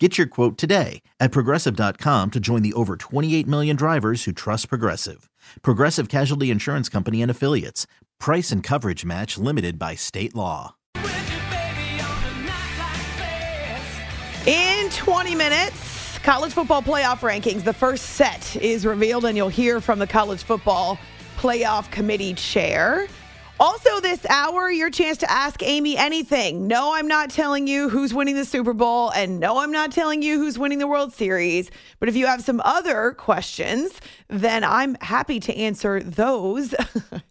Get 0.00 0.16
your 0.16 0.28
quote 0.28 0.56
today 0.56 1.02
at 1.18 1.32
progressive.com 1.32 2.30
to 2.30 2.38
join 2.38 2.62
the 2.62 2.72
over 2.74 2.96
28 2.96 3.48
million 3.48 3.74
drivers 3.74 4.22
who 4.24 4.32
trust 4.32 4.68
Progressive. 4.68 5.28
Progressive 5.62 6.08
Casualty 6.08 6.52
Insurance 6.52 6.88
Company 6.88 7.20
and 7.20 7.30
Affiliates. 7.30 7.88
Price 8.20 8.52
and 8.52 8.62
coverage 8.62 9.04
match 9.04 9.36
limited 9.38 9.76
by 9.76 9.96
state 9.96 10.36
law. 10.36 10.76
In 14.46 14.88
20 14.90 15.34
minutes, 15.34 16.18
college 16.20 16.52
football 16.52 16.80
playoff 16.80 17.18
rankings. 17.18 17.64
The 17.64 17.72
first 17.72 18.10
set 18.10 18.54
is 18.56 18.86
revealed, 18.86 19.24
and 19.24 19.36
you'll 19.36 19.48
hear 19.48 19.80
from 19.80 19.98
the 19.98 20.06
college 20.06 20.44
football 20.44 20.96
playoff 21.36 21.90
committee 21.90 22.34
chair. 22.34 23.08
Also, 23.60 23.98
this 24.00 24.24
hour, 24.26 24.70
your 24.70 24.88
chance 24.88 25.18
to 25.18 25.28
ask 25.28 25.64
Amy 25.64 25.96
anything. 25.96 26.68
No, 26.68 26.94
I'm 26.94 27.08
not 27.08 27.28
telling 27.28 27.66
you 27.66 27.88
who's 27.88 28.14
winning 28.14 28.36
the 28.36 28.44
Super 28.44 28.72
Bowl, 28.72 29.10
and 29.10 29.40
no, 29.40 29.58
I'm 29.58 29.72
not 29.72 29.90
telling 29.90 30.22
you 30.22 30.38
who's 30.38 30.56
winning 30.56 30.78
the 30.78 30.86
World 30.86 31.12
Series. 31.12 31.68
But 31.98 32.08
if 32.08 32.14
you 32.14 32.26
have 32.26 32.44
some 32.44 32.62
other 32.64 33.14
questions, 33.18 34.00
then 34.28 34.62
I'm 34.62 34.94
happy 35.00 35.40
to 35.40 35.56
answer 35.56 36.00
those. 36.00 36.74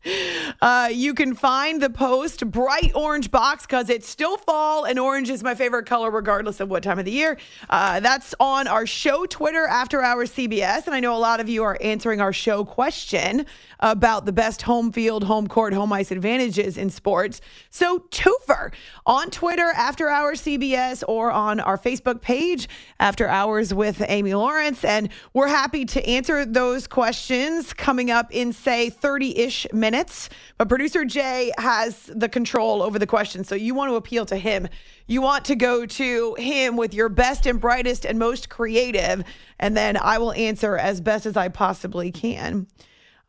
uh, 0.61 0.89
you 0.91 1.13
can 1.13 1.35
find 1.35 1.79
the 1.79 1.91
post 1.91 2.49
bright 2.49 2.91
orange 2.95 3.29
box 3.29 3.67
because 3.67 3.89
it's 3.89 4.09
still 4.09 4.37
fall, 4.37 4.85
and 4.85 4.97
orange 4.97 5.29
is 5.29 5.43
my 5.43 5.53
favorite 5.53 5.85
color, 5.85 6.09
regardless 6.09 6.59
of 6.59 6.69
what 6.69 6.81
time 6.81 6.97
of 6.97 7.05
the 7.05 7.11
year. 7.11 7.37
Uh, 7.69 7.99
that's 7.99 8.33
on 8.39 8.67
our 8.67 8.87
show 8.87 9.27
Twitter, 9.27 9.67
After 9.67 10.01
Hours 10.01 10.31
CBS. 10.31 10.87
And 10.87 10.95
I 10.95 10.99
know 10.99 11.15
a 11.15 11.19
lot 11.19 11.39
of 11.39 11.47
you 11.47 11.63
are 11.63 11.77
answering 11.81 12.19
our 12.19 12.33
show 12.33 12.65
question 12.65 13.45
about 13.79 14.25
the 14.25 14.33
best 14.33 14.63
home 14.63 14.91
field, 14.91 15.23
home 15.23 15.47
court, 15.47 15.73
home 15.73 15.93
ice 15.93 16.09
advantages 16.09 16.77
in 16.77 16.89
sports. 16.89 17.41
So, 17.69 17.99
twofer 18.09 18.73
on 19.05 19.29
Twitter, 19.29 19.71
After 19.75 20.09
Hours 20.09 20.41
CBS, 20.41 21.03
or 21.07 21.31
on 21.31 21.59
our 21.59 21.77
Facebook 21.77 22.21
page, 22.21 22.67
After 22.99 23.27
Hours 23.27 23.71
with 23.71 24.03
Amy 24.07 24.33
Lawrence. 24.33 24.83
And 24.83 25.09
we're 25.33 25.47
happy 25.47 25.85
to 25.85 26.03
answer 26.07 26.43
those 26.43 26.86
questions 26.89 27.73
coming 27.73 28.11
up 28.11 28.27
in, 28.31 28.53
say, 28.53 28.89
30 28.89 29.37
ish 29.37 29.67
minutes. 29.73 30.29
But 30.57 30.69
producer 30.69 31.05
Jay 31.05 31.51
has 31.57 32.05
the 32.13 32.29
control 32.29 32.81
over 32.81 32.97
the 32.99 33.07
questions. 33.07 33.47
So, 33.47 33.55
you 33.55 33.75
want 33.75 33.91
to 33.91 33.95
appeal 33.95 34.25
to 34.27 34.37
him. 34.37 34.67
You 35.07 35.21
want 35.21 35.45
to 35.45 35.55
go 35.55 35.85
to 35.85 36.35
him 36.35 36.75
with 36.75 36.93
your 36.93 37.09
best 37.09 37.45
and 37.45 37.59
brightest 37.59 38.05
and 38.05 38.19
most 38.19 38.49
creative. 38.49 39.23
And 39.59 39.75
then 39.75 39.97
I 39.97 40.17
will 40.17 40.33
answer 40.33 40.77
as 40.77 41.01
best 41.01 41.25
as 41.25 41.37
I 41.37 41.47
possibly 41.47 42.11
can. 42.11 42.67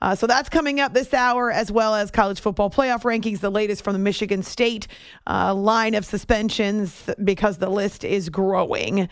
Uh, 0.00 0.14
so 0.14 0.26
that's 0.26 0.48
coming 0.48 0.78
up 0.78 0.94
this 0.94 1.12
hour, 1.12 1.50
as 1.50 1.72
well 1.72 1.94
as 1.94 2.10
college 2.10 2.40
football 2.40 2.70
playoff 2.70 3.02
rankings, 3.02 3.40
the 3.40 3.50
latest 3.50 3.82
from 3.82 3.94
the 3.94 3.98
Michigan 3.98 4.42
State 4.42 4.86
uh, 5.26 5.52
line 5.52 5.94
of 5.94 6.04
suspensions, 6.04 7.10
because 7.24 7.58
the 7.58 7.68
list 7.68 8.04
is 8.04 8.28
growing. 8.28 9.08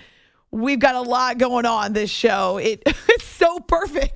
We've 0.52 0.78
got 0.78 0.94
a 0.94 1.00
lot 1.00 1.38
going 1.38 1.66
on 1.66 1.92
this 1.92 2.10
show. 2.10 2.58
It, 2.58 2.82
it's 2.86 3.24
so 3.24 3.58
perfect 3.60 4.15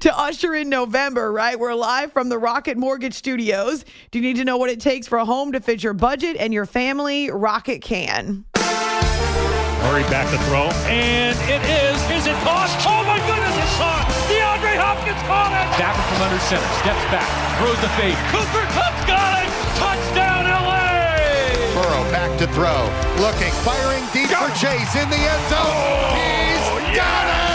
to 0.00 0.18
usher 0.18 0.54
in 0.54 0.68
November, 0.68 1.30
right? 1.30 1.58
We're 1.58 1.74
live 1.74 2.12
from 2.12 2.28
the 2.30 2.38
Rocket 2.38 2.78
Mortgage 2.78 3.14
Studios. 3.14 3.84
Do 4.10 4.18
you 4.18 4.22
need 4.22 4.36
to 4.36 4.44
know 4.44 4.56
what 4.56 4.70
it 4.70 4.80
takes 4.80 5.06
for 5.06 5.18
a 5.18 5.24
home 5.24 5.52
to 5.52 5.60
fit 5.60 5.82
your 5.82 5.92
budget 5.92 6.36
and 6.38 6.54
your 6.54 6.64
family? 6.64 7.30
Rocket 7.30 7.82
can. 7.82 8.44
Murray 8.56 10.04
back 10.08 10.30
to 10.30 10.38
throw, 10.48 10.68
and 10.88 11.36
it 11.48 11.60
is. 11.68 12.00
Is 12.16 12.26
it 12.26 12.36
caught? 12.44 12.68
Oh 12.84 13.04
my 13.04 13.20
goodness, 13.28 13.56
it's 13.56 13.76
caught! 13.76 14.08
DeAndre 14.28 14.76
Hopkins 14.76 15.20
caught 15.28 15.52
it! 15.52 15.68
Back 15.76 15.96
from 15.96 16.20
under 16.24 16.40
center, 16.48 16.70
steps 16.80 17.04
back, 17.12 17.28
throws 17.60 17.80
the 17.80 17.88
fade. 18.00 18.16
Cooper 18.32 18.64
Kupp's 18.72 19.04
got 19.04 19.44
it! 19.44 19.50
Touchdown 19.76 20.48
LA! 20.48 21.60
Burrow 21.76 22.04
back 22.12 22.32
to 22.38 22.46
throw, 22.52 22.88
looking, 23.20 23.52
firing 23.64 24.04
deep 24.12 24.28
for 24.32 24.48
Chase 24.56 24.96
in 24.96 25.08
the 25.08 25.20
end 25.20 25.44
zone. 25.48 25.60
Oh, 25.60 26.12
He's 26.16 26.64
yes! 26.92 26.96
got 26.96 27.44
it! 27.44 27.49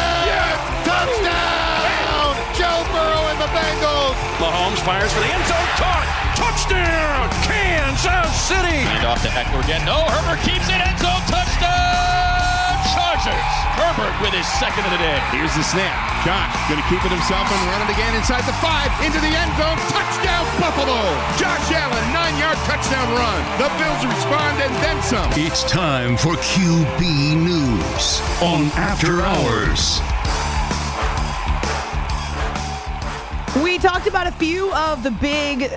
Bengals. 3.55 4.19
Mahomes 4.43 4.83
fires 4.83 5.11
for 5.15 5.23
the 5.23 5.31
end 5.31 5.45
zone, 5.47 5.69
caught! 5.79 6.07
Touchdown! 6.35 7.31
Kansas 7.47 8.35
City! 8.35 8.83
And 8.83 9.07
off 9.07 9.23
to 9.23 9.31
Ekeler 9.31 9.63
again. 9.63 9.79
No, 9.87 10.03
Herbert 10.11 10.43
keeps 10.43 10.67
it. 10.67 10.75
End 10.75 10.99
zone 10.99 11.23
touchdown! 11.31 12.75
Chargers. 12.91 13.51
Herbert 13.79 14.11
with 14.19 14.35
his 14.35 14.47
second 14.59 14.83
of 14.83 14.91
the 14.91 14.99
day. 14.99 15.19
Here's 15.31 15.55
the 15.55 15.63
snap. 15.63 15.95
Josh 16.27 16.51
going 16.67 16.83
to 16.83 16.87
keep 16.91 16.99
it 16.99 17.11
himself 17.15 17.47
and 17.47 17.59
run 17.71 17.79
it 17.87 17.91
again 17.95 18.11
inside 18.19 18.43
the 18.43 18.55
five, 18.59 18.91
into 18.99 19.23
the 19.23 19.31
end 19.31 19.51
zone. 19.55 19.79
Touchdown, 19.87 20.43
Buffalo! 20.59 20.99
Josh 21.39 21.71
Allen, 21.71 22.05
nine-yard 22.11 22.59
touchdown 22.67 23.07
run. 23.15 23.39
The 23.55 23.71
Bills 23.79 24.03
respond 24.03 24.59
and 24.59 24.73
then 24.83 24.99
some. 25.03 25.31
It's 25.39 25.63
time 25.63 26.17
for 26.17 26.35
QB 26.43 27.39
News 27.39 28.19
on 28.43 28.67
After 28.75 29.23
Hours. 29.23 30.03
We 33.63 33.77
talked 33.77 34.05
about 34.05 34.27
a 34.27 34.33
few 34.33 34.73
of 34.73 35.01
the 35.01 35.11
big 35.11 35.71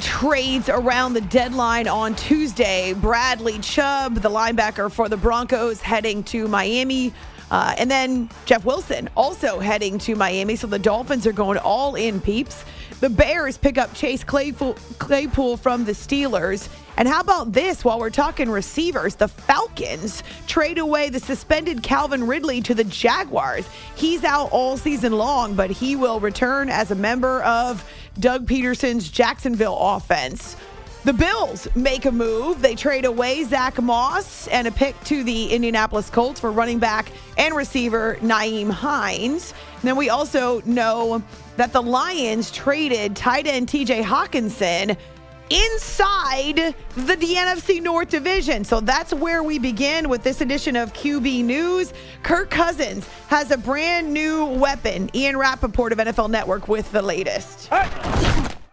trades 0.00 0.68
around 0.68 1.12
the 1.12 1.20
deadline 1.20 1.86
on 1.86 2.16
Tuesday. 2.16 2.92
Bradley 2.92 3.60
Chubb, 3.60 4.16
the 4.16 4.28
linebacker 4.28 4.90
for 4.90 5.08
the 5.08 5.16
Broncos, 5.16 5.80
heading 5.80 6.24
to 6.24 6.48
Miami. 6.48 7.14
Uh, 7.48 7.74
and 7.78 7.88
then 7.88 8.28
Jeff 8.46 8.64
Wilson 8.64 9.08
also 9.16 9.60
heading 9.60 9.96
to 9.98 10.16
Miami. 10.16 10.56
So 10.56 10.66
the 10.66 10.78
Dolphins 10.78 11.24
are 11.24 11.32
going 11.32 11.58
all 11.58 11.94
in, 11.94 12.20
peeps. 12.20 12.64
The 13.00 13.08
Bears 13.08 13.56
pick 13.56 13.78
up 13.78 13.94
Chase 13.94 14.22
Claypool, 14.22 14.74
Claypool 14.98 15.56
from 15.56 15.86
the 15.86 15.92
Steelers. 15.92 16.68
And 16.98 17.08
how 17.08 17.20
about 17.20 17.50
this 17.50 17.82
while 17.82 17.98
we're 17.98 18.10
talking 18.10 18.50
receivers? 18.50 19.14
The 19.14 19.26
Falcons 19.26 20.22
trade 20.46 20.76
away 20.76 21.08
the 21.08 21.18
suspended 21.18 21.82
Calvin 21.82 22.26
Ridley 22.26 22.60
to 22.60 22.74
the 22.74 22.84
Jaguars. 22.84 23.66
He's 23.96 24.22
out 24.22 24.52
all 24.52 24.76
season 24.76 25.14
long, 25.14 25.54
but 25.54 25.70
he 25.70 25.96
will 25.96 26.20
return 26.20 26.68
as 26.68 26.90
a 26.90 26.94
member 26.94 27.42
of 27.44 27.90
Doug 28.18 28.46
Pederson's 28.46 29.08
Jacksonville 29.08 29.78
offense. 29.78 30.56
The 31.02 31.14
Bills 31.14 31.66
make 31.74 32.04
a 32.04 32.12
move. 32.12 32.60
They 32.60 32.74
trade 32.74 33.06
away 33.06 33.42
Zach 33.44 33.80
Moss 33.80 34.48
and 34.48 34.66
a 34.66 34.70
pick 34.70 35.02
to 35.04 35.24
the 35.24 35.46
Indianapolis 35.46 36.10
Colts 36.10 36.38
for 36.38 36.52
running 36.52 36.78
back 36.78 37.10
and 37.38 37.56
receiver 37.56 38.18
Nyheim 38.20 38.70
Hines. 38.70 39.54
And 39.76 39.82
then 39.82 39.96
we 39.96 40.10
also 40.10 40.60
know 40.66 41.22
that 41.56 41.72
the 41.72 41.80
Lions 41.80 42.50
traded 42.50 43.16
tight 43.16 43.46
end 43.46 43.68
TJ 43.68 44.02
Hockenson 44.02 44.94
inside 45.48 46.74
the 46.94 47.16
NFC 47.16 47.82
North 47.82 48.10
Division. 48.10 48.62
So 48.62 48.80
that's 48.80 49.14
where 49.14 49.42
we 49.42 49.58
begin 49.58 50.10
with 50.10 50.22
this 50.22 50.42
edition 50.42 50.76
of 50.76 50.92
QB 50.92 51.44
News. 51.44 51.94
Kirk 52.22 52.50
Cousins 52.50 53.08
has 53.28 53.50
a 53.50 53.56
brand 53.56 54.12
new 54.12 54.44
weapon. 54.44 55.10
Ian 55.14 55.38
Rapoport 55.38 55.92
of 55.92 55.98
NFL 55.98 56.28
Network 56.28 56.68
with 56.68 56.92
the 56.92 57.00
latest. 57.00 57.70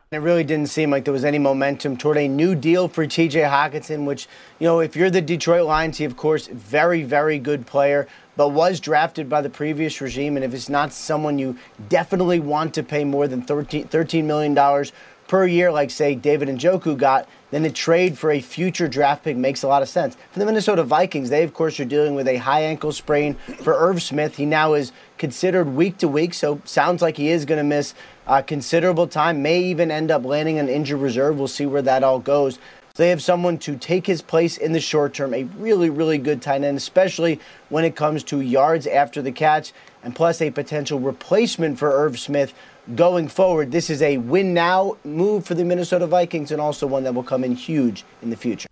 It 0.09 0.19
really 0.19 0.45
didn't 0.45 0.69
seem 0.69 0.89
like 0.89 1.03
there 1.03 1.11
was 1.11 1.25
any 1.25 1.37
momentum 1.37 1.97
toward 1.97 2.15
a 2.15 2.29
new 2.29 2.55
deal 2.55 2.87
for 2.87 3.05
TJ 3.05 3.49
Hockenson, 3.49 4.05
which, 4.05 4.29
you 4.57 4.65
know, 4.65 4.79
if 4.79 4.95
you're 4.95 5.09
the 5.09 5.21
Detroit 5.21 5.65
Lions, 5.65 5.97
he, 5.97 6.05
of 6.05 6.15
course, 6.15 6.47
very, 6.47 7.03
very 7.03 7.37
good 7.39 7.67
player, 7.67 8.07
but 8.37 8.53
was 8.53 8.79
drafted 8.79 9.27
by 9.27 9.41
the 9.41 9.49
previous 9.49 9.99
regime. 9.99 10.37
And 10.37 10.45
if 10.45 10.53
it's 10.53 10.69
not 10.69 10.93
someone 10.93 11.37
you 11.37 11.57
definitely 11.89 12.39
want 12.39 12.73
to 12.75 12.83
pay 12.83 13.03
more 13.03 13.27
than 13.27 13.41
$13 13.41 14.23
million 14.23 14.85
per 15.27 15.45
year, 15.45 15.73
like, 15.73 15.91
say, 15.91 16.15
David 16.15 16.47
and 16.47 16.57
Njoku 16.57 16.97
got, 16.97 17.27
then 17.51 17.65
a 17.65 17.69
trade 17.69 18.17
for 18.17 18.31
a 18.31 18.39
future 18.39 18.87
draft 18.87 19.25
pick 19.25 19.35
makes 19.35 19.63
a 19.63 19.67
lot 19.67 19.81
of 19.81 19.89
sense. 19.89 20.15
For 20.31 20.39
the 20.39 20.45
Minnesota 20.45 20.83
Vikings, 20.83 21.29
they, 21.29 21.43
of 21.43 21.53
course, 21.53 21.81
are 21.81 21.85
dealing 21.85 22.15
with 22.15 22.29
a 22.29 22.37
high 22.37 22.61
ankle 22.61 22.93
sprain 22.93 23.33
for 23.61 23.73
Irv 23.73 24.01
Smith. 24.01 24.37
He 24.37 24.45
now 24.45 24.73
is 24.73 24.93
considered 25.17 25.67
week 25.67 25.97
to 25.97 26.07
week, 26.07 26.33
so 26.33 26.61
sounds 26.63 27.01
like 27.01 27.17
he 27.17 27.27
is 27.27 27.43
going 27.43 27.57
to 27.57 27.63
miss 27.65 27.93
uh, 28.27 28.41
considerable 28.41 29.07
time, 29.07 29.41
may 29.41 29.59
even 29.59 29.89
end 29.89 30.11
up 30.11 30.25
landing 30.25 30.59
on 30.59 30.69
injured 30.69 30.99
reserve. 30.99 31.37
We'll 31.37 31.47
see 31.47 31.65
where 31.65 31.81
that 31.81 32.03
all 32.03 32.19
goes. 32.19 32.59
They 32.95 33.09
have 33.09 33.21
someone 33.21 33.59
to 33.59 33.77
take 33.77 34.07
his 34.07 34.23
place 34.23 34.57
in 34.57 34.71
the 34.71 34.79
short 34.79 35.13
term, 35.13 35.33
a 35.33 35.43
really, 35.43 35.89
really 35.89 36.17
good 36.17 36.41
tight 36.41 36.63
end, 36.63 36.77
especially 36.77 37.39
when 37.69 37.85
it 37.85 37.95
comes 37.95 38.23
to 38.23 38.41
yards 38.41 38.87
after 38.87 39.21
the 39.21 39.31
catch, 39.31 39.71
and 40.03 40.15
plus 40.15 40.41
a 40.41 40.49
potential 40.49 40.99
replacement 40.99 41.77
for 41.77 41.91
Irv 41.91 42.19
Smith 42.19 42.53
going 42.95 43.27
forward. 43.27 43.71
This 43.71 43.91
is 43.91 44.01
a 44.01 44.17
win 44.17 44.53
now 44.53 44.97
move 45.03 45.45
for 45.45 45.53
the 45.53 45.63
Minnesota 45.63 46.07
Vikings 46.07 46.51
and 46.51 46.59
also 46.59 46.87
one 46.87 47.03
that 47.03 47.13
will 47.13 47.23
come 47.23 47.43
in 47.43 47.53
huge 47.53 48.03
in 48.23 48.31
the 48.31 48.37
future. 48.37 48.67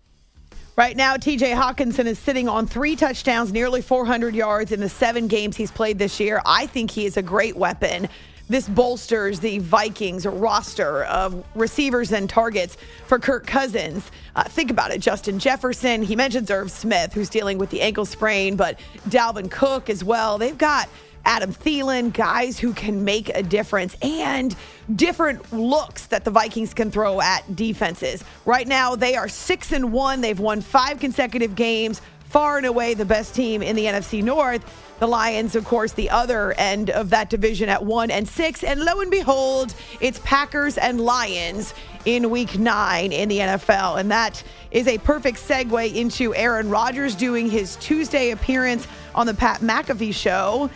Right 0.76 0.96
now, 0.96 1.16
TJ 1.16 1.54
Hockenson 1.54 2.06
is 2.06 2.18
sitting 2.18 2.48
on 2.48 2.66
three 2.66 2.96
touchdowns, 2.96 3.52
nearly 3.52 3.80
400 3.80 4.34
yards 4.34 4.72
in 4.72 4.80
the 4.80 4.88
seven 4.88 5.28
games 5.28 5.56
he's 5.56 5.70
played 5.70 5.98
this 5.98 6.20
year. 6.20 6.42
I 6.44 6.66
think 6.66 6.90
he 6.90 7.06
is 7.06 7.16
a 7.16 7.22
great 7.22 7.56
weapon. 7.56 8.08
This 8.48 8.68
bolsters 8.68 9.40
the 9.40 9.58
Vikings 9.58 10.24
roster 10.24 11.04
of 11.04 11.44
receivers 11.56 12.12
and 12.12 12.30
targets 12.30 12.76
for 13.06 13.18
Kirk 13.18 13.44
Cousins. 13.46 14.08
Uh, 14.36 14.44
think 14.44 14.70
about 14.70 14.92
it. 14.92 15.00
Justin 15.00 15.40
Jefferson, 15.40 16.02
he 16.02 16.14
mentions 16.14 16.48
Irv 16.50 16.70
Smith, 16.70 17.12
who's 17.12 17.28
dealing 17.28 17.58
with 17.58 17.70
the 17.70 17.80
ankle 17.80 18.04
sprain, 18.04 18.54
but 18.54 18.78
Dalvin 19.08 19.50
Cook 19.50 19.90
as 19.90 20.04
well. 20.04 20.38
They've 20.38 20.56
got 20.56 20.88
Adam 21.24 21.52
Thielen, 21.52 22.12
guys 22.12 22.56
who 22.56 22.72
can 22.72 23.04
make 23.04 23.30
a 23.30 23.42
difference, 23.42 23.96
and 24.00 24.54
different 24.94 25.52
looks 25.52 26.06
that 26.06 26.24
the 26.24 26.30
Vikings 26.30 26.72
can 26.72 26.92
throw 26.92 27.20
at 27.20 27.56
defenses. 27.56 28.22
Right 28.44 28.68
now, 28.68 28.94
they 28.94 29.16
are 29.16 29.26
six 29.26 29.72
and 29.72 29.92
one. 29.92 30.20
They've 30.20 30.38
won 30.38 30.60
five 30.60 31.00
consecutive 31.00 31.56
games, 31.56 32.00
far 32.28 32.58
and 32.58 32.66
away 32.66 32.94
the 32.94 33.04
best 33.04 33.34
team 33.34 33.60
in 33.60 33.74
the 33.74 33.86
NFC 33.86 34.22
North. 34.22 34.64
The 34.98 35.06
Lions, 35.06 35.54
of 35.54 35.64
course, 35.64 35.92
the 35.92 36.08
other 36.08 36.52
end 36.52 36.90
of 36.90 37.10
that 37.10 37.28
division 37.28 37.68
at 37.68 37.84
one 37.84 38.10
and 38.10 38.26
six. 38.26 38.64
And 38.64 38.80
lo 38.80 39.00
and 39.00 39.10
behold, 39.10 39.74
it's 40.00 40.18
Packers 40.20 40.78
and 40.78 41.00
Lions 41.00 41.74
in 42.06 42.30
week 42.30 42.58
nine 42.58 43.12
in 43.12 43.28
the 43.28 43.38
NFL. 43.38 44.00
And 44.00 44.10
that 44.10 44.42
is 44.70 44.86
a 44.86 44.96
perfect 44.98 45.38
segue 45.38 45.94
into 45.94 46.34
Aaron 46.34 46.70
Rodgers 46.70 47.14
doing 47.14 47.50
his 47.50 47.76
Tuesday 47.76 48.30
appearance 48.30 48.86
on 49.14 49.26
the 49.26 49.34
Pat 49.34 49.60
McAfee 49.60 50.14
show. 50.14 50.70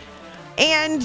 And 0.57 1.01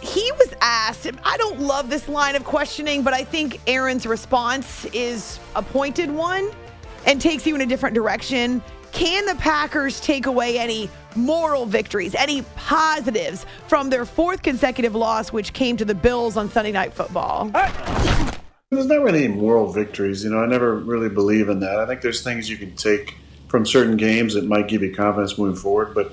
he 0.00 0.32
was 0.32 0.52
asked, 0.60 1.06
I 1.24 1.36
don't 1.36 1.60
love 1.60 1.90
this 1.90 2.08
line 2.08 2.34
of 2.34 2.44
questioning, 2.44 3.02
but 3.02 3.14
I 3.14 3.22
think 3.22 3.60
Aaron's 3.66 4.06
response 4.06 4.84
is 4.86 5.38
a 5.54 5.62
pointed 5.62 6.10
one 6.10 6.50
and 7.06 7.20
takes 7.20 7.46
you 7.46 7.54
in 7.54 7.60
a 7.60 7.66
different 7.66 7.94
direction. 7.94 8.62
Can 8.92 9.26
the 9.26 9.36
Packers 9.36 10.00
take 10.00 10.26
away 10.26 10.58
any 10.58 10.90
moral 11.16 11.66
victories, 11.66 12.14
any 12.14 12.42
positives 12.56 13.46
from 13.68 13.90
their 13.90 14.04
fourth 14.04 14.42
consecutive 14.42 14.94
loss, 14.94 15.32
which 15.32 15.52
came 15.52 15.76
to 15.76 15.84
the 15.84 15.94
Bills 15.94 16.36
on 16.36 16.50
Sunday 16.50 16.72
Night 16.72 16.92
Football? 16.92 17.50
Uh, 17.54 18.32
there's 18.70 18.86
not 18.86 19.00
really 19.00 19.24
any 19.24 19.34
moral 19.34 19.72
victories. 19.72 20.22
You 20.22 20.30
know, 20.30 20.38
I 20.38 20.46
never 20.46 20.76
really 20.76 21.08
believe 21.08 21.48
in 21.48 21.60
that. 21.60 21.78
I 21.80 21.86
think 21.86 22.02
there's 22.02 22.22
things 22.22 22.48
you 22.48 22.56
can 22.56 22.74
take 22.76 23.16
from 23.48 23.66
certain 23.66 23.96
games 23.96 24.34
that 24.34 24.44
might 24.44 24.68
give 24.68 24.82
you 24.82 24.94
confidence 24.94 25.36
moving 25.36 25.56
forward, 25.56 25.92
but 25.92 26.12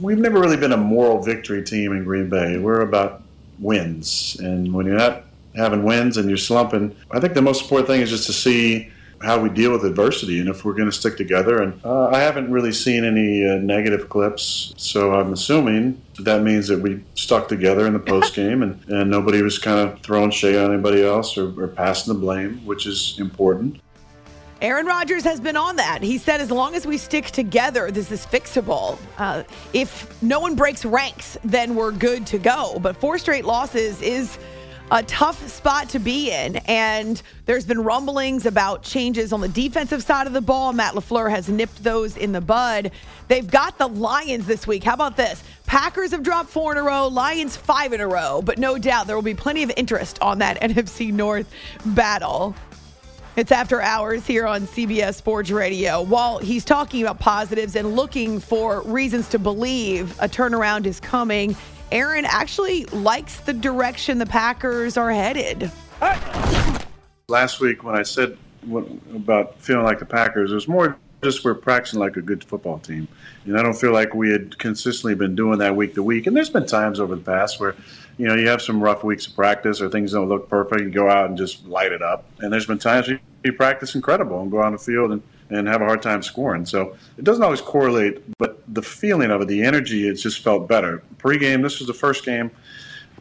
we've 0.00 0.18
never 0.18 0.40
really 0.40 0.56
been 0.56 0.72
a 0.72 0.78
moral 0.78 1.22
victory 1.22 1.62
team 1.62 1.92
in 1.92 2.04
Green 2.04 2.30
Bay. 2.30 2.56
We're 2.56 2.80
about 2.80 3.22
wins. 3.58 4.36
And 4.40 4.72
when 4.72 4.86
you're 4.86 4.96
not 4.96 5.24
having 5.54 5.84
wins 5.84 6.16
and 6.16 6.28
you're 6.28 6.38
slumping, 6.38 6.96
I 7.10 7.20
think 7.20 7.34
the 7.34 7.42
most 7.42 7.62
important 7.62 7.88
thing 7.88 8.00
is 8.00 8.10
just 8.10 8.26
to 8.26 8.32
see 8.32 8.90
how 9.24 9.40
we 9.40 9.48
deal 9.48 9.72
with 9.72 9.84
adversity 9.84 10.40
and 10.40 10.48
if 10.48 10.64
we're 10.64 10.74
going 10.74 10.88
to 10.88 10.96
stick 10.96 11.16
together. 11.16 11.62
And 11.62 11.80
uh, 11.84 12.08
I 12.08 12.20
haven't 12.20 12.50
really 12.50 12.72
seen 12.72 13.04
any 13.04 13.44
uh, 13.44 13.56
negative 13.56 14.08
clips, 14.08 14.74
so 14.76 15.14
I'm 15.14 15.32
assuming 15.32 16.00
that 16.20 16.42
means 16.42 16.68
that 16.68 16.80
we 16.80 17.02
stuck 17.14 17.48
together 17.48 17.86
in 17.86 17.92
the 17.92 17.98
post 18.14 18.34
game 18.34 18.62
and, 18.62 18.82
and 18.88 19.10
nobody 19.10 19.42
was 19.42 19.58
kind 19.58 19.88
of 19.88 20.00
throwing 20.00 20.30
shade 20.30 20.56
on 20.56 20.72
anybody 20.72 21.02
else 21.02 21.36
or, 21.36 21.60
or 21.60 21.68
passing 21.68 22.12
the 22.12 22.20
blame, 22.20 22.64
which 22.64 22.86
is 22.86 23.16
important. 23.18 23.80
Aaron 24.62 24.86
Rodgers 24.86 25.24
has 25.24 25.40
been 25.40 25.56
on 25.56 25.76
that. 25.76 26.02
He 26.02 26.16
said, 26.16 26.40
as 26.40 26.50
long 26.50 26.74
as 26.74 26.86
we 26.86 26.96
stick 26.96 27.26
together, 27.26 27.90
this 27.90 28.10
is 28.10 28.24
fixable. 28.24 28.98
Uh, 29.18 29.42
if 29.74 30.22
no 30.22 30.40
one 30.40 30.54
breaks 30.54 30.86
ranks, 30.86 31.36
then 31.44 31.74
we're 31.74 31.92
good 31.92 32.26
to 32.28 32.38
go. 32.38 32.78
But 32.80 32.96
four 32.96 33.18
straight 33.18 33.44
losses 33.44 34.00
is 34.00 34.38
a 34.90 35.02
tough 35.02 35.48
spot 35.48 35.88
to 35.90 35.98
be 35.98 36.30
in. 36.30 36.56
And 36.66 37.20
there's 37.46 37.66
been 37.66 37.82
rumblings 37.82 38.46
about 38.46 38.82
changes 38.82 39.32
on 39.32 39.40
the 39.40 39.48
defensive 39.48 40.02
side 40.02 40.26
of 40.26 40.32
the 40.32 40.40
ball. 40.40 40.72
Matt 40.72 40.94
LaFleur 40.94 41.30
has 41.30 41.48
nipped 41.48 41.82
those 41.82 42.16
in 42.16 42.32
the 42.32 42.40
bud. 42.40 42.90
They've 43.28 43.50
got 43.50 43.78
the 43.78 43.88
Lions 43.88 44.46
this 44.46 44.66
week. 44.66 44.84
How 44.84 44.94
about 44.94 45.16
this? 45.16 45.42
Packers 45.66 46.10
have 46.10 46.22
dropped 46.22 46.50
four 46.50 46.72
in 46.72 46.78
a 46.78 46.82
row, 46.82 47.08
Lions 47.08 47.56
five 47.56 47.92
in 47.92 48.00
a 48.00 48.08
row. 48.08 48.42
But 48.42 48.58
no 48.58 48.78
doubt 48.78 49.06
there 49.06 49.16
will 49.16 49.22
be 49.22 49.34
plenty 49.34 49.62
of 49.62 49.72
interest 49.76 50.18
on 50.20 50.38
that 50.38 50.60
NFC 50.60 51.12
North 51.12 51.50
battle. 51.86 52.54
It's 53.36 53.50
after 53.50 53.80
hours 53.80 54.24
here 54.24 54.46
on 54.46 54.62
CBS 54.62 55.14
Sports 55.14 55.50
Radio. 55.50 56.02
While 56.02 56.38
he's 56.38 56.64
talking 56.64 57.02
about 57.02 57.18
positives 57.18 57.74
and 57.74 57.96
looking 57.96 58.38
for 58.38 58.82
reasons 58.82 59.28
to 59.30 59.40
believe 59.40 60.16
a 60.20 60.28
turnaround 60.28 60.86
is 60.86 61.00
coming, 61.00 61.56
Aaron 61.94 62.24
actually 62.24 62.86
likes 62.86 63.38
the 63.40 63.52
direction 63.52 64.18
the 64.18 64.26
Packers 64.26 64.96
are 64.96 65.12
headed. 65.12 65.70
Last 67.28 67.60
week, 67.60 67.84
when 67.84 67.94
I 67.94 68.02
said 68.02 68.36
what, 68.62 68.84
about 69.14 69.60
feeling 69.60 69.84
like 69.84 70.00
the 70.00 70.04
Packers, 70.04 70.50
it 70.50 70.54
was 70.54 70.66
more 70.66 70.98
just 71.22 71.44
we're 71.44 71.54
practicing 71.54 72.00
like 72.00 72.16
a 72.16 72.20
good 72.20 72.42
football 72.42 72.80
team. 72.80 73.06
And 73.44 73.56
I 73.56 73.62
don't 73.62 73.76
feel 73.76 73.92
like 73.92 74.12
we 74.12 74.28
had 74.30 74.58
consistently 74.58 75.14
been 75.14 75.36
doing 75.36 75.60
that 75.60 75.74
week 75.76 75.94
to 75.94 76.02
week. 76.02 76.26
And 76.26 76.36
there's 76.36 76.50
been 76.50 76.66
times 76.66 76.98
over 76.98 77.14
the 77.14 77.22
past 77.22 77.60
where, 77.60 77.76
you 78.18 78.26
know, 78.26 78.34
you 78.34 78.48
have 78.48 78.60
some 78.60 78.82
rough 78.82 79.04
weeks 79.04 79.28
of 79.28 79.36
practice 79.36 79.80
or 79.80 79.88
things 79.88 80.12
don't 80.12 80.28
look 80.28 80.48
perfect. 80.50 80.82
You 80.82 80.90
go 80.90 81.08
out 81.08 81.28
and 81.28 81.38
just 81.38 81.64
light 81.64 81.92
it 81.92 82.02
up. 82.02 82.26
And 82.40 82.52
there's 82.52 82.66
been 82.66 82.78
times 82.78 83.08
you 83.08 83.52
practice 83.52 83.94
incredible 83.94 84.42
and 84.42 84.50
go 84.50 84.58
on 84.58 84.72
the 84.72 84.78
field 84.78 85.12
and, 85.12 85.22
and 85.50 85.68
have 85.68 85.82
a 85.82 85.84
hard 85.84 86.02
time 86.02 86.22
scoring. 86.22 86.64
So 86.66 86.96
it 87.18 87.24
doesn't 87.24 87.42
always 87.42 87.60
correlate, 87.60 88.22
but 88.38 88.62
the 88.72 88.82
feeling 88.82 89.30
of 89.30 89.42
it, 89.42 89.48
the 89.48 89.62
energy, 89.62 90.08
it 90.08 90.14
just 90.14 90.40
felt 90.40 90.68
better. 90.68 91.02
Pre-game, 91.18 91.62
this 91.62 91.78
was 91.78 91.86
the 91.86 91.94
first 91.94 92.24
game 92.24 92.50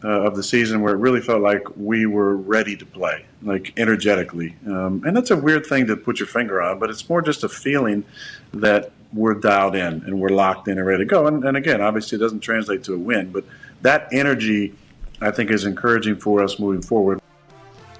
uh, 0.04 0.22
of 0.22 0.36
the 0.36 0.44
season 0.44 0.82
where 0.82 0.94
it 0.94 0.98
really 0.98 1.22
felt 1.22 1.42
like 1.42 1.64
we 1.76 2.06
were 2.06 2.36
ready 2.36 2.76
to 2.76 2.86
play, 2.86 3.26
like 3.42 3.74
energetically. 3.78 4.56
Um, 4.66 5.04
and 5.06 5.16
that's 5.16 5.32
a 5.32 5.38
weird 5.38 5.66
thing 5.66 5.88
to 5.88 5.96
put 5.96 6.20
your 6.20 6.28
finger 6.28 6.62
on, 6.62 6.80
but 6.80 6.90
it's 6.90 7.08
more 7.08 7.22
just 7.22 7.44
a 7.44 7.50
feeling 7.50 8.04
that 8.54 8.92
we're 9.14 9.36
dialed 9.36 9.76
in 9.76 10.04
and 10.06 10.20
we're 10.20 10.30
locked 10.30 10.68
in 10.68 10.78
and 10.78 10.88
ready 10.88 11.04
to 11.04 11.06
go. 11.06 11.28
And, 11.28 11.44
and 11.44 11.56
again, 11.56 11.82
obviously, 11.82 12.18
it 12.18 12.20
doesn't 12.20 12.42
translate 12.42 12.84
to 12.86 12.96
a 12.96 12.98
win, 12.98 13.32
but 13.32 13.46
that 13.82 14.08
energy, 14.12 14.74
I 15.22 15.32
think, 15.32 15.52
is 15.52 15.66
encouraging 15.66 16.18
for 16.18 16.44
us 16.44 16.60
moving 16.60 16.82
forward. 16.82 17.22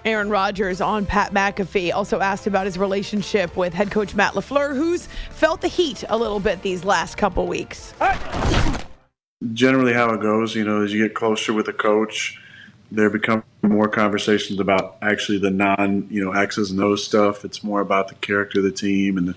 Aaron 0.06 0.30
Rodgers 0.30 0.82
on 0.82 1.06
Pat 1.06 1.34
McAfee 1.34 1.94
also 1.94 2.20
asked 2.20 2.48
about 2.48 2.66
his 2.66 2.78
relationship 2.78 3.56
with 3.56 3.74
head 3.74 3.92
coach 3.92 4.16
Matt 4.16 4.34
LaFleur, 4.34 4.76
who's 4.76 5.08
felt 5.30 5.62
the 5.62 5.68
heat 5.68 6.04
a 6.10 6.18
little 6.18 6.40
bit 6.40 6.62
these 6.62 6.84
last 6.84 7.16
couple 7.16 7.48
weeks 7.48 7.94
generally 9.52 9.94
how 9.94 10.12
it 10.12 10.22
goes, 10.22 10.56
you 10.56 10.64
know, 10.64 10.84
as 10.84 10.94
you 10.94 11.06
get 11.06 11.16
closer 11.16 11.52
with 11.52 11.68
a 11.68 11.74
coach, 11.74 12.40
there 12.92 13.10
become 13.10 13.44
more 13.62 13.88
conversations 13.88 14.60
about 14.60 14.98
actually 15.02 15.40
the 15.40 15.50
non, 15.50 16.08
you 16.10 16.24
know, 16.24 16.32
X's 16.32 16.72
and 16.72 16.80
O's 16.80 17.04
stuff. 17.04 17.44
It's 17.44 17.64
more 17.64 17.82
about 17.82 18.08
the 18.08 18.16
character 18.16 18.60
of 18.60 18.66
the 18.66 18.72
team 18.72 19.18
and 19.18 19.28
the 19.28 19.36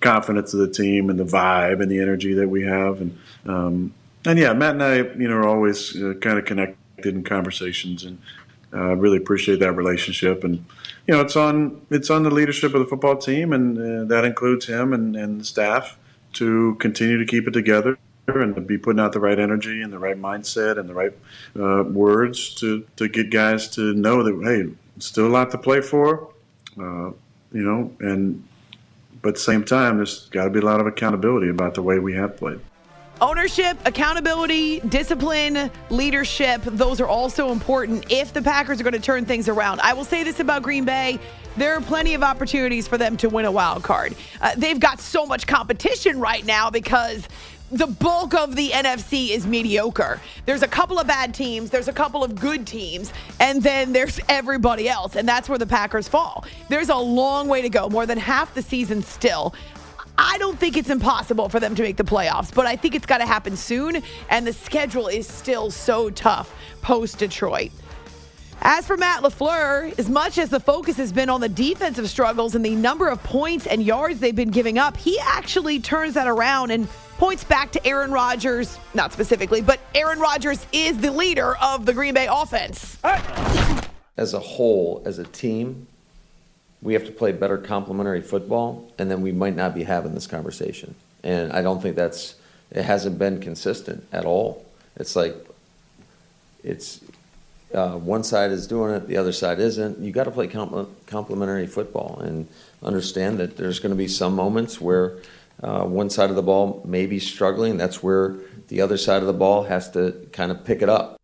confidence 0.00 0.52
of 0.52 0.60
the 0.60 0.70
team 0.70 1.08
and 1.08 1.18
the 1.18 1.24
vibe 1.24 1.80
and 1.80 1.90
the 1.90 2.00
energy 2.00 2.34
that 2.34 2.48
we 2.48 2.62
have. 2.64 3.00
And 3.00 3.18
um, 3.46 3.94
and 4.24 4.38
yeah, 4.38 4.52
Matt 4.52 4.72
and 4.72 4.82
I, 4.82 4.96
you 4.96 5.28
know, 5.28 5.36
are 5.36 5.46
always 5.46 6.00
uh, 6.00 6.14
kind 6.20 6.38
of 6.38 6.44
connected 6.44 7.14
in 7.14 7.22
conversations, 7.22 8.02
and 8.02 8.18
uh, 8.72 8.96
really 8.96 9.18
appreciate 9.18 9.60
that 9.60 9.72
relationship. 9.72 10.44
And 10.44 10.64
you 11.06 11.14
know, 11.14 11.20
it's 11.20 11.36
on 11.36 11.80
it's 11.90 12.10
on 12.10 12.22
the 12.22 12.30
leadership 12.30 12.74
of 12.74 12.80
the 12.80 12.86
football 12.86 13.16
team, 13.16 13.52
and 13.52 13.78
uh, 13.78 14.04
that 14.14 14.24
includes 14.24 14.66
him 14.66 14.92
and, 14.92 15.16
and 15.16 15.40
the 15.40 15.44
staff 15.44 15.98
to 16.34 16.74
continue 16.76 17.18
to 17.18 17.24
keep 17.24 17.48
it 17.48 17.52
together 17.52 17.98
and 18.28 18.54
to 18.54 18.60
be 18.60 18.76
putting 18.76 19.00
out 19.00 19.12
the 19.12 19.20
right 19.20 19.38
energy 19.38 19.82
and 19.82 19.92
the 19.92 19.98
right 19.98 20.20
mindset 20.20 20.78
and 20.78 20.88
the 20.88 20.94
right 20.94 21.12
uh, 21.58 21.84
words 21.84 22.54
to, 22.54 22.84
to 22.96 23.08
get 23.08 23.30
guys 23.30 23.68
to 23.68 23.94
know 23.94 24.22
that 24.22 24.38
hey, 24.44 24.74
still 24.98 25.26
a 25.26 25.28
lot 25.28 25.50
to 25.50 25.58
play 25.58 25.80
for, 25.80 26.28
uh, 26.78 27.10
you 27.52 27.62
know, 27.62 27.92
and 28.00 28.46
but 29.22 29.30
at 29.30 29.34
the 29.36 29.40
same 29.40 29.64
time, 29.64 29.96
there's 29.96 30.26
got 30.28 30.44
to 30.44 30.50
be 30.50 30.60
a 30.60 30.62
lot 30.62 30.80
of 30.80 30.86
accountability 30.86 31.48
about 31.48 31.74
the 31.74 31.82
way 31.82 31.98
we 31.98 32.14
have 32.14 32.36
played. 32.36 32.60
Ownership, 33.20 33.78
accountability, 33.86 34.80
discipline, 34.80 35.70
leadership, 35.88 36.60
those 36.64 37.00
are 37.00 37.06
also 37.06 37.50
important 37.50 38.04
if 38.12 38.34
the 38.34 38.42
Packers 38.42 38.78
are 38.78 38.84
going 38.84 38.92
to 38.92 39.00
turn 39.00 39.24
things 39.24 39.48
around. 39.48 39.80
I 39.80 39.94
will 39.94 40.04
say 40.04 40.22
this 40.22 40.38
about 40.38 40.62
Green 40.62 40.84
Bay. 40.84 41.18
There 41.56 41.72
are 41.72 41.80
plenty 41.80 42.12
of 42.12 42.22
opportunities 42.22 42.86
for 42.86 42.98
them 42.98 43.16
to 43.16 43.30
win 43.30 43.46
a 43.46 43.50
wild 43.50 43.82
card. 43.82 44.14
Uh, 44.42 44.52
they've 44.58 44.78
got 44.78 45.00
so 45.00 45.24
much 45.24 45.46
competition 45.46 46.20
right 46.20 46.44
now 46.44 46.68
because 46.68 47.26
the 47.72 47.86
bulk 47.86 48.34
of 48.34 48.54
the 48.54 48.68
NFC 48.68 49.30
is 49.30 49.46
mediocre. 49.46 50.20
There's 50.44 50.62
a 50.62 50.68
couple 50.68 50.98
of 50.98 51.06
bad 51.06 51.32
teams, 51.32 51.70
there's 51.70 51.88
a 51.88 51.94
couple 51.94 52.22
of 52.22 52.34
good 52.34 52.66
teams, 52.66 53.14
and 53.40 53.62
then 53.62 53.94
there's 53.94 54.20
everybody 54.28 54.90
else, 54.90 55.16
and 55.16 55.26
that's 55.26 55.48
where 55.48 55.58
the 55.58 55.66
Packers 55.66 56.06
fall. 56.06 56.44
There's 56.68 56.90
a 56.90 56.96
long 56.96 57.48
way 57.48 57.62
to 57.62 57.70
go, 57.70 57.88
more 57.88 58.04
than 58.04 58.18
half 58.18 58.52
the 58.52 58.62
season 58.62 59.02
still. 59.02 59.54
I 60.36 60.38
don't 60.38 60.58
think 60.58 60.76
it's 60.76 60.90
impossible 60.90 61.48
for 61.48 61.60
them 61.60 61.74
to 61.76 61.82
make 61.82 61.96
the 61.96 62.04
playoffs, 62.04 62.54
but 62.54 62.66
I 62.66 62.76
think 62.76 62.94
it's 62.94 63.06
got 63.06 63.18
to 63.18 63.24
happen 63.24 63.56
soon, 63.56 64.02
and 64.28 64.46
the 64.46 64.52
schedule 64.52 65.08
is 65.08 65.26
still 65.26 65.70
so 65.70 66.10
tough 66.10 66.54
post 66.82 67.16
Detroit. 67.16 67.70
As 68.60 68.86
for 68.86 68.98
Matt 68.98 69.22
LaFleur, 69.22 69.98
as 69.98 70.10
much 70.10 70.36
as 70.36 70.50
the 70.50 70.60
focus 70.60 70.98
has 70.98 71.10
been 71.10 71.30
on 71.30 71.40
the 71.40 71.48
defensive 71.48 72.10
struggles 72.10 72.54
and 72.54 72.62
the 72.62 72.74
number 72.74 73.08
of 73.08 73.22
points 73.22 73.66
and 73.66 73.82
yards 73.82 74.20
they've 74.20 74.36
been 74.36 74.50
giving 74.50 74.76
up, 74.76 74.94
he 74.98 75.18
actually 75.20 75.80
turns 75.80 76.12
that 76.12 76.26
around 76.26 76.70
and 76.70 76.86
points 77.16 77.42
back 77.42 77.72
to 77.72 77.86
Aaron 77.86 78.12
Rodgers, 78.12 78.78
not 78.92 79.14
specifically, 79.14 79.62
but 79.62 79.80
Aaron 79.94 80.20
Rodgers 80.20 80.66
is 80.70 80.98
the 80.98 81.12
leader 81.12 81.56
of 81.62 81.86
the 81.86 81.94
Green 81.94 82.12
Bay 82.12 82.28
offense. 82.30 82.98
As 84.18 84.34
a 84.34 84.40
whole, 84.40 85.02
as 85.06 85.18
a 85.18 85.24
team, 85.24 85.86
we 86.86 86.94
have 86.94 87.04
to 87.04 87.10
play 87.10 87.32
better 87.32 87.58
complementary 87.58 88.22
football, 88.22 88.88
and 88.96 89.10
then 89.10 89.20
we 89.20 89.32
might 89.32 89.56
not 89.56 89.74
be 89.74 89.82
having 89.82 90.14
this 90.14 90.28
conversation. 90.28 90.94
And 91.24 91.52
I 91.52 91.60
don't 91.60 91.82
think 91.82 91.96
that's 91.96 92.36
it 92.70 92.84
hasn't 92.84 93.18
been 93.18 93.40
consistent 93.40 94.06
at 94.12 94.24
all. 94.24 94.64
It's 94.94 95.16
like 95.16 95.34
it's 96.62 97.00
uh, 97.74 97.96
one 97.96 98.22
side 98.22 98.52
is 98.52 98.68
doing 98.68 98.94
it, 98.94 99.08
the 99.08 99.16
other 99.16 99.32
side 99.32 99.58
isn't. 99.58 99.98
You 99.98 100.12
got 100.12 100.24
to 100.24 100.30
play 100.30 100.46
compl- 100.46 100.88
complementary 101.08 101.66
football 101.66 102.20
and 102.20 102.46
understand 102.84 103.38
that 103.38 103.56
there's 103.56 103.80
going 103.80 103.90
to 103.90 103.96
be 103.96 104.06
some 104.06 104.36
moments 104.36 104.80
where 104.80 105.18
uh, 105.64 105.82
one 105.86 106.08
side 106.08 106.30
of 106.30 106.36
the 106.36 106.42
ball 106.42 106.82
may 106.84 107.06
be 107.06 107.18
struggling. 107.18 107.78
That's 107.78 108.00
where 108.00 108.36
the 108.68 108.80
other 108.80 108.96
side 108.96 109.22
of 109.22 109.26
the 109.26 109.32
ball 109.32 109.64
has 109.64 109.90
to 109.90 110.28
kind 110.32 110.52
of 110.52 110.64
pick 110.64 110.82
it 110.82 110.88
up. 110.88 111.15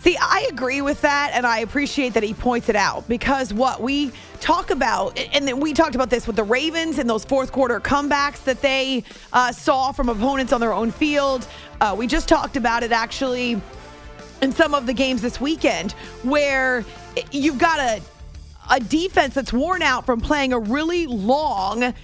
See, 0.00 0.16
I 0.20 0.46
agree 0.48 0.80
with 0.80 1.00
that, 1.00 1.32
and 1.34 1.44
I 1.44 1.58
appreciate 1.58 2.14
that 2.14 2.22
he 2.22 2.32
points 2.32 2.68
it 2.68 2.76
out 2.76 3.08
because 3.08 3.52
what 3.52 3.82
we 3.82 4.12
talk 4.40 4.70
about, 4.70 5.18
and 5.34 5.46
then 5.46 5.58
we 5.58 5.72
talked 5.72 5.96
about 5.96 6.08
this 6.08 6.26
with 6.26 6.36
the 6.36 6.44
Ravens 6.44 6.98
and 6.98 7.10
those 7.10 7.24
fourth 7.24 7.50
quarter 7.50 7.80
comebacks 7.80 8.44
that 8.44 8.62
they 8.62 9.02
uh, 9.32 9.50
saw 9.50 9.90
from 9.90 10.08
opponents 10.08 10.52
on 10.52 10.60
their 10.60 10.72
own 10.72 10.92
field. 10.92 11.48
Uh, 11.80 11.96
we 11.98 12.06
just 12.06 12.28
talked 12.28 12.56
about 12.56 12.84
it 12.84 12.92
actually 12.92 13.60
in 14.40 14.52
some 14.52 14.72
of 14.72 14.86
the 14.86 14.92
games 14.92 15.20
this 15.20 15.40
weekend 15.40 15.92
where 16.22 16.84
you've 17.32 17.58
got 17.58 17.80
a 17.80 18.00
a 18.70 18.80
defense 18.80 19.34
that's 19.34 19.52
worn 19.52 19.82
out 19.82 20.04
from 20.04 20.20
playing 20.20 20.52
a 20.52 20.58
really 20.58 21.06
long 21.06 21.94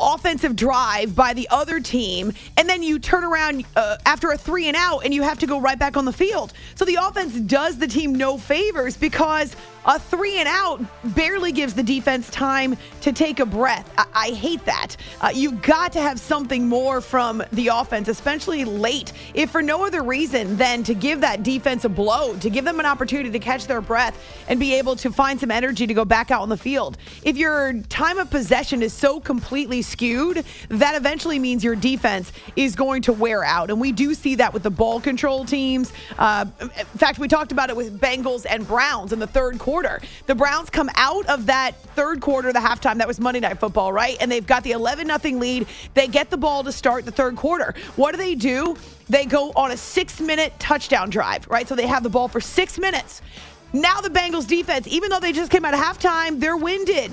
offensive 0.00 0.56
drive 0.56 1.14
by 1.14 1.34
the 1.34 1.48
other 1.50 1.80
team, 1.80 2.32
and 2.56 2.68
then 2.68 2.82
you 2.82 2.98
turn 2.98 3.24
around 3.24 3.64
uh, 3.76 3.96
after 4.06 4.30
a 4.30 4.38
three 4.38 4.68
and 4.68 4.76
out 4.76 5.00
and 5.04 5.14
you 5.14 5.22
have 5.22 5.38
to 5.38 5.46
go 5.46 5.60
right 5.60 5.78
back 5.78 5.96
on 5.96 6.04
the 6.04 6.12
field. 6.12 6.52
So 6.74 6.84
the 6.84 6.98
offense 7.00 7.38
does 7.40 7.78
the 7.78 7.86
team 7.86 8.14
no 8.14 8.38
favors 8.38 8.96
because 8.96 9.56
a 9.86 9.98
three 9.98 10.38
and 10.38 10.48
out 10.48 10.80
barely 11.14 11.52
gives 11.52 11.74
the 11.74 11.82
defense 11.82 12.30
time 12.30 12.76
to 13.02 13.12
take 13.12 13.40
a 13.40 13.46
breath. 13.46 13.90
I, 13.98 14.06
I 14.14 14.28
hate 14.30 14.64
that. 14.64 14.96
Uh, 15.20 15.30
you've 15.34 15.60
got 15.62 15.92
to 15.92 16.00
have 16.00 16.18
something 16.18 16.66
more 16.66 17.00
from 17.00 17.42
the 17.52 17.68
offense, 17.68 18.08
especially 18.08 18.64
late, 18.64 19.12
if 19.34 19.50
for 19.50 19.62
no 19.62 19.84
other 19.84 20.02
reason 20.02 20.56
than 20.56 20.82
to 20.84 20.94
give 20.94 21.20
that 21.20 21.42
defense 21.42 21.84
a 21.84 21.88
blow, 21.88 22.34
to 22.38 22.48
give 22.48 22.64
them 22.64 22.80
an 22.80 22.86
opportunity 22.86 23.30
to 23.30 23.38
catch 23.38 23.66
their 23.66 23.80
breath 23.80 24.18
and 24.48 24.58
be 24.58 24.74
able 24.74 24.96
to 24.96 25.12
find 25.12 25.38
some 25.38 25.50
energy 25.50 25.86
to 25.86 25.94
go 25.94 26.04
back 26.04 26.30
out 26.30 26.40
on 26.40 26.48
the 26.48 26.56
field. 26.56 26.96
If 27.22 27.36
your 27.36 27.74
time 27.90 28.18
of 28.18 28.30
possession 28.30 28.82
is 28.82 28.92
so 28.92 29.20
completely 29.20 29.82
skewed, 29.82 30.44
that 30.68 30.94
eventually 30.94 31.38
means 31.38 31.62
your 31.62 31.76
defense 31.76 32.32
is 32.56 32.74
going 32.74 33.02
to 33.02 33.12
wear 33.12 33.44
out. 33.44 33.70
And 33.70 33.80
we 33.80 33.92
do 33.92 34.14
see 34.14 34.36
that 34.36 34.54
with 34.54 34.62
the 34.62 34.70
ball 34.70 35.00
control 35.00 35.44
teams. 35.44 35.92
Uh, 36.18 36.46
in 36.60 36.68
fact, 36.68 37.18
we 37.18 37.28
talked 37.28 37.52
about 37.52 37.68
it 37.68 37.76
with 37.76 38.00
Bengals 38.00 38.46
and 38.48 38.66
Browns 38.66 39.12
in 39.12 39.18
the 39.18 39.26
third 39.26 39.58
quarter 39.58 39.73
quarter. 39.74 40.00
The 40.26 40.36
Browns 40.36 40.70
come 40.70 40.88
out 40.94 41.26
of 41.26 41.46
that 41.46 41.72
third 41.96 42.20
quarter, 42.20 42.52
the 42.52 42.60
halftime. 42.60 42.98
That 42.98 43.08
was 43.08 43.18
Monday 43.18 43.40
Night 43.40 43.58
Football, 43.58 43.92
right? 43.92 44.16
And 44.20 44.30
they've 44.30 44.46
got 44.46 44.62
the 44.62 44.70
11 44.70 45.08
0 45.08 45.38
lead. 45.40 45.66
They 45.94 46.06
get 46.06 46.30
the 46.30 46.36
ball 46.36 46.62
to 46.62 46.70
start 46.70 47.04
the 47.04 47.10
third 47.10 47.34
quarter. 47.34 47.74
What 47.96 48.12
do 48.12 48.18
they 48.18 48.36
do? 48.36 48.76
They 49.08 49.26
go 49.26 49.50
on 49.56 49.72
a 49.72 49.76
six 49.76 50.20
minute 50.20 50.52
touchdown 50.60 51.10
drive, 51.10 51.48
right? 51.48 51.66
So 51.66 51.74
they 51.74 51.88
have 51.88 52.04
the 52.04 52.08
ball 52.08 52.28
for 52.28 52.40
six 52.40 52.78
minutes. 52.78 53.20
Now 53.72 54.00
the 54.00 54.10
Bengals 54.10 54.46
defense, 54.46 54.86
even 54.86 55.10
though 55.10 55.18
they 55.18 55.32
just 55.32 55.50
came 55.50 55.64
out 55.64 55.74
of 55.74 55.80
halftime, 55.80 56.38
they're 56.38 56.56
winded. 56.56 57.10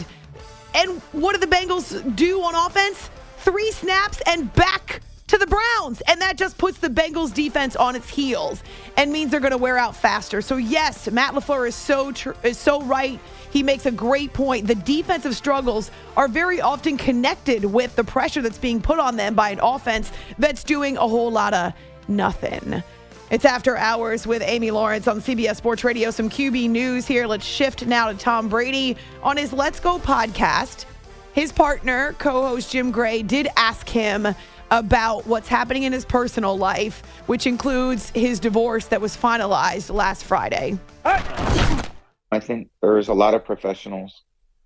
And 0.75 1.01
what 1.13 1.34
do 1.34 1.39
the 1.39 1.53
Bengals 1.53 2.15
do 2.15 2.44
on 2.44 2.53
offense? 2.53 3.10
Three 3.39 3.72
snaps 3.72 4.22
and 4.27 4.53
back 4.53 5.01
to 5.31 5.38
the 5.38 5.47
Browns. 5.47 6.01
And 6.07 6.19
that 6.19 6.38
just 6.38 6.57
puts 6.57 6.77
the 6.79 6.89
Bengals 6.89 7.33
defense 7.33 7.77
on 7.77 7.95
its 7.95 8.09
heels 8.09 8.61
and 8.97 9.13
means 9.13 9.31
they're 9.31 9.39
going 9.39 9.51
to 9.51 9.57
wear 9.57 9.77
out 9.77 9.95
faster. 9.95 10.41
So 10.41 10.57
yes, 10.57 11.09
Matt 11.09 11.33
LaFleur 11.33 11.69
is 11.69 11.75
so 11.75 12.11
tr- 12.11 12.31
is 12.43 12.57
so 12.57 12.81
right. 12.81 13.17
He 13.50 13.63
makes 13.63 13.85
a 13.85 13.91
great 13.91 14.33
point. 14.33 14.67
The 14.67 14.75
defensive 14.75 15.33
struggles 15.35 15.89
are 16.17 16.27
very 16.27 16.59
often 16.59 16.97
connected 16.97 17.63
with 17.63 17.95
the 17.95 18.03
pressure 18.03 18.41
that's 18.41 18.57
being 18.57 18.81
put 18.81 19.00
on 19.00 19.15
them 19.15 19.33
by 19.33 19.51
an 19.51 19.61
offense 19.61 20.11
that's 20.38 20.65
doing 20.65 20.97
a 20.97 21.07
whole 21.07 21.31
lot 21.31 21.53
of 21.53 21.71
nothing. 22.09 22.83
It's 23.29 23.45
after 23.45 23.77
hours 23.77 24.27
with 24.27 24.41
Amy 24.41 24.69
Lawrence 24.71 25.07
on 25.07 25.21
CBS 25.21 25.55
Sports 25.55 25.85
Radio. 25.85 26.11
Some 26.11 26.29
QB 26.29 26.69
news 26.69 27.07
here. 27.07 27.25
Let's 27.25 27.45
shift 27.45 27.85
now 27.85 28.11
to 28.11 28.17
Tom 28.17 28.50
Brady 28.50 28.97
on 29.23 29.38
his 29.38 29.53
Let's 29.53 29.79
Go 29.79 29.97
podcast. 29.97 30.83
His 31.31 31.53
partner, 31.53 32.13
co 32.19 32.45
host 32.45 32.71
Jim 32.71 32.91
Gray, 32.91 33.23
did 33.23 33.47
ask 33.55 33.88
him 33.88 34.35
about 34.71 35.27
what's 35.27 35.49
happening 35.49 35.83
in 35.83 35.93
his 35.93 36.05
personal 36.05 36.57
life, 36.57 37.03
which 37.27 37.45
includes 37.45 38.09
his 38.11 38.39
divorce 38.39 38.87
that 38.87 39.01
was 39.01 39.15
finalized 39.15 39.93
last 39.93 40.23
Friday. 40.23 40.79
I 41.03 42.39
think 42.39 42.69
there's 42.81 43.09
a 43.09 43.13
lot 43.13 43.33
of 43.33 43.43
professionals 43.43 44.23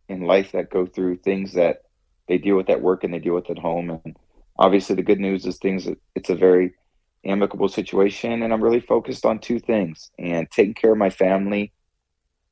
in 0.08 0.22
life 0.22 0.52
that 0.52 0.70
go 0.70 0.86
through 0.86 1.18
things 1.18 1.54
that 1.54 1.82
they 2.28 2.38
deal 2.38 2.56
with 2.56 2.70
at 2.70 2.82
work 2.82 3.04
and 3.04 3.14
they 3.14 3.20
deal 3.20 3.34
with 3.34 3.50
at 3.50 3.58
home. 3.58 3.90
And 3.90 4.16
obviously, 4.58 4.96
the 4.96 5.02
good 5.02 5.20
news 5.20 5.46
is 5.46 5.58
things. 5.58 5.88
It's 6.14 6.30
a 6.30 6.36
very 6.36 6.76
amicable 7.26 7.68
situation, 7.68 8.44
and 8.44 8.54
I'm 8.54 8.64
really 8.64 8.80
focused 8.80 9.26
on 9.26 9.40
two 9.40 9.60
things: 9.60 10.12
and 10.20 10.50
taking 10.52 10.76
care 10.76 10.92
of 10.92 10.98
my 11.00 11.10
family, 11.10 11.74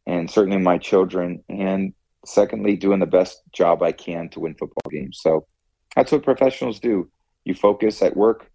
and 0.08 0.30
certainly 0.30 0.58
my 0.58 0.80
children, 0.80 1.44
and 1.48 1.94
secondly, 2.26 2.76
doing 2.76 3.00
the 3.00 3.06
best 3.06 3.44
job 3.52 3.84
I 3.84 3.92
can 3.92 4.30
to 4.30 4.40
win 4.40 4.56
football 4.56 4.90
games. 4.90 5.20
So 5.22 5.46
that's 5.96 6.12
what 6.12 6.24
professionals 6.24 6.80
do 6.80 7.10
you 7.46 7.54
focus 7.54 8.02
at 8.02 8.16
work 8.16 8.50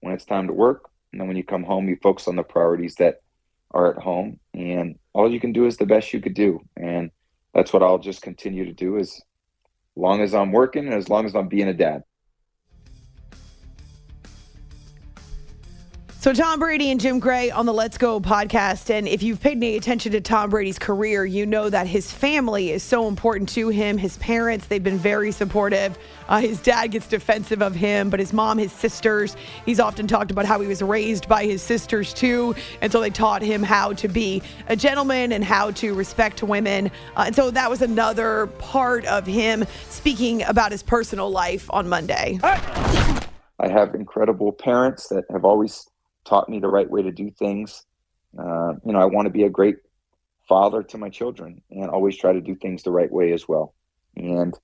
when 0.00 0.12
it's 0.12 0.24
time 0.24 0.46
to 0.46 0.52
work. 0.52 0.90
And 1.12 1.20
then 1.20 1.28
when 1.28 1.36
you 1.36 1.44
come 1.44 1.62
home, 1.62 1.88
you 1.88 1.96
focus 2.02 2.28
on 2.28 2.36
the 2.36 2.42
priorities 2.42 2.94
that 2.96 3.20
are 3.70 3.94
at 3.94 4.02
home. 4.02 4.38
And 4.54 4.98
all 5.12 5.30
you 5.30 5.40
can 5.40 5.52
do 5.52 5.66
is 5.66 5.76
the 5.76 5.86
best 5.86 6.12
you 6.12 6.20
could 6.20 6.34
do. 6.34 6.60
And 6.76 7.10
that's 7.54 7.72
what 7.72 7.82
I'll 7.82 7.98
just 7.98 8.22
continue 8.22 8.64
to 8.64 8.72
do 8.72 8.98
as 8.98 9.20
long 9.94 10.22
as 10.22 10.34
I'm 10.34 10.52
working 10.52 10.86
and 10.86 10.94
as 10.94 11.08
long 11.08 11.26
as 11.26 11.34
I'm 11.34 11.48
being 11.48 11.68
a 11.68 11.74
dad. 11.74 12.02
So, 16.22 16.32
Tom 16.32 16.60
Brady 16.60 16.92
and 16.92 17.00
Jim 17.00 17.18
Gray 17.18 17.50
on 17.50 17.66
the 17.66 17.74
Let's 17.74 17.98
Go 17.98 18.20
podcast. 18.20 18.90
And 18.90 19.08
if 19.08 19.24
you've 19.24 19.40
paid 19.40 19.56
any 19.56 19.76
attention 19.76 20.12
to 20.12 20.20
Tom 20.20 20.50
Brady's 20.50 20.78
career, 20.78 21.24
you 21.24 21.44
know 21.44 21.68
that 21.68 21.88
his 21.88 22.12
family 22.12 22.70
is 22.70 22.84
so 22.84 23.08
important 23.08 23.48
to 23.48 23.70
him. 23.70 23.98
His 23.98 24.18
parents, 24.18 24.66
they've 24.68 24.84
been 24.84 24.98
very 24.98 25.32
supportive. 25.32 25.98
Uh, 26.28 26.38
his 26.38 26.60
dad 26.60 26.92
gets 26.92 27.08
defensive 27.08 27.60
of 27.60 27.74
him, 27.74 28.08
but 28.08 28.20
his 28.20 28.32
mom, 28.32 28.58
his 28.58 28.70
sisters, 28.70 29.36
he's 29.66 29.80
often 29.80 30.06
talked 30.06 30.30
about 30.30 30.46
how 30.46 30.60
he 30.60 30.68
was 30.68 30.80
raised 30.80 31.28
by 31.28 31.44
his 31.44 31.60
sisters 31.60 32.14
too. 32.14 32.54
And 32.80 32.92
so 32.92 33.00
they 33.00 33.10
taught 33.10 33.42
him 33.42 33.64
how 33.64 33.92
to 33.94 34.06
be 34.06 34.44
a 34.68 34.76
gentleman 34.76 35.32
and 35.32 35.42
how 35.42 35.72
to 35.72 35.92
respect 35.92 36.40
women. 36.40 36.92
Uh, 37.16 37.24
and 37.26 37.34
so 37.34 37.50
that 37.50 37.68
was 37.68 37.82
another 37.82 38.46
part 38.60 39.04
of 39.06 39.26
him 39.26 39.64
speaking 39.88 40.44
about 40.44 40.70
his 40.70 40.84
personal 40.84 41.32
life 41.32 41.68
on 41.70 41.88
Monday. 41.88 42.38
I 42.44 43.68
have 43.68 43.96
incredible 43.96 44.52
parents 44.52 45.08
that 45.08 45.24
have 45.32 45.44
always 45.44 45.88
taught 46.24 46.48
me 46.48 46.60
the 46.60 46.68
right 46.68 46.88
way 46.88 47.02
to 47.02 47.12
do 47.12 47.30
things. 47.30 47.84
Uh, 48.38 48.74
you 48.84 48.92
know, 48.92 49.00
I 49.00 49.06
want 49.06 49.26
to 49.26 49.30
be 49.30 49.44
a 49.44 49.50
great 49.50 49.76
father 50.48 50.82
to 50.82 50.98
my 50.98 51.08
children 51.08 51.62
and 51.70 51.90
always 51.90 52.16
try 52.16 52.32
to 52.32 52.40
do 52.40 52.54
things 52.54 52.82
the 52.82 52.90
right 52.90 53.10
way 53.10 53.32
as 53.32 53.48
well. 53.48 53.74
And 54.16 54.58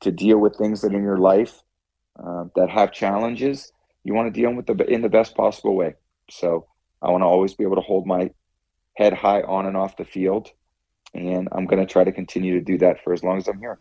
to 0.00 0.10
deal 0.10 0.38
with 0.38 0.56
things 0.56 0.82
that 0.82 0.92
in 0.92 1.02
your 1.02 1.18
life 1.18 1.62
uh, 2.22 2.44
that 2.56 2.70
have 2.70 2.92
challenges, 2.92 3.72
you 4.04 4.14
want 4.14 4.32
to 4.32 4.40
deal 4.40 4.52
with 4.52 4.66
the 4.66 4.74
in 4.86 5.02
the 5.02 5.08
best 5.08 5.34
possible 5.34 5.74
way. 5.74 5.94
So 6.30 6.66
I 7.00 7.10
want 7.10 7.22
to 7.22 7.26
always 7.26 7.54
be 7.54 7.64
able 7.64 7.76
to 7.76 7.82
hold 7.82 8.06
my 8.06 8.30
head 8.96 9.12
high 9.12 9.42
on 9.42 9.66
and 9.66 9.76
off 9.76 9.96
the 9.96 10.04
field, 10.04 10.50
and 11.14 11.48
I'm 11.52 11.66
going 11.66 11.84
to 11.84 11.90
try 11.90 12.04
to 12.04 12.12
continue 12.12 12.54
to 12.54 12.64
do 12.64 12.78
that 12.78 13.02
for 13.02 13.12
as 13.12 13.22
long 13.22 13.38
as 13.38 13.48
I'm 13.48 13.58
here. 13.58 13.78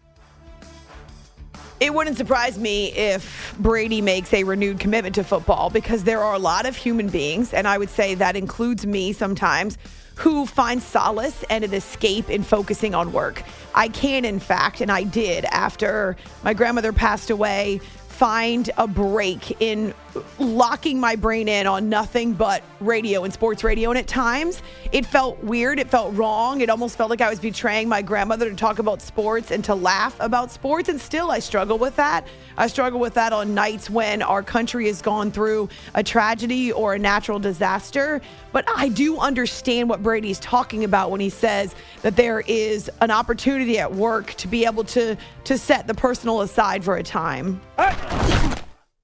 It 1.82 1.96
wouldn't 1.96 2.16
surprise 2.16 2.60
me 2.60 2.92
if 2.92 3.56
Brady 3.58 4.02
makes 4.02 4.32
a 4.36 4.44
renewed 4.44 4.80
commitment 4.80 5.16
to 5.16 5.24
football 5.24 5.72
because 5.72 6.04
there 6.04 6.22
are 6.22 6.36
a 6.36 6.40
lot 6.40 6.68
of 6.68 6.76
human 6.76 7.08
beings, 7.08 7.56
and 7.56 7.68
I 7.68 7.80
would 7.80 7.90
say 7.90 8.14
that 8.14 8.36
includes 8.36 8.86
me 8.86 9.14
sometimes, 9.14 9.80
who 10.14 10.46
find 10.46 10.80
solace 10.84 11.44
and 11.50 11.64
an 11.64 11.74
escape 11.74 12.30
in 12.30 12.44
focusing 12.44 12.94
on 12.94 13.12
work. 13.12 13.42
I 13.74 13.88
can, 13.88 14.26
in 14.26 14.40
fact, 14.40 14.82
and 14.82 14.92
I 14.92 15.02
did 15.02 15.44
after 15.46 16.18
my 16.44 16.54
grandmother 16.54 16.94
passed 16.94 17.32
away, 17.32 17.80
find 18.10 18.70
a 18.78 18.86
break 18.86 19.60
in 19.60 19.96
locking 20.40 21.00
my 21.00 21.16
brain 21.16 21.48
in 21.48 21.68
on 21.68 21.90
nothing 21.90 22.34
but 22.34 22.64
radio 22.80 23.24
and 23.24 23.34
sports 23.34 23.64
radio. 23.64 23.90
And 23.90 24.00
at 24.00 24.08
times, 24.08 24.62
it 24.92 25.06
felt 25.06 25.42
weird. 25.44 25.80
It 25.80 25.90
felt 25.90 26.14
wrong. 26.16 26.62
It 26.62 26.70
almost 26.70 26.98
felt 26.98 27.10
like 27.10 27.22
I 27.22 27.30
was 27.30 27.40
betraying 27.40 27.88
my 27.88 28.02
grandmother 28.02 28.50
to 28.50 28.56
talk 28.56 28.80
about 28.80 29.02
sports 29.02 29.52
and 29.52 29.64
to 29.66 29.76
laugh 29.76 30.16
about 30.20 30.52
sports. 30.52 30.90
And 30.90 31.00
still, 31.00 31.32
I 31.32 31.40
struggle 31.40 31.78
with 31.78 31.96
that. 31.96 32.28
I 32.58 32.68
struggle 32.68 33.00
with 33.00 33.14
that 33.16 33.34
on 33.34 33.54
nights 33.54 33.90
when 33.90 34.22
our 34.22 34.44
country 34.44 34.88
has 34.88 35.02
gone 35.02 35.32
through 35.32 35.70
a 35.96 36.04
tragedy 36.04 36.72
or 36.72 36.94
a 36.94 37.00
natural 37.00 37.40
disaster. 37.40 38.22
But 38.52 38.66
I 38.76 38.90
do 38.90 39.18
understand 39.18 39.90
what 39.90 40.04
Brady's 40.04 40.40
talking 40.40 40.84
about 40.84 41.12
when 41.12 41.22
he 41.22 41.30
says 41.30 41.76
that 42.02 42.16
there 42.16 42.42
is 42.42 42.90
an 43.00 43.12
opportunity 43.12 43.80
at 43.80 43.94
work 43.94 44.34
to 44.36 44.48
be 44.48 44.66
able 44.66 44.84
to 44.86 45.18
to 45.44 45.58
set 45.58 45.88
the 45.88 45.94
personal 45.94 46.42
aside 46.42 46.84
for 46.84 46.98
a 46.98 47.04
time. 47.04 47.62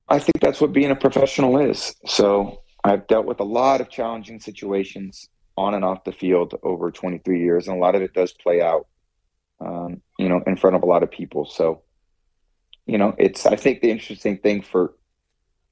I 0.10 0.20
think 0.20 0.40
that's 0.42 0.62
what 0.62 0.74
being 0.74 0.92
a 0.92 0.96
professional 0.96 1.60
is. 1.60 1.96
So 2.06 2.62
I've 2.84 3.08
dealt 3.08 3.26
with 3.26 3.40
a 3.40 3.46
lot 3.46 3.82
of 3.82 3.90
challenging 3.90 4.40
situations 4.40 5.28
on 5.58 5.74
and 5.74 5.84
off 5.84 6.04
the 6.04 6.12
field 6.12 6.54
over 6.64 6.92
23 6.92 7.42
years, 7.42 7.68
and 7.68 7.78
a 7.78 7.80
lot 7.80 7.96
of 7.96 8.02
it 8.02 8.14
does 8.14 8.32
play 8.32 8.62
out, 8.62 8.88
um, 9.60 10.02
you 10.18 10.30
know, 10.30 10.42
in 10.48 10.56
front 10.56 10.76
of 10.76 10.84
a 10.84 10.86
lot 10.86 11.04
of 11.04 11.12
people. 11.12 11.46
So, 11.46 11.82
you 12.86 12.98
know, 12.98 13.14
it's 13.18 13.46
I 13.46 13.56
think 13.56 13.82
the 13.82 13.92
interesting 13.92 14.38
thing 14.38 14.62
for, 14.62 14.94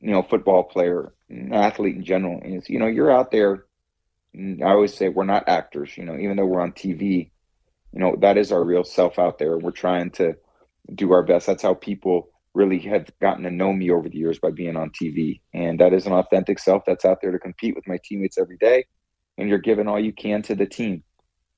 you 0.02 0.12
know, 0.12 0.24
football 0.24 0.64
player, 0.64 1.14
athlete 1.52 1.96
in 1.96 2.04
general 2.04 2.42
is, 2.44 2.70
you 2.70 2.80
know, 2.80 2.88
you're 2.88 3.12
out 3.12 3.32
there. 3.32 3.66
I 4.36 4.66
always 4.66 4.94
say 4.94 5.08
we're 5.08 5.24
not 5.24 5.48
actors, 5.48 5.98
you 5.98 6.04
know, 6.04 6.18
even 6.18 6.36
though 6.36 6.46
we're 6.46 6.62
on 6.62 6.74
TV, 6.74 7.30
you 7.94 8.00
know, 8.00 8.18
that 8.20 8.38
is 8.38 8.52
our 8.52 8.64
real 8.64 8.84
self 8.84 9.18
out 9.18 9.38
there. 9.38 9.58
We're 9.58 9.72
trying 9.72 10.12
to 10.12 10.36
do 10.94 11.14
our 11.14 11.24
best. 11.24 11.48
That's 11.48 11.64
how 11.64 11.74
people 11.74 12.30
really 12.56 12.80
have 12.80 13.10
gotten 13.20 13.44
to 13.44 13.52
know 13.52 13.74
me 13.74 13.92
over 13.92 14.10
the 14.10 14.18
years 14.18 14.40
by 14.40 14.50
being 14.50 14.76
on 14.76 14.90
TV. 14.90 15.42
And 15.54 15.80
that 15.80 15.94
is 15.94 16.06
an 16.06 16.14
authentic 16.14 16.58
self 16.58 16.84
that's 16.86 17.06
out 17.06 17.20
there 17.22 17.32
to 17.32 17.40
compete 17.40 17.76
with 17.76 17.88
my 17.88 18.00
teammates 18.04 18.38
every 18.38 18.58
day. 18.58 18.86
And 19.38 19.50
you're 19.50 19.60
giving 19.60 19.88
all 19.88 20.00
you 20.00 20.14
can 20.14 20.42
to 20.44 20.56
the 20.56 20.66
team. 20.66 21.04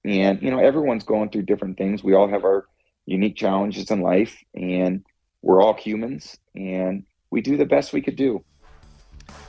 And, 0.04 0.42
you 0.42 0.50
know, 0.50 0.60
everyone's 0.60 1.04
going 1.04 1.30
through 1.30 1.44
different 1.44 1.78
things. 1.78 2.04
We 2.04 2.16
all 2.16 2.28
have 2.28 2.44
our 2.44 2.66
unique 3.06 3.36
challenges 3.36 3.90
in 3.90 4.02
life, 4.02 4.38
and 4.54 5.04
we're 5.42 5.62
all 5.62 5.74
humans, 5.74 6.38
and 6.56 7.04
we 7.32 7.42
do 7.42 7.58
the 7.58 7.66
best 7.66 7.94
we 7.94 8.02
could 8.02 8.16
do. 8.16 8.44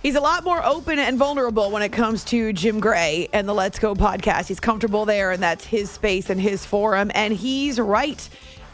He's 0.03 0.15
a 0.15 0.21
lot 0.21 0.45
more 0.45 0.65
open 0.65 0.99
and 0.99 1.19
vulnerable 1.19 1.71
when 1.71 1.83
it 1.83 1.91
comes 1.91 2.25
to 2.25 2.53
Jim 2.53 2.81
Gray 2.81 3.29
and 3.33 3.49
the 3.49 3.55
Let's 3.55 3.79
Go 3.79 3.95
podcast. 3.95 4.49
He's 4.49 4.61
comfortable 4.61 5.05
there, 5.05 5.33
and 5.33 5.43
that's 5.43 5.65
his 5.65 5.91
space 5.91 6.31
and 6.31 6.41
his 6.41 6.65
forum. 6.65 7.11
And 7.15 7.35
he's 7.35 7.81
right. 7.81 8.29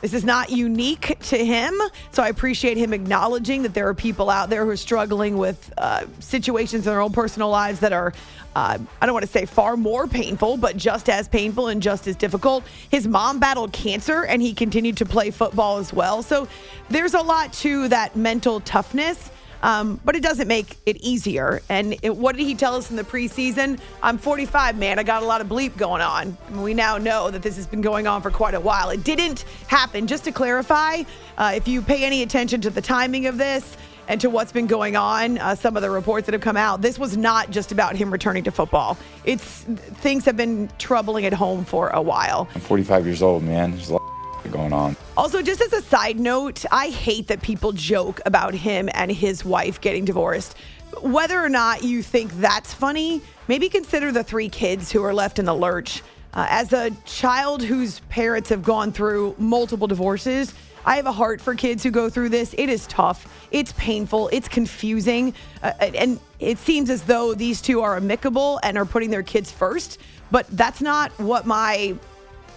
This 0.04 0.12
is 0.12 0.23
not 0.23 0.50
unique 0.50 1.16
to 1.18 1.42
him. 1.42 1.73
So 2.11 2.23
I 2.23 2.28
appreciate 2.28 2.76
him 2.76 2.92
acknowledging 2.92 3.62
that 3.62 3.73
there 3.73 3.88
are 3.88 3.94
people 3.94 4.28
out 4.28 4.50
there 4.50 4.62
who 4.66 4.70
are 4.70 4.76
struggling 4.76 5.38
with 5.38 5.73
uh, 5.78 6.04
situations 6.20 6.87
in 6.87 6.92
their 6.92 7.00
own 7.00 7.11
personal 7.11 7.49
lives 7.49 7.80
that 7.80 7.94
are, 7.94 8.12
uh, 8.54 8.76
I 9.00 9.06
don't 9.06 9.14
want 9.14 9.25
to 9.25 9.32
say 9.32 9.46
far 9.46 9.78
more 9.78 10.06
painful, 10.06 10.58
but 10.58 10.76
just 10.76 11.08
as 11.08 11.26
painful 11.26 11.68
and 11.68 11.80
just 11.80 12.06
as 12.06 12.16
difficult. 12.16 12.64
His 12.90 13.08
mom 13.08 13.40
battled 13.40 13.73
cancer 13.73 14.26
and 14.26 14.42
he 14.42 14.52
continued 14.52 14.99
to 14.99 15.06
play 15.06 15.30
football 15.30 15.78
as 15.78 15.90
well. 15.90 16.23
So 16.23 16.49
there's 16.90 17.14
a 17.14 17.23
lot 17.23 17.54
to 17.54 17.88
that 17.88 18.14
mental 18.14 18.61
toughness. 18.61 19.30
Um, 19.64 19.99
but 20.04 20.14
it 20.14 20.23
doesn't 20.23 20.47
make 20.47 20.76
it 20.85 20.99
easier. 20.99 21.62
And 21.71 21.97
it, 22.02 22.14
what 22.14 22.37
did 22.37 22.44
he 22.44 22.54
tell 22.54 22.76
us 22.76 22.90
in 22.90 22.97
the 22.97 23.02
preseason? 23.02 23.80
I'm 24.02 24.18
45, 24.18 24.76
man. 24.76 24.99
I 24.99 25.02
got 25.04 25.23
a 25.23 25.26
lot 25.26 25.40
of 25.40 25.47
bleep 25.47 25.75
going 25.78 26.02
on. 26.02 26.37
We 26.52 26.75
now 26.75 26.99
know 26.99 27.30
that 27.30 27.40
this 27.40 27.56
has 27.56 27.66
been 27.66 27.80
going 27.80 28.06
on 28.06 28.21
for 28.21 28.30
quite 28.30 28.52
a 28.52 28.61
while. 28.61 28.90
It 28.90 29.02
didn't 29.04 29.47
happen. 29.66 30.06
Just 30.06 30.25
to 30.25 30.33
clarify, 30.33 31.04
uh, 31.38 31.52
if 31.56 31.66
you 31.66 31.80
pay 31.80 32.04
any 32.04 32.23
attention 32.23 32.61
to 32.61 32.68
the 32.68 32.83
timing 32.83 33.27
of 33.27 33.38
this, 33.38 33.77
and 34.07 34.20
to 34.20 34.29
what's 34.29 34.53
been 34.53 34.66
going 34.66 34.96
on, 34.96 35.38
uh, 35.38 35.55
some 35.55 35.77
of 35.77 35.83
the 35.83 35.88
reports 35.88 36.27
that 36.27 36.35
have 36.35 36.42
come 36.42 36.59
out, 36.59 36.83
this 36.83 36.98
was 36.98 37.16
not 37.16 37.48
just 37.48 37.72
about 37.72 37.96
him 37.96 38.11
returning 38.11 38.44
to 38.44 38.50
football. 38.50 38.98
It's 39.24 39.62
things 39.62 40.27
have 40.27 40.37
been 40.37 40.68
troubling 40.79 41.24
at 41.24 41.33
home 41.33 41.64
for 41.64 41.88
a 41.88 42.03
while. 42.03 42.46
I'm 42.55 42.61
45 42.61 43.07
years 43.07 43.22
old, 43.22 43.42
man. 43.42 43.81
Going 44.55 44.73
on. 44.73 44.97
Also, 45.17 45.43
just 45.43 45.61
as 45.61 45.73
a 45.73 45.83
side 45.83 46.21
note, 46.21 46.64
I 46.71 46.87
hate 46.88 47.27
that 47.27 47.43
people 47.43 47.73
joke 47.73 48.21
about 48.25 48.55
him 48.55 48.88
and 48.95 49.11
his 49.11 49.45
wife 49.45 49.81
getting 49.81 50.05
divorced. 50.05 50.55
Whether 51.03 51.45
or 51.45 51.49
not 51.49 51.83
you 51.83 52.05
think 52.05 52.33
that's 52.35 52.73
funny, 52.73 53.21
maybe 53.49 53.69
consider 53.69 54.12
the 54.12 54.23
three 54.23 54.49
kids 54.49 54.93
who 54.93 55.03
are 55.03 55.12
left 55.12 55.40
in 55.40 55.45
the 55.45 55.55
lurch. 55.55 56.03
Uh, 56.35 56.47
as 56.49 56.73
a 56.73 56.93
child 57.05 57.64
whose 57.64 57.99
parents 58.11 58.49
have 58.49 58.62
gone 58.62 58.93
through 58.93 59.35
multiple 59.38 59.88
divorces, 59.88 60.55
I 60.87 60.97
have 60.97 61.07
a 61.07 61.12
heart 61.12 61.40
for 61.40 61.57
kids 61.57 61.83
who 61.83 61.90
go 61.90 62.09
through 62.09 62.29
this. 62.29 62.55
It 62.57 62.69
is 62.69 62.87
tough. 62.87 63.27
It's 63.51 63.73
painful. 63.73 64.29
It's 64.33 64.47
confusing. 64.47 65.35
Uh, 65.64 65.73
and 65.81 66.21
it 66.38 66.59
seems 66.59 66.90
as 66.90 67.03
though 67.03 67.35
these 67.35 67.61
two 67.61 67.81
are 67.81 67.97
amicable 67.97 68.61
and 68.62 68.79
are 68.79 68.85
putting 68.85 69.11
their 69.11 69.25
kids 69.25 69.51
first. 69.51 69.99
But 70.31 70.47
that's 70.51 70.81
not 70.81 71.11
what 71.19 71.45
my 71.45 71.97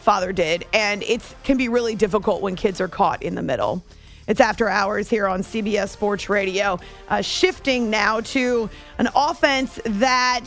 father 0.08 0.32
did. 0.32 0.66
And 0.72 1.04
it 1.04 1.22
can 1.44 1.58
be 1.58 1.68
really 1.68 1.94
difficult 1.94 2.42
when 2.42 2.56
kids 2.56 2.80
are 2.80 2.88
caught 2.88 3.24
in 3.24 3.36
the 3.36 3.42
middle. 3.42 3.84
It's 4.26 4.40
after 4.40 4.70
hours 4.70 5.10
here 5.10 5.28
on 5.28 5.42
CBS 5.42 5.90
Sports 5.90 6.30
Radio. 6.30 6.80
Uh, 7.10 7.22
shifting 7.22 7.90
now 7.90 8.22
to 8.22 8.70
an 9.00 9.10
offense 9.14 9.78
that 9.84 10.46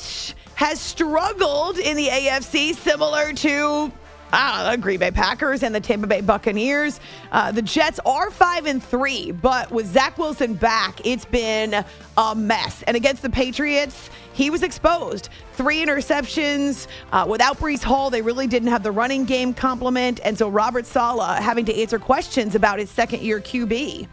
has 0.55 0.81
struggled 0.81 1.77
in 1.77 1.95
the 1.95 2.09
AFC, 2.09 2.75
similar 2.75 3.35
to 3.35 3.93
the 4.31 4.79
Green 4.81 4.99
Bay 4.99 5.11
Packers 5.11 5.63
and 5.63 5.75
the 5.75 5.81
Tampa 5.81 6.07
Bay 6.07 6.23
Buccaneers. 6.23 6.99
Uh, 7.31 7.53
the 7.53 7.61
Jets 7.61 8.01
are 8.07 8.31
five 8.31 8.65
and 8.65 8.83
three, 8.83 9.31
but 9.31 9.71
with 9.71 9.87
Zach 9.93 10.17
Wilson 10.17 10.55
back, 10.55 11.05
it's 11.05 11.27
been 11.27 11.85
a 12.17 12.35
mess. 12.35 12.83
And 12.87 12.97
against 12.97 13.21
the 13.21 13.31
Patriots, 13.31 14.09
he 14.33 14.51
was 14.51 14.63
exposed. 14.63 15.29
Three 15.55 15.85
interceptions 15.85 16.87
uh, 17.13 17.27
without 17.29 17.59
Breece 17.59 17.83
Hall. 17.83 18.11
They 18.11 18.23
really 18.23 18.47
didn't 18.47 18.69
have 18.69 18.83
the 18.83 18.93
running 18.93 19.25
game 19.25 19.53
complement, 19.55 20.21
and 20.25 20.37
so 20.37 20.49
Robert 20.49 20.87
Saleh 20.87 21.39
having 21.39 21.65
to 21.67 21.75
answer 21.75 21.99
questions 21.99 22.55
about 22.55 22.79
his 22.79 22.91
second 22.91 23.23
year 23.23 23.41
QB. 23.41 24.07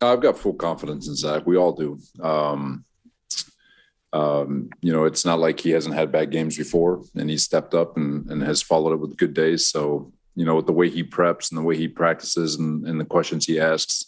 I've 0.00 0.20
got 0.20 0.38
full 0.38 0.54
confidence 0.54 1.08
in 1.08 1.16
Zach. 1.16 1.46
We 1.46 1.56
all 1.56 1.72
do. 1.72 1.98
Um, 2.22 2.84
um, 4.12 4.70
you 4.80 4.92
know, 4.92 5.04
it's 5.04 5.24
not 5.24 5.38
like 5.38 5.60
he 5.60 5.70
hasn't 5.70 5.94
had 5.94 6.12
bad 6.12 6.30
games 6.30 6.56
before, 6.56 7.02
and 7.14 7.28
he's 7.28 7.42
stepped 7.42 7.74
up 7.74 7.96
and, 7.96 8.30
and 8.30 8.42
has 8.42 8.62
followed 8.62 8.92
it 8.92 9.00
with 9.00 9.16
good 9.16 9.34
days. 9.34 9.66
So, 9.66 10.12
you 10.34 10.44
know, 10.44 10.56
with 10.56 10.66
the 10.66 10.72
way 10.72 10.88
he 10.88 11.02
preps 11.02 11.50
and 11.50 11.58
the 11.58 11.62
way 11.62 11.76
he 11.76 11.88
practices 11.88 12.56
and, 12.56 12.86
and 12.86 13.00
the 13.00 13.04
questions 13.04 13.46
he 13.46 13.58
asks, 13.58 14.06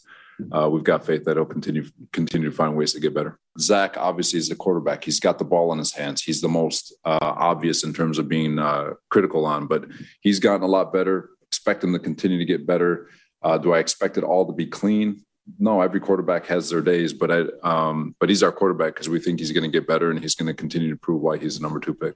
uh, 0.53 0.69
we've 0.71 0.85
got 0.85 1.05
faith 1.05 1.25
that 1.25 1.37
he'll 1.37 1.45
continue 1.45 1.85
continue 2.13 2.49
to 2.49 2.57
find 2.57 2.77
ways 2.77 2.93
to 2.93 3.01
get 3.01 3.13
better. 3.15 3.39
Zach 3.61 3.97
obviously 3.97 4.39
is 4.39 4.49
the 4.49 4.55
quarterback. 4.55 5.05
He's 5.05 5.21
got 5.21 5.39
the 5.39 5.45
ball 5.45 5.73
in 5.73 5.79
his 5.79 5.93
hands. 5.93 6.23
He's 6.23 6.41
the 6.41 6.49
most 6.49 6.95
uh, 7.05 7.19
obvious 7.21 7.85
in 7.85 7.93
terms 7.93 8.19
of 8.19 8.29
being 8.29 8.59
uh, 8.59 8.95
critical 9.11 9.45
on, 9.47 9.67
but 9.67 9.85
he's 10.21 10.39
gotten 10.41 10.63
a 10.63 10.69
lot 10.69 10.93
better. 10.93 11.31
Expect 11.49 11.83
him 11.83 11.93
to 11.93 11.99
continue 11.99 12.39
to 12.39 12.45
get 12.45 12.67
better. 12.67 13.09
Uh, 13.43 13.59
do 13.59 13.73
I 13.73 13.79
expect 13.79 14.19
it 14.19 14.25
all 14.25 14.47
to 14.47 14.53
be 14.53 14.67
clean? 14.67 15.25
no, 15.59 15.81
every 15.81 16.01
quarterback 16.01 16.47
has 16.47 16.69
their 16.69 16.83
days, 16.83 17.13
but 17.13 17.31
I, 17.31 17.45
um, 17.63 18.15
but 18.21 18.29
he's 18.29 18.43
our 18.43 18.53
quarterback 18.53 18.95
because 18.95 19.09
we 19.09 19.21
think 19.21 19.39
he's 19.39 19.53
going 19.53 19.65
to 19.65 19.71
get 19.71 19.87
better 19.87 20.11
and 20.11 20.21
he's 20.21 20.35
going 20.35 20.49
to 20.49 20.55
continue 20.55 20.91
to 20.91 20.97
prove 20.97 21.23
why 21.23 21.39
he's 21.39 21.59
the 21.59 21.63
number 21.63 21.81
two 21.81 21.95
pick. 21.95 22.15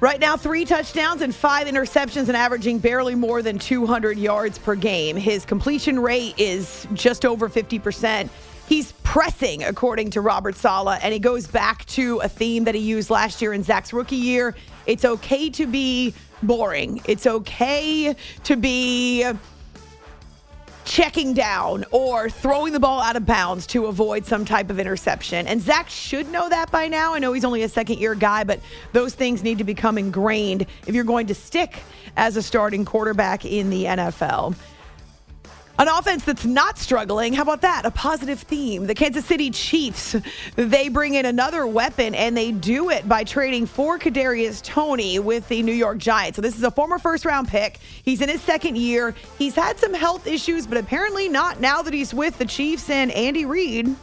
Right 0.00 0.20
now, 0.20 0.36
three 0.36 0.64
touchdowns 0.64 1.22
and 1.22 1.34
five 1.34 1.66
interceptions 1.66 2.28
and 2.28 2.36
averaging 2.36 2.78
barely 2.78 3.14
more 3.14 3.40
than 3.42 3.58
200 3.58 4.18
yards 4.18 4.58
per 4.58 4.74
game. 4.74 5.16
His 5.16 5.46
completion 5.46 5.98
rate 5.98 6.34
is 6.36 6.86
just 6.92 7.24
over 7.24 7.48
50%. 7.48 8.28
He's 8.68 8.92
pressing, 9.02 9.62
according 9.64 10.10
to 10.10 10.20
Robert 10.20 10.56
Saleh, 10.56 10.98
and 11.02 11.12
he 11.12 11.18
goes 11.18 11.46
back 11.46 11.84
to 11.86 12.18
a 12.20 12.28
theme 12.28 12.64
that 12.64 12.74
he 12.74 12.80
used 12.80 13.08
last 13.08 13.40
year 13.40 13.52
in 13.52 13.62
Zach's 13.62 13.92
rookie 13.92 14.16
year. 14.16 14.54
It's 14.86 15.04
okay 15.04 15.48
to 15.50 15.66
be 15.66 16.12
boring. 16.42 17.00
It's 17.06 17.26
okay 17.26 18.14
to 18.42 18.56
be 18.56 19.24
checking 20.84 21.34
down 21.34 21.84
or 21.90 22.28
throwing 22.28 22.72
the 22.72 22.80
ball 22.80 23.00
out 23.00 23.16
of 23.16 23.26
bounds 23.26 23.66
to 23.68 23.86
avoid 23.86 24.24
some 24.26 24.44
type 24.44 24.70
of 24.70 24.78
interception. 24.78 25.46
And 25.46 25.60
Zach 25.60 25.88
should 25.88 26.30
know 26.30 26.48
that 26.48 26.70
by 26.70 26.88
now. 26.88 27.14
I 27.14 27.18
know 27.18 27.32
he's 27.32 27.44
only 27.44 27.62
a 27.62 27.68
second 27.68 27.98
year 27.98 28.14
guy, 28.14 28.44
but 28.44 28.60
those 28.92 29.14
things 29.14 29.42
need 29.42 29.58
to 29.58 29.64
become 29.64 29.98
ingrained 29.98 30.66
if 30.86 30.94
you're 30.94 31.04
going 31.04 31.26
to 31.28 31.34
stick 31.34 31.82
as 32.16 32.36
a 32.36 32.42
starting 32.42 32.84
quarterback 32.84 33.44
in 33.44 33.70
the 33.70 33.84
NFL. 33.84 34.54
An 35.76 35.88
offense 35.88 36.24
that's 36.24 36.44
not 36.44 36.78
struggling. 36.78 37.32
How 37.32 37.42
about 37.42 37.62
that? 37.62 37.84
A 37.84 37.90
positive 37.90 38.38
theme. 38.38 38.86
The 38.86 38.94
Kansas 38.94 39.26
City 39.26 39.50
Chiefs, 39.50 40.14
they 40.54 40.88
bring 40.88 41.14
in 41.14 41.26
another 41.26 41.66
weapon 41.66 42.14
and 42.14 42.36
they 42.36 42.52
do 42.52 42.90
it 42.90 43.08
by 43.08 43.24
trading 43.24 43.66
for 43.66 43.98
Kadarius 43.98 44.62
Toney 44.62 45.18
with 45.18 45.48
the 45.48 45.62
New 45.62 45.72
York 45.72 45.98
Giants. 45.98 46.36
So 46.36 46.42
this 46.42 46.56
is 46.56 46.62
a 46.62 46.70
former 46.70 47.00
first 47.00 47.24
round 47.24 47.48
pick. 47.48 47.80
He's 48.04 48.20
in 48.20 48.28
his 48.28 48.40
second 48.40 48.78
year. 48.78 49.16
He's 49.36 49.56
had 49.56 49.78
some 49.80 49.92
health 49.92 50.28
issues, 50.28 50.64
but 50.64 50.78
apparently 50.78 51.28
not 51.28 51.60
now 51.60 51.82
that 51.82 51.92
he's 51.92 52.14
with 52.14 52.38
the 52.38 52.46
Chiefs 52.46 52.88
and 52.88 53.10
Andy 53.10 53.44
Reid. 53.44 53.96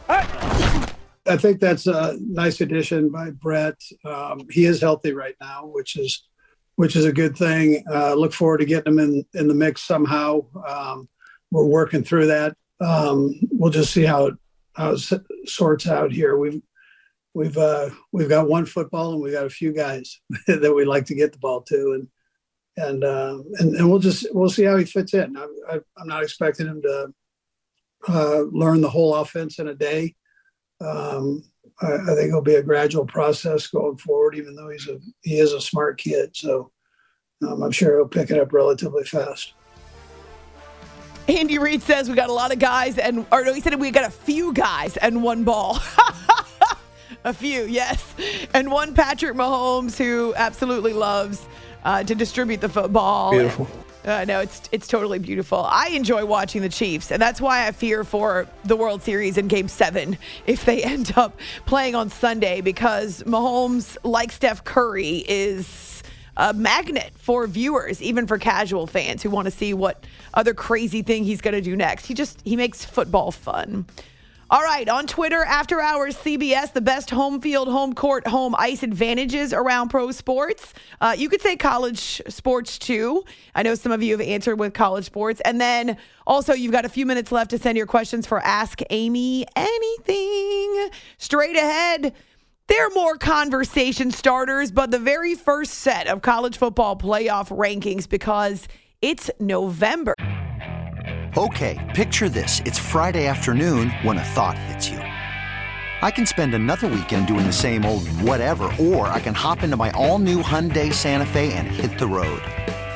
I 1.26 1.36
think 1.38 1.58
that's 1.60 1.86
a 1.86 2.16
nice 2.20 2.60
addition 2.60 3.08
by 3.08 3.30
Brett. 3.30 3.80
Um, 4.04 4.46
he 4.50 4.66
is 4.66 4.80
healthy 4.80 5.14
right 5.14 5.36
now, 5.40 5.66
which 5.66 5.96
is 5.96 6.22
which 6.76 6.96
is 6.96 7.04
a 7.04 7.12
good 7.12 7.36
thing. 7.36 7.84
Uh, 7.90 8.14
look 8.14 8.32
forward 8.32 8.58
to 8.58 8.66
getting 8.66 8.92
him 8.92 8.98
in 8.98 9.24
in 9.34 9.48
the 9.48 9.54
mix 9.54 9.82
somehow. 9.82 10.44
Um, 10.66 11.08
we're 11.52 11.66
working 11.66 12.02
through 12.02 12.28
that. 12.28 12.56
Um, 12.80 13.38
we'll 13.50 13.70
just 13.70 13.92
see 13.92 14.04
how 14.04 14.26
it, 14.26 14.34
how 14.72 14.94
it 14.94 15.22
sorts 15.46 15.86
out 15.86 16.10
here. 16.10 16.36
We've 16.36 16.60
we've 17.34 17.56
uh, 17.56 17.90
we've 18.10 18.28
got 18.28 18.48
one 18.48 18.64
football 18.66 19.12
and 19.12 19.22
we've 19.22 19.34
got 19.34 19.46
a 19.46 19.50
few 19.50 19.72
guys 19.72 20.20
that 20.46 20.74
we 20.74 20.84
like 20.84 21.06
to 21.06 21.14
get 21.14 21.32
the 21.32 21.38
ball 21.38 21.60
to, 21.62 21.92
and 21.92 22.08
and 22.76 23.04
uh, 23.04 23.38
and 23.58 23.76
and 23.76 23.90
we'll 23.90 24.00
just 24.00 24.26
we'll 24.34 24.48
see 24.48 24.64
how 24.64 24.76
he 24.76 24.86
fits 24.86 25.14
in. 25.14 25.36
I'm, 25.36 25.84
I'm 25.96 26.08
not 26.08 26.22
expecting 26.22 26.66
him 26.66 26.82
to 26.82 27.12
uh, 28.08 28.40
learn 28.50 28.80
the 28.80 28.90
whole 28.90 29.14
offense 29.14 29.58
in 29.58 29.68
a 29.68 29.74
day. 29.74 30.16
Um, 30.80 31.44
I, 31.80 31.92
I, 31.92 32.14
think 32.14 32.28
it'll 32.28 32.42
be 32.42 32.56
a 32.56 32.62
gradual 32.62 33.06
process 33.06 33.68
going 33.68 33.98
forward, 33.98 34.34
even 34.34 34.56
though 34.56 34.70
he's 34.70 34.88
a 34.88 34.98
he 35.20 35.38
is 35.38 35.52
a 35.52 35.60
smart 35.60 35.98
kid. 35.98 36.34
So 36.34 36.72
um, 37.46 37.62
I'm 37.62 37.70
sure 37.70 37.98
he'll 37.98 38.08
pick 38.08 38.30
it 38.30 38.40
up 38.40 38.52
relatively 38.52 39.04
fast. 39.04 39.54
Andy 41.28 41.58
Reid 41.58 41.82
says 41.82 42.08
we 42.08 42.14
got 42.14 42.30
a 42.30 42.32
lot 42.32 42.52
of 42.52 42.58
guys, 42.58 42.98
and 42.98 43.26
or 43.30 43.44
no, 43.44 43.52
he 43.52 43.60
said 43.60 43.78
we 43.78 43.90
got 43.90 44.04
a 44.04 44.10
few 44.10 44.52
guys 44.52 44.96
and 44.96 45.22
one 45.22 45.44
ball. 45.44 45.78
a 47.24 47.32
few, 47.32 47.64
yes, 47.64 48.04
and 48.54 48.70
one 48.70 48.94
Patrick 48.94 49.34
Mahomes 49.34 49.96
who 49.96 50.34
absolutely 50.34 50.92
loves 50.92 51.46
uh, 51.84 52.02
to 52.04 52.14
distribute 52.14 52.60
the 52.60 52.68
football. 52.68 53.30
Beautiful. 53.30 53.68
Uh, 54.04 54.24
no, 54.26 54.40
it's 54.40 54.68
it's 54.72 54.88
totally 54.88 55.20
beautiful. 55.20 55.64
I 55.64 55.88
enjoy 55.90 56.24
watching 56.24 56.60
the 56.62 56.68
Chiefs, 56.68 57.12
and 57.12 57.22
that's 57.22 57.40
why 57.40 57.68
I 57.68 57.72
fear 57.72 58.02
for 58.02 58.48
the 58.64 58.74
World 58.74 59.02
Series 59.02 59.38
in 59.38 59.46
Game 59.46 59.68
Seven 59.68 60.18
if 60.46 60.64
they 60.64 60.82
end 60.84 61.12
up 61.16 61.38
playing 61.66 61.94
on 61.94 62.10
Sunday 62.10 62.60
because 62.60 63.22
Mahomes, 63.22 63.96
like 64.02 64.32
Steph 64.32 64.64
Curry, 64.64 65.24
is 65.28 65.91
a 66.36 66.52
magnet 66.54 67.12
for 67.16 67.46
viewers, 67.46 68.02
even 68.02 68.26
for 68.26 68.38
casual 68.38 68.86
fans 68.86 69.22
who 69.22 69.30
want 69.30 69.46
to 69.46 69.50
see 69.50 69.74
what 69.74 70.04
other 70.34 70.54
crazy 70.54 71.02
thing 71.02 71.24
he's 71.24 71.40
going 71.40 71.54
to 71.54 71.60
do 71.60 71.76
next. 71.76 72.06
He 72.06 72.14
just 72.14 72.40
he 72.44 72.56
makes 72.56 72.84
football 72.84 73.30
fun. 73.30 73.86
All 74.52 74.62
right, 74.62 74.86
on 74.86 75.06
Twitter, 75.06 75.42
after 75.42 75.80
hours 75.80 76.14
CBS, 76.14 76.74
the 76.74 76.82
best 76.82 77.08
home 77.08 77.40
field, 77.40 77.68
home 77.68 77.94
court, 77.94 78.26
home 78.26 78.54
ice 78.58 78.82
advantages 78.82 79.54
around 79.54 79.88
pro 79.88 80.10
sports. 80.10 80.74
Uh, 81.00 81.14
you 81.16 81.30
could 81.30 81.40
say 81.40 81.56
college 81.56 82.20
sports 82.28 82.78
too. 82.78 83.24
I 83.54 83.62
know 83.62 83.74
some 83.74 83.92
of 83.92 84.02
you 84.02 84.12
have 84.12 84.20
answered 84.20 84.58
with 84.58 84.74
college 84.74 85.06
sports. 85.06 85.40
And 85.46 85.58
then 85.58 85.96
also, 86.26 86.52
you've 86.52 86.70
got 86.70 86.84
a 86.84 86.90
few 86.90 87.06
minutes 87.06 87.32
left 87.32 87.50
to 87.52 87.58
send 87.58 87.78
your 87.78 87.86
questions 87.86 88.26
for 88.26 88.40
Ask 88.40 88.80
Amy 88.90 89.46
Anything. 89.56 90.90
Straight 91.16 91.56
ahead. 91.56 92.14
They're 92.68 92.90
more 92.90 93.16
conversation 93.16 94.10
starters, 94.10 94.70
but 94.70 94.90
the 94.90 94.98
very 94.98 95.34
first 95.34 95.74
set 95.74 96.06
of 96.06 96.22
college 96.22 96.56
football 96.56 96.96
playoff 96.96 97.48
rankings 97.56 98.08
because 98.08 98.66
it's 99.00 99.30
November. 99.40 100.14
Okay, 101.36 101.78
picture 101.94 102.28
this. 102.28 102.60
It's 102.64 102.78
Friday 102.78 103.26
afternoon 103.26 103.90
when 104.02 104.18
a 104.18 104.24
thought 104.24 104.56
hits 104.58 104.88
you. 104.88 104.98
I 104.98 106.10
can 106.10 106.26
spend 106.26 106.54
another 106.54 106.88
weekend 106.88 107.26
doing 107.26 107.46
the 107.46 107.52
same 107.52 107.84
old 107.84 108.06
whatever, 108.08 108.64
or 108.78 109.06
I 109.08 109.20
can 109.20 109.34
hop 109.34 109.62
into 109.62 109.76
my 109.76 109.90
all 109.92 110.18
new 110.18 110.42
Hyundai 110.42 110.92
Santa 110.92 111.26
Fe 111.26 111.52
and 111.52 111.66
hit 111.68 111.98
the 111.98 112.06
road. 112.06 112.42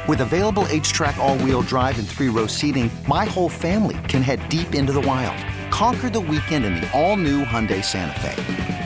With 0.09 0.21
available 0.21 0.65
H 0.69 0.93
track, 0.93 1.17
all 1.17 1.39
wheel 1.39 1.63
drive, 1.63 1.99
and 1.99 2.07
three 2.09 2.29
row 2.29 2.47
seating, 2.47 2.91
my 3.09 3.25
whole 3.25 3.49
family 3.49 3.97
can 4.09 4.23
head 4.23 4.49
deep 4.49 4.75
into 4.75 4.93
the 4.93 5.01
wild. 5.01 5.37
Conquer 5.73 6.11
the 6.11 6.21
weekend 6.21 6.65
in 6.65 6.75
the 6.75 6.91
all 6.93 7.17
new 7.17 7.45
Hyundai 7.45 7.85
Santa 7.85 8.21
Fe. 8.21 8.86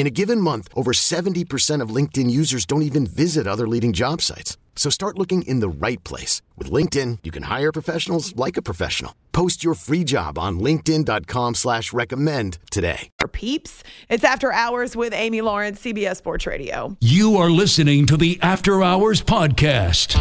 In 0.00 0.06
a 0.06 0.10
given 0.22 0.40
month, 0.40 0.66
over 0.74 0.92
70% 0.92 1.82
of 1.82 1.94
LinkedIn 1.94 2.30
users 2.30 2.64
don't 2.64 2.80
even 2.80 3.06
visit 3.06 3.46
other 3.46 3.68
leading 3.68 3.92
job 3.92 4.22
sites. 4.22 4.56
So 4.74 4.88
start 4.88 5.18
looking 5.18 5.42
in 5.42 5.60
the 5.60 5.68
right 5.68 6.02
place. 6.04 6.40
With 6.56 6.70
LinkedIn, 6.70 7.18
you 7.22 7.30
can 7.30 7.42
hire 7.42 7.70
professionals 7.70 8.34
like 8.34 8.56
a 8.56 8.62
professional. 8.62 9.14
Post 9.32 9.62
your 9.62 9.74
free 9.74 10.04
job 10.04 10.38
on 10.38 10.58
linkedin.com 10.58 11.54
slash 11.54 11.92
recommend 11.92 12.56
today. 12.70 13.10
Our 13.20 13.28
peeps, 13.28 13.82
it's 14.08 14.24
After 14.24 14.50
Hours 14.50 14.96
with 14.96 15.12
Amy 15.12 15.42
Lawrence, 15.42 15.84
CBS 15.84 16.16
Sports 16.16 16.46
Radio. 16.46 16.96
You 17.02 17.36
are 17.36 17.50
listening 17.50 18.06
to 18.06 18.16
the 18.16 18.38
After 18.40 18.82
Hours 18.82 19.20
Podcast. 19.20 20.16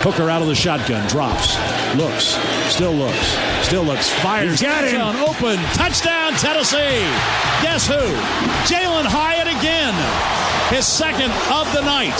Hooker 0.00 0.30
out 0.30 0.42
of 0.42 0.48
the 0.48 0.54
shotgun, 0.54 1.06
drops, 1.08 1.58
looks, 1.96 2.38
still 2.72 2.92
looks, 2.92 3.36
still 3.66 3.82
looks, 3.82 4.10
fires. 4.20 4.60
He's 4.60 4.62
got 4.62 4.84
him. 4.84 5.02
Open, 5.28 5.58
touchdown, 5.74 6.34
Tennessee. 6.34 7.02
Guess 7.62 7.88
who? 7.88 7.98
Jalin 8.70 9.04
Hyatt 9.04 9.48
again. 9.48 9.94
His 10.70 10.86
second 10.86 11.32
of 11.50 11.66
the 11.72 11.80
night. 11.82 12.14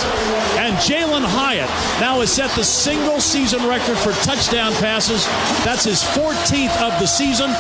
And 0.59 0.75
Jalin 0.79 1.23
Hyatt 1.25 1.69
now 2.01 2.21
has 2.21 2.33
set 2.33 2.51
the 2.57 2.65
single 2.65 3.21
season 3.21 3.67
record 3.69 3.97
for 3.99 4.13
touchdown 4.25 4.73
passes. 4.75 5.25
That's 5.65 5.85
his 5.85 6.03
14th 6.03 6.81
of 6.83 6.99
the 6.99 7.07
season. 7.07 7.51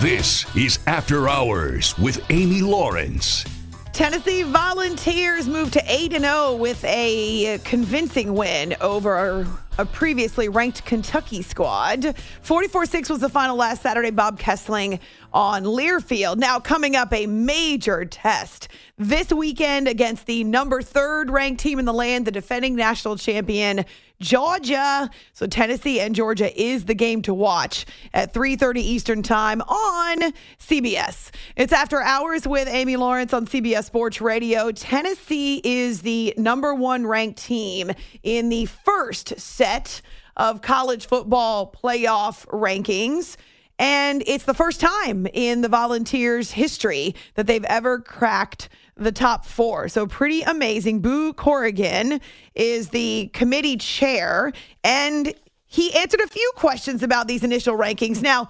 This 0.00 0.44
is 0.54 0.78
After 0.86 1.28
Hours 1.28 1.98
with 1.98 2.22
Amy 2.30 2.60
Lawrence. 2.60 3.44
Tennessee 3.94 4.42
Volunteers 4.42 5.46
moved 5.46 5.74
to 5.74 5.82
8 5.86 6.18
0 6.18 6.56
with 6.56 6.84
a 6.84 7.60
convincing 7.62 8.34
win 8.34 8.74
over 8.80 9.46
a 9.78 9.86
previously 9.86 10.48
ranked 10.48 10.84
Kentucky 10.84 11.42
squad. 11.42 12.16
44 12.42 12.86
6 12.86 13.08
was 13.08 13.20
the 13.20 13.28
final 13.28 13.56
last 13.56 13.82
Saturday. 13.82 14.10
Bob 14.10 14.40
Kesling 14.40 14.98
on 15.32 15.62
Learfield. 15.62 16.38
Now, 16.38 16.58
coming 16.58 16.96
up, 16.96 17.12
a 17.12 17.28
major 17.28 18.04
test 18.04 18.66
this 18.98 19.32
weekend 19.32 19.86
against 19.86 20.26
the 20.26 20.42
number 20.42 20.82
third 20.82 21.30
ranked 21.30 21.60
team 21.60 21.78
in 21.78 21.84
the 21.84 21.94
land, 21.94 22.26
the 22.26 22.32
defending 22.32 22.74
national 22.74 23.16
champion, 23.16 23.84
Georgia. 24.20 25.10
So 25.32 25.46
Tennessee 25.46 26.00
and 26.00 26.14
Georgia 26.14 26.50
is 26.60 26.84
the 26.84 26.94
game 26.94 27.22
to 27.22 27.34
watch 27.34 27.84
at 28.12 28.32
3:30 28.32 28.80
Eastern 28.80 29.22
Time 29.22 29.60
on 29.62 30.32
CBS. 30.58 31.30
It's 31.56 31.72
after 31.72 32.00
hours 32.00 32.46
with 32.46 32.68
Amy 32.68 32.96
Lawrence 32.96 33.32
on 33.32 33.46
CBS 33.46 33.86
Sports 33.86 34.20
Radio. 34.20 34.70
Tennessee 34.72 35.60
is 35.64 36.02
the 36.02 36.34
number 36.36 36.74
1 36.74 37.06
ranked 37.06 37.42
team 37.42 37.90
in 38.22 38.48
the 38.48 38.66
first 38.66 39.38
set 39.38 40.00
of 40.36 40.62
college 40.62 41.06
football 41.06 41.72
playoff 41.72 42.46
rankings. 42.46 43.36
And 43.78 44.22
it's 44.26 44.44
the 44.44 44.54
first 44.54 44.80
time 44.80 45.26
in 45.32 45.60
the 45.60 45.68
Volunteers' 45.68 46.52
history 46.52 47.14
that 47.34 47.48
they've 47.48 47.64
ever 47.64 47.98
cracked 47.98 48.68
the 48.96 49.12
top 49.12 49.44
four. 49.44 49.88
So 49.88 50.06
pretty 50.06 50.42
amazing. 50.42 51.00
Boo 51.00 51.32
Corrigan 51.32 52.20
is 52.54 52.90
the 52.90 53.30
committee 53.32 53.76
chair, 53.76 54.52
and 54.82 55.34
he 55.66 55.94
answered 55.94 56.20
a 56.20 56.28
few 56.28 56.50
questions 56.54 57.02
about 57.02 57.26
these 57.26 57.42
initial 57.42 57.76
rankings. 57.76 58.22
Now, 58.22 58.48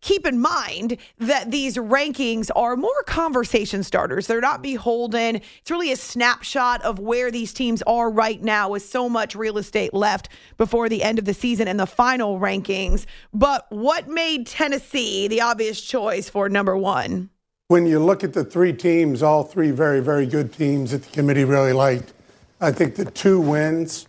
keep 0.00 0.26
in 0.26 0.40
mind 0.40 0.96
that 1.18 1.50
these 1.50 1.76
rankings 1.76 2.50
are 2.56 2.76
more 2.76 3.02
conversation 3.06 3.82
starters. 3.82 4.26
They're 4.26 4.40
not 4.40 4.62
beholden. 4.62 5.36
It's 5.60 5.70
really 5.70 5.92
a 5.92 5.96
snapshot 5.96 6.82
of 6.82 6.98
where 6.98 7.30
these 7.30 7.52
teams 7.52 7.82
are 7.82 8.10
right 8.10 8.42
now 8.42 8.70
with 8.70 8.82
so 8.82 9.08
much 9.08 9.34
real 9.34 9.58
estate 9.58 9.92
left 9.92 10.28
before 10.56 10.88
the 10.88 11.02
end 11.02 11.18
of 11.18 11.24
the 11.24 11.34
season 11.34 11.68
and 11.68 11.78
the 11.78 11.86
final 11.86 12.38
rankings. 12.38 13.04
But 13.34 13.66
what 13.70 14.08
made 14.08 14.46
Tennessee 14.46 15.28
the 15.28 15.42
obvious 15.42 15.80
choice 15.80 16.28
for 16.28 16.48
number 16.48 16.76
one? 16.76 17.30
When 17.70 17.86
you 17.86 18.00
look 18.00 18.24
at 18.24 18.32
the 18.32 18.42
three 18.42 18.72
teams, 18.72 19.22
all 19.22 19.44
three 19.44 19.70
very, 19.70 20.00
very 20.00 20.26
good 20.26 20.52
teams 20.52 20.90
that 20.90 21.04
the 21.04 21.10
committee 21.12 21.44
really 21.44 21.72
liked, 21.72 22.12
I 22.60 22.72
think 22.72 22.96
the 22.96 23.04
two 23.04 23.40
wins 23.40 24.08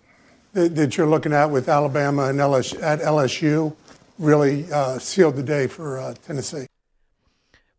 that, 0.54 0.76
that 0.76 0.97
you're 0.97 1.06
looking 1.06 1.32
at 1.32 1.45
with 1.45 1.69
Alabama 1.69 2.24
and 2.24 2.39
LSU, 2.39 2.82
at 2.82 3.02
LSU 3.02 3.76
really 4.17 4.65
uh, 4.74 4.97
sealed 4.97 5.36
the 5.36 5.43
day 5.43 5.67
for 5.67 6.00
uh, 6.00 6.15
Tennessee. 6.26 6.65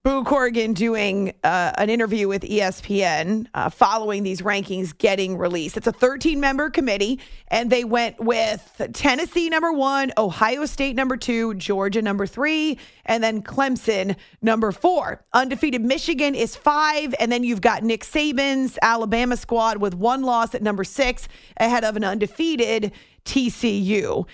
Boo 0.04 0.24
Corrigan 0.24 0.72
doing 0.72 1.32
uh, 1.44 1.70
an 1.78 1.88
interview 1.88 2.26
with 2.26 2.42
ESPN 2.42 3.46
uh, 3.54 3.70
following 3.70 4.24
these 4.24 4.42
rankings 4.42 4.98
getting 4.98 5.38
released. 5.38 5.76
It's 5.76 5.86
a 5.86 5.92
13 5.92 6.40
member 6.40 6.70
committee, 6.70 7.20
and 7.46 7.70
they 7.70 7.84
went 7.84 8.18
with 8.18 8.82
Tennessee 8.94 9.48
number 9.48 9.70
one, 9.70 10.12
Ohio 10.18 10.66
State 10.66 10.96
number 10.96 11.16
two, 11.16 11.54
Georgia 11.54 12.02
number 12.02 12.26
three, 12.26 12.80
and 13.06 13.22
then 13.22 13.42
Clemson 13.42 14.16
number 14.40 14.72
four. 14.72 15.22
Undefeated 15.34 15.82
Michigan 15.82 16.34
is 16.34 16.56
five, 16.56 17.14
and 17.20 17.30
then 17.30 17.44
you've 17.44 17.60
got 17.60 17.84
Nick 17.84 18.02
Saban's 18.02 18.80
Alabama 18.82 19.36
squad 19.36 19.76
with 19.76 19.94
one 19.94 20.22
loss 20.22 20.52
at 20.52 20.62
number 20.62 20.82
six 20.82 21.28
ahead 21.58 21.84
of 21.84 21.94
an 21.94 22.02
undefeated 22.02 22.90
TCU. 23.24 24.26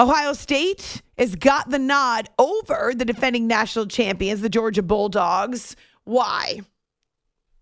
Ohio 0.00 0.32
State 0.32 1.02
has 1.18 1.34
got 1.34 1.68
the 1.68 1.78
nod 1.78 2.30
over 2.38 2.94
the 2.96 3.04
defending 3.04 3.46
national 3.46 3.84
champions, 3.84 4.40
the 4.40 4.48
Georgia 4.48 4.80
Bulldogs. 4.80 5.76
Why? 6.04 6.62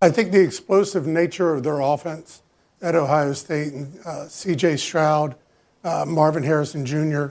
I 0.01 0.11
think 0.11 0.31
the 0.31 0.41
explosive 0.41 1.05
nature 1.05 1.53
of 1.53 1.65
their 1.65 1.81
offense 1.81 2.43
at 2.81 2.95
Ohio 2.95 3.33
State 3.33 3.73
and 3.73 3.99
uh, 4.07 4.27
CJ 4.29 4.79
Stroud, 4.79 5.35
uh, 5.83 6.05
Marvin 6.07 6.45
Harrison 6.45 6.87
Jr., 6.87 7.31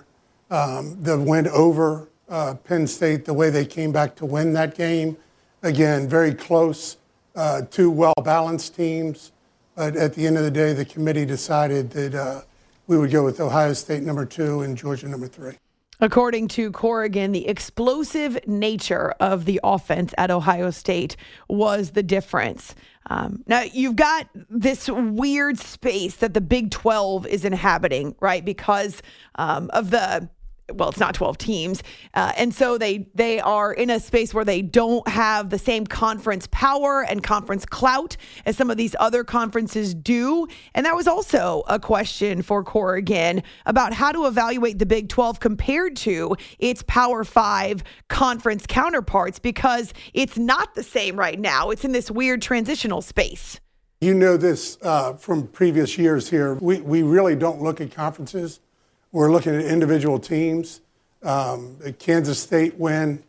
um, 0.52 1.02
the 1.02 1.18
win 1.18 1.48
over 1.48 2.10
uh, 2.28 2.56
Penn 2.56 2.86
State, 2.86 3.24
the 3.24 3.34
way 3.34 3.50
they 3.50 3.66
came 3.66 3.94
back 3.94 4.14
to 4.18 4.26
win 4.26 4.52
that 4.52 4.76
game. 4.76 5.16
Again, 5.64 6.10
very 6.10 6.34
close, 6.34 6.98
uh, 7.34 7.62
two 7.72 7.90
well 7.90 8.14
balanced 8.26 8.76
teams. 8.76 9.32
But 9.74 9.96
at 9.96 10.16
the 10.16 10.28
end 10.28 10.38
of 10.38 10.44
the 10.44 10.52
day, 10.52 10.74
the 10.74 10.84
committee 10.84 11.24
decided 11.24 11.92
that 11.92 12.14
uh, 12.14 12.42
we 12.88 12.98
would 12.98 13.12
go 13.12 13.24
with 13.24 13.40
Ohio 13.40 13.74
State 13.74 14.04
number 14.04 14.26
two 14.26 14.62
and 14.62 14.78
Georgia 14.78 15.08
number 15.08 15.28
three. 15.28 15.54
According 16.00 16.50
to 16.50 16.72
Corrigan, 16.72 17.32
the 17.32 17.48
explosive 17.48 18.38
nature 18.48 19.16
of 19.20 19.46
the 19.46 19.60
offense 19.64 20.14
at 20.18 20.30
Ohio 20.30 20.70
State 20.70 21.16
was 21.50 21.92
the 21.92 22.04
difference. 22.04 22.76
Um, 23.10 23.44
now, 23.48 23.62
you've 23.62 23.96
got 23.96 24.30
this 24.50 24.90
weird 24.90 25.58
space 25.58 26.18
that 26.18 26.34
the 26.34 26.42
Big 26.42 26.70
12 26.72 27.26
is 27.26 27.46
inhabiting, 27.46 28.16
right? 28.20 28.46
Because 28.46 29.02
um, 29.36 29.72
of 29.74 29.90
the 29.90 30.30
well, 30.74 30.90
it's 30.90 31.00
not 31.00 31.16
12 31.16 31.38
teams. 31.38 31.84
Uh, 32.14 32.34
and 32.38 32.54
so 32.54 32.78
they 32.78 33.08
they 33.16 33.40
are 33.40 33.74
in 33.74 33.90
a 33.90 34.00
space 34.00 34.34
where 34.34 34.46
they 34.46 34.62
don't 34.62 35.08
have 35.08 35.50
the 35.50 35.60
same 35.60 35.86
conference 35.86 36.48
power 36.52 37.04
and 37.04 37.24
conference 37.24 37.66
clout 37.66 38.18
as 38.46 38.58
some 38.58 38.70
of 38.70 38.78
these 38.78 38.96
other 39.00 39.24
conferences 39.24 39.94
do. 39.94 40.48
And 40.74 40.86
that 40.86 40.96
was 40.96 41.08
also 41.08 41.64
a 41.68 41.80
question 41.80 42.42
for 42.42 42.64
Corrigan 42.64 43.44
about 43.66 43.94
how 43.94 44.12
to 44.12 44.26
evaluate 44.26 44.80
the 44.80 44.86
Big 44.86 45.10
12 45.10 45.40
compared 45.40 45.96
to 45.98 46.36
its 46.60 46.84
Power 46.88 47.24
5 47.24 47.84
conference 48.10 48.66
counterparts 48.68 49.40
because 49.40 49.94
it's 50.14 50.38
not 50.38 50.76
the 50.76 50.84
same 50.84 51.18
right 51.18 51.40
now. 51.40 51.70
It's 51.70 51.86
in 51.86 51.92
this 51.92 52.12
weird 52.12 52.42
transitional 52.42 53.02
space. 53.02 53.60
You 54.00 54.14
know 54.14 54.38
this 54.38 54.78
uh, 54.84 55.14
from 55.14 55.48
previous 55.48 55.98
years 55.98 56.30
here. 56.30 56.54
We, 56.56 56.82
we 56.82 57.02
really 57.02 57.36
don't 57.36 57.62
look 57.62 57.82
at 57.82 57.92
conferences 57.92 58.60
we're 59.12 59.32
looking 59.32 59.56
at 59.56 59.66
individual 59.66 60.20
teams. 60.20 60.82
Um, 61.24 61.78
the 61.80 61.94
Kansas 61.94 62.40
State 62.40 62.76
win 62.78 63.24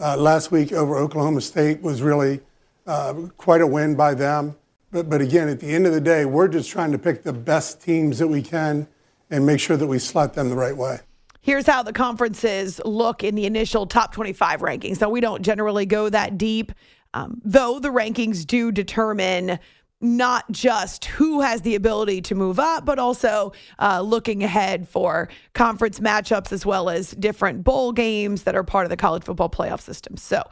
uh, 0.00 0.16
last 0.16 0.50
week 0.50 0.72
over 0.72 0.96
Oklahoma 0.96 1.40
State 1.40 1.82
was 1.82 2.02
really 2.02 2.40
uh, 2.86 3.14
quite 3.36 3.60
a 3.60 3.66
win 3.66 3.94
by 3.94 4.14
them. 4.14 4.56
But, 4.90 5.08
but 5.08 5.20
again, 5.20 5.48
at 5.48 5.60
the 5.60 5.68
end 5.68 5.86
of 5.86 5.92
the 5.92 6.00
day, 6.00 6.24
we're 6.24 6.48
just 6.48 6.70
trying 6.70 6.92
to 6.92 6.98
pick 6.98 7.22
the 7.22 7.32
best 7.32 7.82
teams 7.82 8.18
that 8.18 8.28
we 8.28 8.42
can 8.42 8.86
and 9.30 9.46
make 9.46 9.60
sure 9.60 9.76
that 9.76 9.86
we 9.86 9.98
slot 9.98 10.34
them 10.34 10.50
the 10.50 10.56
right 10.56 10.76
way. 10.76 11.00
Here's 11.40 11.66
how 11.66 11.82
the 11.82 11.92
conferences 11.92 12.80
look 12.84 13.24
in 13.24 13.34
the 13.34 13.46
initial 13.46 13.86
top 13.86 14.12
25 14.12 14.60
rankings. 14.60 15.00
Now, 15.00 15.08
we 15.08 15.20
don't 15.20 15.42
generally 15.42 15.86
go 15.86 16.08
that 16.08 16.38
deep, 16.38 16.70
um, 17.14 17.40
though 17.44 17.80
the 17.80 17.88
rankings 17.88 18.46
do 18.46 18.70
determine 18.70 19.58
not 20.02 20.50
just 20.50 21.04
who 21.06 21.40
has 21.40 21.62
the 21.62 21.76
ability 21.76 22.20
to 22.22 22.34
move 22.34 22.58
up, 22.58 22.84
but 22.84 22.98
also 22.98 23.52
uh, 23.78 24.00
looking 24.00 24.42
ahead 24.42 24.88
for 24.88 25.28
conference 25.54 26.00
matchups 26.00 26.52
as 26.52 26.66
well 26.66 26.90
as 26.90 27.12
different 27.12 27.62
bowl 27.62 27.92
games 27.92 28.42
that 28.42 28.56
are 28.56 28.64
part 28.64 28.84
of 28.84 28.90
the 28.90 28.96
college 28.96 29.22
football 29.22 29.48
playoff 29.48 29.80
system. 29.80 30.16
So, 30.16 30.42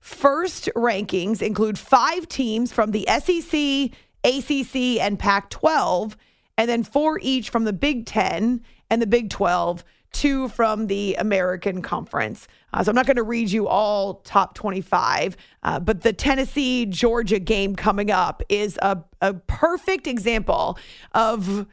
first 0.00 0.68
rankings 0.74 1.40
include 1.40 1.78
five 1.78 2.28
teams 2.28 2.72
from 2.72 2.90
the 2.90 3.06
SEC, 3.08 3.92
ACC, 4.24 5.00
and 5.00 5.18
Pac 5.18 5.50
12, 5.50 6.16
and 6.58 6.68
then 6.68 6.82
four 6.82 7.20
each 7.22 7.50
from 7.50 7.64
the 7.64 7.72
Big 7.72 8.06
10 8.06 8.60
and 8.90 9.02
the 9.02 9.06
Big 9.06 9.30
12 9.30 9.84
two 10.12 10.48
from 10.48 10.86
the 10.86 11.14
American 11.16 11.82
Conference. 11.82 12.48
Uh, 12.72 12.82
so 12.82 12.90
I'm 12.90 12.94
not 12.94 13.06
going 13.06 13.16
to 13.16 13.22
read 13.22 13.50
you 13.50 13.68
all 13.68 14.14
top 14.24 14.54
25, 14.54 15.36
uh, 15.62 15.80
but 15.80 16.02
the 16.02 16.12
Tennessee 16.12 16.86
Georgia 16.86 17.38
game 17.38 17.76
coming 17.76 18.10
up 18.10 18.42
is 18.48 18.78
a, 18.82 19.02
a 19.20 19.34
perfect 19.34 20.06
example 20.06 20.78
of 21.14 21.66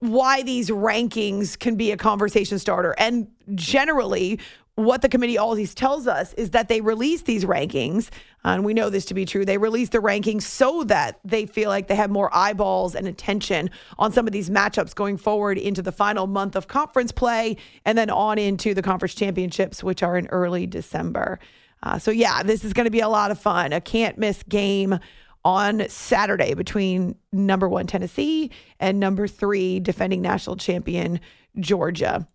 why 0.00 0.42
these 0.42 0.70
rankings 0.70 1.58
can 1.58 1.76
be 1.76 1.92
a 1.92 1.96
conversation 1.96 2.58
starter. 2.58 2.94
And 2.98 3.28
generally, 3.54 4.40
what 4.74 5.02
the 5.02 5.08
committee 5.08 5.36
always 5.36 5.74
tells 5.74 6.06
us 6.06 6.32
is 6.34 6.50
that 6.50 6.68
they 6.68 6.80
release 6.80 7.22
these 7.22 7.44
rankings, 7.44 8.08
and 8.44 8.64
we 8.64 8.72
know 8.72 8.88
this 8.88 9.04
to 9.06 9.14
be 9.14 9.24
true. 9.24 9.44
They 9.44 9.58
release 9.58 9.90
the 9.90 9.98
rankings 9.98 10.42
so 10.42 10.84
that 10.84 11.20
they 11.24 11.46
feel 11.46 11.68
like 11.68 11.88
they 11.88 11.94
have 11.96 12.10
more 12.10 12.34
eyeballs 12.34 12.94
and 12.94 13.06
attention 13.06 13.70
on 13.98 14.12
some 14.12 14.26
of 14.26 14.32
these 14.32 14.48
matchups 14.48 14.94
going 14.94 15.18
forward 15.18 15.58
into 15.58 15.82
the 15.82 15.92
final 15.92 16.26
month 16.26 16.56
of 16.56 16.66
conference 16.66 17.12
play 17.12 17.56
and 17.84 17.98
then 17.98 18.10
on 18.10 18.38
into 18.38 18.72
the 18.74 18.82
conference 18.82 19.14
championships, 19.14 19.84
which 19.84 20.02
are 20.02 20.16
in 20.16 20.26
early 20.28 20.66
December. 20.66 21.38
Uh, 21.82 21.98
so, 21.98 22.10
yeah, 22.10 22.42
this 22.42 22.64
is 22.64 22.72
going 22.72 22.84
to 22.84 22.90
be 22.90 23.00
a 23.00 23.08
lot 23.08 23.30
of 23.30 23.38
fun. 23.38 23.72
A 23.72 23.80
can't 23.80 24.18
miss 24.18 24.42
game 24.44 24.98
on 25.44 25.88
Saturday 25.88 26.54
between 26.54 27.16
number 27.32 27.68
one 27.68 27.86
Tennessee 27.86 28.50
and 28.78 29.00
number 29.00 29.26
three 29.26 29.80
defending 29.80 30.20
national 30.22 30.56
champion 30.56 31.20
Georgia. 31.58 32.26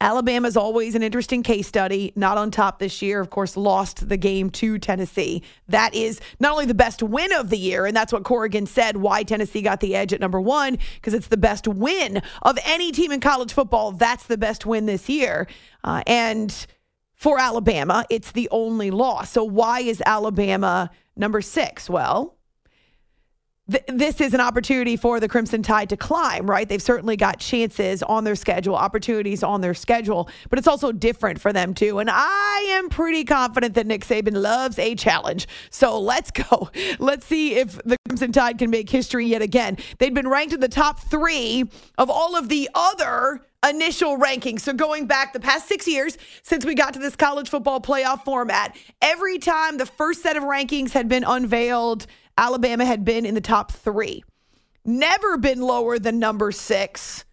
Alabama 0.00 0.46
is 0.46 0.56
always 0.56 0.94
an 0.94 1.02
interesting 1.02 1.42
case 1.42 1.66
study. 1.66 2.12
Not 2.16 2.36
on 2.36 2.50
top 2.50 2.78
this 2.78 3.00
year, 3.00 3.18
of 3.20 3.30
course, 3.30 3.56
lost 3.56 4.08
the 4.08 4.18
game 4.18 4.50
to 4.50 4.78
Tennessee. 4.78 5.42
That 5.68 5.94
is 5.94 6.20
not 6.38 6.52
only 6.52 6.66
the 6.66 6.74
best 6.74 7.02
win 7.02 7.32
of 7.32 7.48
the 7.48 7.56
year, 7.56 7.86
and 7.86 7.96
that's 7.96 8.12
what 8.12 8.24
Corrigan 8.24 8.66
said 8.66 8.98
why 8.98 9.22
Tennessee 9.22 9.62
got 9.62 9.80
the 9.80 9.96
edge 9.96 10.12
at 10.12 10.20
number 10.20 10.40
one, 10.40 10.78
because 10.96 11.14
it's 11.14 11.28
the 11.28 11.38
best 11.38 11.66
win 11.66 12.20
of 12.42 12.58
any 12.66 12.92
team 12.92 13.10
in 13.10 13.20
college 13.20 13.52
football. 13.52 13.92
That's 13.92 14.26
the 14.26 14.36
best 14.36 14.66
win 14.66 14.84
this 14.84 15.08
year. 15.08 15.46
Uh, 15.82 16.02
and 16.06 16.66
for 17.14 17.38
Alabama, 17.38 18.04
it's 18.10 18.32
the 18.32 18.48
only 18.50 18.90
loss. 18.90 19.30
So 19.30 19.44
why 19.44 19.80
is 19.80 20.02
Alabama 20.04 20.90
number 21.16 21.40
six? 21.40 21.88
Well, 21.88 22.36
th- 23.70 23.84
this 23.88 24.20
is 24.20 24.34
an 24.34 24.40
opportunity 24.40 24.96
for 24.96 25.20
the 25.20 25.28
Crimson 25.28 25.62
Tide 25.62 25.88
to 25.90 25.96
climb, 25.96 26.48
right? 26.48 26.68
They've 26.68 26.82
certainly 26.82 27.16
got 27.16 27.38
chances 27.38 28.02
on 28.02 28.24
their 28.24 28.36
schedule, 28.36 28.76
opportunities 28.76 29.42
on 29.42 29.60
their 29.60 29.74
schedule, 29.74 30.28
but 30.50 30.58
it's 30.58 30.68
also 30.68 30.92
different 30.92 31.40
for 31.40 31.52
them 31.52 31.74
too. 31.74 31.98
And 31.98 32.10
I 32.10 32.66
am 32.70 32.88
pretty 32.88 33.24
confident 33.24 33.74
that 33.74 33.86
Nick 33.86 34.04
Saban 34.04 34.34
loves 34.34 34.78
a 34.78 34.94
challenge. 34.94 35.46
So 35.70 36.00
let's 36.00 36.30
go. 36.30 36.70
Let's 36.98 37.26
see 37.26 37.56
if 37.56 37.80
the 37.84 37.96
Crimson 38.08 38.32
Tide 38.32 38.58
can 38.58 38.70
make 38.70 38.88
history 38.88 39.26
yet 39.26 39.42
again. 39.42 39.78
They'd 39.98 40.14
been 40.14 40.28
ranked 40.28 40.54
in 40.54 40.60
the 40.60 40.68
top 40.68 41.00
three 41.00 41.64
of 41.98 42.10
all 42.10 42.36
of 42.36 42.48
the 42.48 42.68
other 42.74 43.40
initial 43.68 44.18
rankings. 44.18 44.60
So 44.60 44.72
going 44.72 45.06
back 45.06 45.32
the 45.32 45.40
past 45.40 45.68
six 45.68 45.86
years 45.86 46.16
since 46.42 46.64
we 46.64 46.74
got 46.74 46.94
to 46.94 46.98
this 46.98 47.16
college 47.16 47.50
football 47.50 47.80
playoff 47.80 48.24
format, 48.24 48.76
every 49.02 49.38
time 49.38 49.76
the 49.76 49.86
first 49.86 50.22
set 50.22 50.36
of 50.36 50.44
rankings 50.44 50.92
had 50.92 51.08
been 51.08 51.24
unveiled, 51.24 52.06
Alabama 52.38 52.84
had 52.84 53.04
been 53.04 53.26
in 53.26 53.34
the 53.34 53.40
top 53.40 53.72
three. 53.72 54.24
Never 54.84 55.36
been 55.36 55.60
lower 55.60 55.98
than 55.98 56.18
number 56.18 56.52
six 56.52 57.25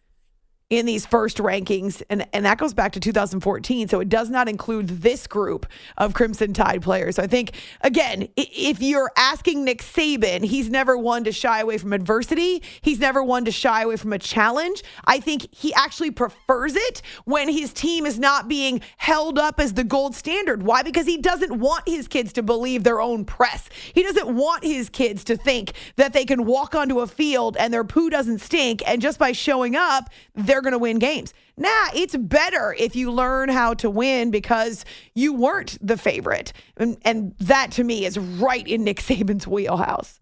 in 0.78 0.86
these 0.86 1.06
first 1.06 1.38
rankings, 1.38 2.02
and, 2.10 2.26
and 2.34 2.46
that 2.46 2.58
goes 2.58 2.74
back 2.74 2.94
to 2.94 3.00
2014. 3.00 3.88
So 3.88 4.00
it 4.00 4.10
does 4.10 4.30
not 4.30 4.50
include 4.50 4.88
this 4.88 5.28
group 5.28 5.66
of 5.98 6.14
Crimson 6.14 6.54
Tide 6.54 6.82
players. 6.82 7.18
So 7.18 7.24
I 7.24 7.28
think, 7.28 7.52
again, 7.82 8.28
if 8.36 8.82
you're 8.82 9.12
asking 9.16 9.64
Nick 9.64 9.82
Saban, 9.82 10.44
he's 10.44 10.70
never 10.70 10.98
one 10.98 11.24
to 11.26 11.32
shy 11.32 11.60
away 11.60 11.78
from 11.78 11.94
adversity. 11.94 12.64
He's 12.82 13.00
never 13.00 13.24
one 13.24 13.46
to 13.46 13.52
shy 13.52 13.84
away 13.84 13.98
from 13.98 14.14
a 14.14 14.20
challenge. 14.20 14.84
I 15.06 15.20
think 15.20 15.54
he 15.54 15.74
actually 15.74 16.12
prefers 16.12 16.76
it 16.76 17.02
when 17.26 17.50
his 17.50 17.72
team 17.74 18.06
is 18.06 18.18
not 18.18 18.48
being 18.48 18.82
held 18.98 19.38
up 19.38 19.60
as 19.60 19.74
the 19.74 19.84
gold 19.84 20.16
standard. 20.16 20.64
Why? 20.64 20.82
Because 20.82 21.06
he 21.06 21.18
doesn't 21.18 21.60
want 21.60 21.88
his 21.88 22.08
kids 22.08 22.34
to 22.34 22.44
believe 22.44 22.84
their 22.84 23.02
own 23.02 23.26
press. 23.26 23.70
He 23.94 24.02
doesn't 24.02 24.34
want 24.36 24.64
his 24.64 24.90
kids 24.90 25.24
to 25.26 25.38
think 25.38 25.74
that 25.98 26.14
they 26.14 26.26
can 26.26 26.46
walk 26.46 26.74
onto 26.74 27.02
a 27.02 27.08
field 27.08 27.58
and 27.58 27.74
their 27.74 27.84
poo 27.84 28.10
doesn't 28.10 28.40
stink, 28.40 28.82
and 28.88 29.02
just 29.02 29.20
by 29.20 29.32
showing 29.32 29.76
up, 29.76 30.10
they're 30.34 30.63
going 30.64 30.74
to 30.74 30.80
win 30.80 30.98
games. 30.98 31.34
Nah, 31.58 31.90
it's 31.94 32.16
better 32.16 32.76
if 32.78 32.96
you 32.96 33.12
learn 33.12 33.50
how 33.50 33.76
to 33.76 33.90
win 33.90 34.32
because 34.32 34.86
you 35.14 35.34
weren't 35.34 35.78
the 35.86 35.98
favorite. 35.98 36.54
And, 36.78 36.98
and 37.04 37.36
that 37.40 37.72
to 37.74 37.84
me 37.84 38.06
is 38.06 38.18
right 38.18 38.68
in 38.68 38.84
Nick 38.84 39.00
Saban's 39.00 39.46
wheelhouse. 39.48 40.20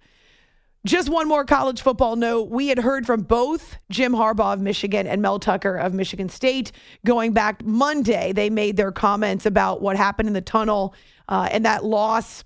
Just 0.84 1.10
one 1.10 1.28
more 1.28 1.46
college 1.46 1.82
football 1.82 2.16
note. 2.16 2.50
We 2.50 2.70
had 2.70 2.80
heard 2.80 3.06
from 3.06 3.22
both 3.22 3.78
Jim 3.92 4.14
Harbaugh 4.14 4.54
of 4.54 4.62
Michigan 4.62 5.06
and 5.06 5.22
Mel 5.22 5.38
Tucker 5.38 5.76
of 5.76 5.94
Michigan 5.94 6.28
State 6.28 6.72
going 7.06 7.34
back 7.34 7.64
Monday. 7.64 8.34
They 8.34 8.50
made 8.50 8.78
their 8.78 8.92
comments 8.92 9.46
about 9.46 9.82
what 9.82 9.96
happened 9.96 10.28
in 10.28 10.34
the 10.34 10.42
tunnel 10.42 10.96
uh, 11.30 11.48
and 11.52 11.66
that 11.66 11.86
loss 11.86 12.44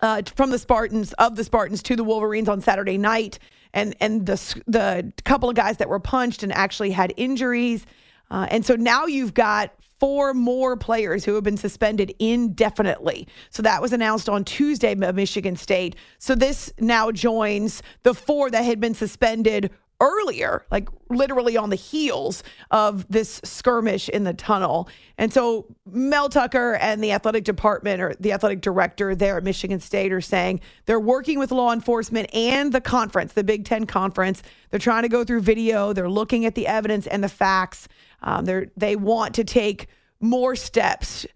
uh, 0.00 0.22
from 0.34 0.50
the 0.50 0.58
Spartans 0.58 1.12
of 1.14 1.36
the 1.36 1.44
Spartans 1.44 1.82
to 1.82 1.96
the 1.96 2.04
Wolverines 2.04 2.48
on 2.48 2.62
Saturday 2.62 2.96
night 2.96 3.38
and 3.74 3.94
and 4.00 4.24
the 4.24 4.62
the 4.66 5.12
couple 5.24 5.50
of 5.50 5.56
guys 5.56 5.76
that 5.76 5.88
were 5.88 6.00
punched 6.00 6.42
and 6.42 6.52
actually 6.52 6.92
had 6.92 7.12
injuries. 7.18 7.84
Uh, 8.30 8.46
and 8.50 8.64
so 8.64 8.74
now 8.74 9.04
you've 9.04 9.34
got 9.34 9.74
four 10.00 10.34
more 10.34 10.76
players 10.76 11.24
who 11.24 11.34
have 11.34 11.44
been 11.44 11.56
suspended 11.56 12.14
indefinitely. 12.18 13.28
So 13.50 13.62
that 13.62 13.80
was 13.80 13.92
announced 13.92 14.28
on 14.28 14.44
Tuesday 14.44 14.94
by 14.94 15.12
Michigan 15.12 15.56
State. 15.56 15.96
So 16.18 16.34
this 16.34 16.72
now 16.80 17.12
joins 17.12 17.82
the 18.02 18.14
four 18.14 18.50
that 18.50 18.64
had 18.64 18.80
been 18.80 18.94
suspended 18.94 19.70
earlier, 20.00 20.66
like 20.70 20.88
literally 21.08 21.56
on 21.56 21.70
the 21.70 21.76
heels 21.76 22.42
of 22.70 23.06
this 23.08 23.40
skirmish 23.44 24.08
in 24.08 24.24
the 24.24 24.34
tunnel. 24.34 24.88
And 25.18 25.32
so 25.32 25.66
Mel 25.86 26.28
Tucker 26.28 26.74
and 26.74 27.02
the 27.02 27.12
athletic 27.12 27.44
department 27.44 28.02
or 28.02 28.14
the 28.18 28.32
athletic 28.32 28.60
director 28.60 29.14
there 29.14 29.36
at 29.36 29.44
Michigan 29.44 29.80
State 29.80 30.12
are 30.12 30.20
saying 30.20 30.60
they're 30.86 31.00
working 31.00 31.38
with 31.38 31.52
law 31.52 31.72
enforcement 31.72 32.28
and 32.34 32.72
the 32.72 32.80
conference, 32.80 33.32
the 33.32 33.44
Big 33.44 33.64
Ten 33.64 33.86
conference. 33.86 34.42
They're 34.70 34.80
trying 34.80 35.02
to 35.02 35.08
go 35.08 35.24
through 35.24 35.40
video. 35.40 35.92
They're 35.92 36.10
looking 36.10 36.44
at 36.44 36.54
the 36.54 36.66
evidence 36.66 37.06
and 37.06 37.22
the 37.22 37.28
facts. 37.28 37.88
Um, 38.22 38.44
they 38.44 38.66
they 38.76 38.96
want 38.96 39.34
to 39.36 39.44
take 39.44 39.86
more 40.20 40.56
steps 40.56 41.26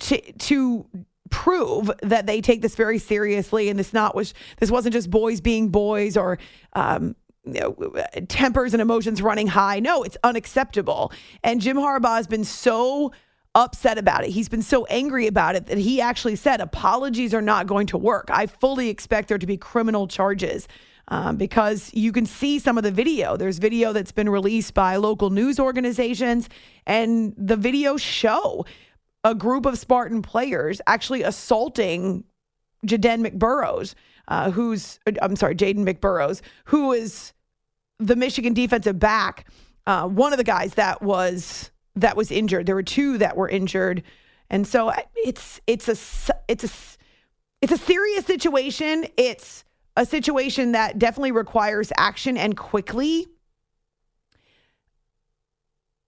to 0.00 0.20
to 0.32 0.86
prove 1.30 1.90
that 2.02 2.26
they 2.26 2.40
take 2.40 2.62
this 2.62 2.74
very 2.74 2.98
seriously 2.98 3.68
and 3.68 3.78
this 3.78 3.92
not 3.92 4.14
was 4.14 4.32
this 4.58 4.70
wasn't 4.70 4.92
just 4.92 5.10
boys 5.10 5.40
being 5.40 5.68
boys 5.68 6.16
or 6.16 6.38
um, 6.72 7.14
tempers 8.28 8.74
and 8.74 8.80
emotions 8.80 9.22
running 9.22 9.46
high. 9.46 9.80
No, 9.80 10.02
it's 10.02 10.16
unacceptable. 10.24 11.12
And 11.42 11.60
Jim 11.60 11.76
Harbaugh 11.76 12.16
has 12.16 12.26
been 12.26 12.44
so 12.44 13.12
upset 13.54 13.98
about 13.98 14.24
it. 14.24 14.30
He's 14.30 14.48
been 14.48 14.62
so 14.62 14.84
angry 14.86 15.26
about 15.26 15.56
it 15.56 15.66
that 15.66 15.78
he 15.78 16.00
actually 16.00 16.36
said 16.36 16.60
apologies 16.60 17.34
are 17.34 17.42
not 17.42 17.66
going 17.66 17.86
to 17.88 17.98
work. 17.98 18.28
I 18.30 18.46
fully 18.46 18.88
expect 18.88 19.28
there 19.28 19.38
to 19.38 19.46
be 19.46 19.56
criminal 19.56 20.06
charges. 20.06 20.68
Um, 21.10 21.38
because 21.38 21.90
you 21.94 22.12
can 22.12 22.26
see 22.26 22.58
some 22.58 22.76
of 22.76 22.84
the 22.84 22.90
video. 22.90 23.38
There's 23.38 23.56
video 23.56 23.94
that's 23.94 24.12
been 24.12 24.28
released 24.28 24.74
by 24.74 24.96
local 24.96 25.30
news 25.30 25.58
organizations, 25.58 26.50
and 26.86 27.32
the 27.38 27.56
video 27.56 27.96
show 27.96 28.66
a 29.24 29.34
group 29.34 29.66
of 29.66 29.78
Spartan 29.78 30.22
players 30.22 30.80
actually 30.86 31.22
assaulting 31.22 32.24
Jaden 32.86 33.26
McBurrows, 33.26 33.94
uh, 34.28 34.50
who's, 34.50 35.00
I'm 35.20 35.36
sorry, 35.36 35.54
Jaden 35.54 35.88
McBurrows, 35.88 36.40
who 36.66 36.92
is 36.92 37.32
the 37.98 38.16
Michigan 38.16 38.54
defensive 38.54 38.98
back, 38.98 39.46
uh, 39.86 40.06
one 40.06 40.32
of 40.32 40.38
the 40.38 40.44
guys 40.44 40.74
that 40.74 41.02
was 41.02 41.70
that 41.96 42.16
was 42.16 42.30
injured. 42.30 42.66
There 42.66 42.74
were 42.74 42.82
two 42.82 43.18
that 43.18 43.36
were 43.36 43.48
injured, 43.48 44.02
and 44.50 44.66
so 44.66 44.92
it's 45.16 45.60
it's 45.66 45.88
a 45.88 45.96
it's 46.48 46.64
a 46.64 46.98
it's 47.60 47.72
a 47.72 47.78
serious 47.78 48.24
situation. 48.24 49.06
It's 49.16 49.64
a 49.96 50.06
situation 50.06 50.72
that 50.72 50.98
definitely 50.98 51.32
requires 51.32 51.92
action 51.96 52.36
and 52.36 52.56
quickly. 52.56 53.26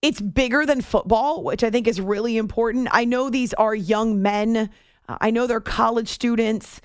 It's 0.01 0.21
bigger 0.21 0.65
than 0.65 0.81
football, 0.81 1.43
which 1.43 1.63
I 1.63 1.69
think 1.69 1.87
is 1.87 2.01
really 2.01 2.37
important. 2.37 2.87
I 2.91 3.05
know 3.05 3.29
these 3.29 3.53
are 3.55 3.75
young 3.75 4.21
men. 4.21 4.69
I 5.07 5.29
know 5.29 5.45
they're 5.45 5.59
college 5.59 6.07
students, 6.07 6.81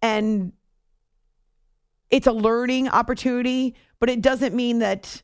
and 0.00 0.52
it's 2.10 2.26
a 2.26 2.32
learning 2.32 2.88
opportunity 2.88 3.74
but 4.00 4.10
it 4.10 4.20
doesn't 4.20 4.54
mean 4.54 4.78
that 4.80 5.22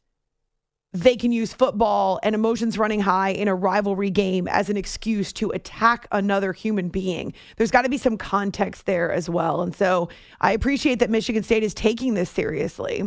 they 0.94 1.16
can 1.16 1.32
use 1.32 1.52
football 1.52 2.20
and 2.22 2.36
emotions 2.36 2.78
running 2.78 3.00
high 3.00 3.30
in 3.30 3.48
a 3.48 3.54
rivalry 3.54 4.10
game 4.10 4.46
as 4.46 4.70
an 4.70 4.76
excuse 4.76 5.32
to 5.32 5.50
attack 5.50 6.06
another 6.12 6.52
human 6.52 6.88
being. 6.88 7.34
There's 7.56 7.72
got 7.72 7.82
to 7.82 7.88
be 7.88 7.98
some 7.98 8.16
context 8.16 8.86
there 8.86 9.10
as 9.10 9.28
well. 9.28 9.60
And 9.60 9.74
so 9.74 10.08
I 10.40 10.52
appreciate 10.52 11.00
that 11.00 11.10
Michigan 11.10 11.42
State 11.42 11.64
is 11.64 11.74
taking 11.74 12.14
this 12.14 12.30
seriously. 12.30 13.02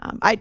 Um, 0.00 0.18
I 0.20 0.40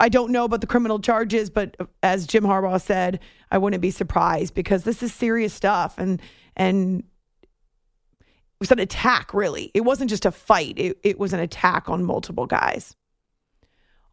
I 0.00 0.10
don't 0.10 0.32
know 0.32 0.44
about 0.44 0.60
the 0.60 0.66
criminal 0.66 0.98
charges, 0.98 1.48
but 1.48 1.76
as 2.02 2.26
Jim 2.26 2.44
Harbaugh 2.44 2.80
said, 2.80 3.20
I 3.50 3.58
wouldn't 3.58 3.82
be 3.82 3.90
surprised 3.90 4.54
because 4.54 4.84
this 4.84 5.02
is 5.02 5.14
serious 5.14 5.54
stuff 5.54 5.94
and 5.96 6.20
and 6.56 7.04
it 7.42 8.60
was 8.60 8.70
an 8.70 8.78
attack 8.78 9.32
really. 9.32 9.70
It 9.74 9.82
wasn't 9.82 10.10
just 10.10 10.26
a 10.26 10.30
fight. 10.30 10.78
It, 10.78 10.98
it 11.02 11.18
was 11.18 11.32
an 11.32 11.40
attack 11.40 11.88
on 11.88 12.04
multiple 12.04 12.46
guys 12.46 12.96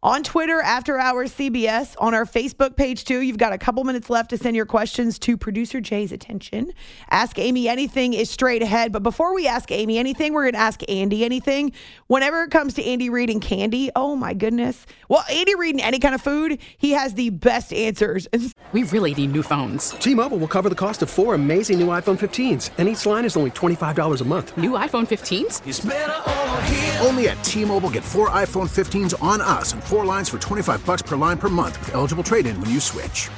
on 0.02 0.24
Twitter, 0.24 0.60
After 0.60 0.98
Hours 0.98 1.32
CBS, 1.32 1.94
on 1.98 2.12
our 2.12 2.24
Facebook 2.24 2.76
page 2.76 3.04
too. 3.04 3.20
You've 3.20 3.38
got 3.38 3.52
a 3.52 3.58
couple 3.58 3.84
minutes 3.84 4.10
left 4.10 4.30
to 4.30 4.38
send 4.38 4.56
your 4.56 4.66
questions 4.66 5.16
to 5.20 5.36
producer 5.36 5.80
Jay's 5.80 6.10
attention. 6.10 6.72
Ask 7.10 7.38
Amy 7.38 7.68
anything 7.68 8.12
is 8.12 8.28
straight 8.28 8.62
ahead. 8.62 8.90
But 8.90 9.04
before 9.04 9.32
we 9.32 9.46
ask 9.46 9.70
Amy 9.70 9.98
anything, 9.98 10.32
we're 10.32 10.42
going 10.42 10.54
to 10.54 10.58
ask 10.58 10.82
Andy 10.88 11.24
anything. 11.24 11.72
Whenever 12.08 12.42
it 12.42 12.50
comes 12.50 12.74
to 12.74 12.84
Andy 12.84 13.10
Reid 13.10 13.30
and 13.30 13.40
candy, 13.40 13.90
oh 13.94 14.16
my 14.16 14.34
goodness. 14.34 14.86
Well, 15.08 15.24
Andy 15.30 15.54
Reid 15.54 15.76
and 15.76 15.80
any 15.80 16.00
kind 16.00 16.16
of 16.16 16.20
food, 16.20 16.58
he 16.78 16.90
has 16.92 17.14
the 17.14 17.30
best 17.30 17.72
answers. 17.72 18.26
we 18.72 18.82
really 18.84 19.14
need 19.14 19.30
new 19.30 19.44
phones. 19.44 19.90
T 19.90 20.16
Mobile 20.16 20.38
will 20.38 20.48
cover 20.48 20.68
the 20.68 20.74
cost 20.74 21.02
of 21.02 21.10
four 21.10 21.34
amazing 21.34 21.78
new 21.78 21.88
iPhone 21.88 22.18
15s, 22.18 22.70
and 22.78 22.88
each 22.88 23.06
line 23.06 23.24
is 23.24 23.36
only 23.36 23.52
$25 23.52 24.20
a 24.20 24.24
month. 24.24 24.56
New 24.56 24.72
iPhone 24.72 25.06
15s? 25.06 27.06
Only 27.06 27.28
at 27.28 27.42
T 27.44 27.64
Mobile 27.64 27.90
get 27.90 28.02
four 28.02 28.30
iPhone 28.30 28.68
15s 28.68 29.22
on 29.22 29.40
us 29.40 29.72
and 29.72 29.82
four 29.92 30.06
lines 30.06 30.30
for 30.30 30.38
25 30.38 30.86
bucks 30.86 31.02
per 31.02 31.18
line 31.18 31.36
per 31.36 31.50
month 31.50 31.78
with 31.80 31.94
eligible 31.94 32.24
trade-in 32.24 32.58
when 32.62 32.70
you 32.70 32.80
switch. 32.80 33.28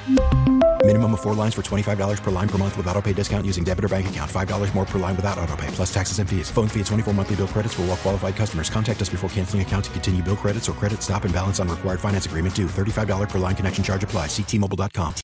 Minimum 0.86 1.14
of 1.14 1.20
four 1.20 1.34
lines 1.34 1.54
for 1.54 1.62
$25 1.62 2.22
per 2.22 2.30
line 2.30 2.48
per 2.48 2.58
month 2.58 2.76
with 2.76 2.86
auto 2.86 3.00
pay 3.00 3.14
discount 3.14 3.46
using 3.46 3.64
debit 3.64 3.86
or 3.86 3.88
bank 3.88 4.08
account. 4.08 4.30
$5 4.30 4.74
more 4.74 4.84
per 4.84 4.98
line 4.98 5.16
without 5.16 5.38
auto 5.38 5.56
pay, 5.56 5.66
plus 5.68 5.92
taxes 5.92 6.18
and 6.18 6.28
fees. 6.28 6.50
Phone 6.50 6.68
fee 6.68 6.80
at 6.80 6.86
24 6.86 7.14
monthly 7.14 7.36
bill 7.36 7.48
credits 7.48 7.74
for 7.74 7.82
all 7.82 7.88
well 7.88 7.96
qualified 7.96 8.36
customers. 8.36 8.68
Contact 8.68 9.00
us 9.00 9.08
before 9.08 9.30
canceling 9.30 9.62
account 9.62 9.86
to 9.86 9.90
continue 9.92 10.22
bill 10.22 10.36
credits 10.36 10.68
or 10.68 10.74
credit 10.74 11.02
stop 11.02 11.24
and 11.24 11.32
balance 11.32 11.58
on 11.58 11.68
required 11.68 12.00
finance 12.00 12.26
agreement 12.26 12.54
due. 12.54 12.66
$35 12.66 13.30
per 13.30 13.38
line 13.38 13.56
connection 13.56 13.82
charge 13.82 14.04
apply. 14.04 14.26
Ctmobile.com. 14.26 15.14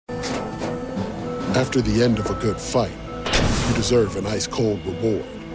After 1.54 1.82
the 1.82 2.02
end 2.02 2.18
of 2.18 2.30
a 2.30 2.34
good 2.40 2.58
fight, 2.58 2.96
you 3.68 3.74
deserve 3.74 4.16
an 4.16 4.24
ice 4.24 4.46
cold 4.46 4.84
reward. 4.86 5.39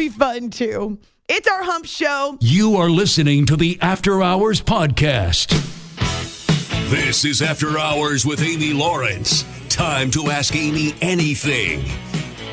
Be 0.00 0.08
fun 0.08 0.48
too. 0.48 0.98
It's 1.28 1.46
our 1.46 1.62
hump 1.62 1.84
show. 1.84 2.38
You 2.40 2.76
are 2.76 2.88
listening 2.88 3.44
to 3.46 3.56
the 3.56 3.78
After 3.82 4.22
Hours 4.22 4.62
Podcast. 4.62 5.48
This 6.88 7.26
is 7.26 7.42
After 7.42 7.78
Hours 7.78 8.24
with 8.24 8.42
Amy 8.42 8.72
Lawrence. 8.72 9.44
Time 9.68 10.10
to 10.12 10.30
ask 10.30 10.56
Amy 10.56 10.94
anything. 11.02 11.84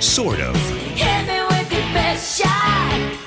Sort 0.02 0.42
of. 0.42 0.58
Hit 0.96 1.28
me 1.28 1.42
with 1.44 1.72
your 1.72 1.94
best 1.94 2.42
shot. 2.42 3.27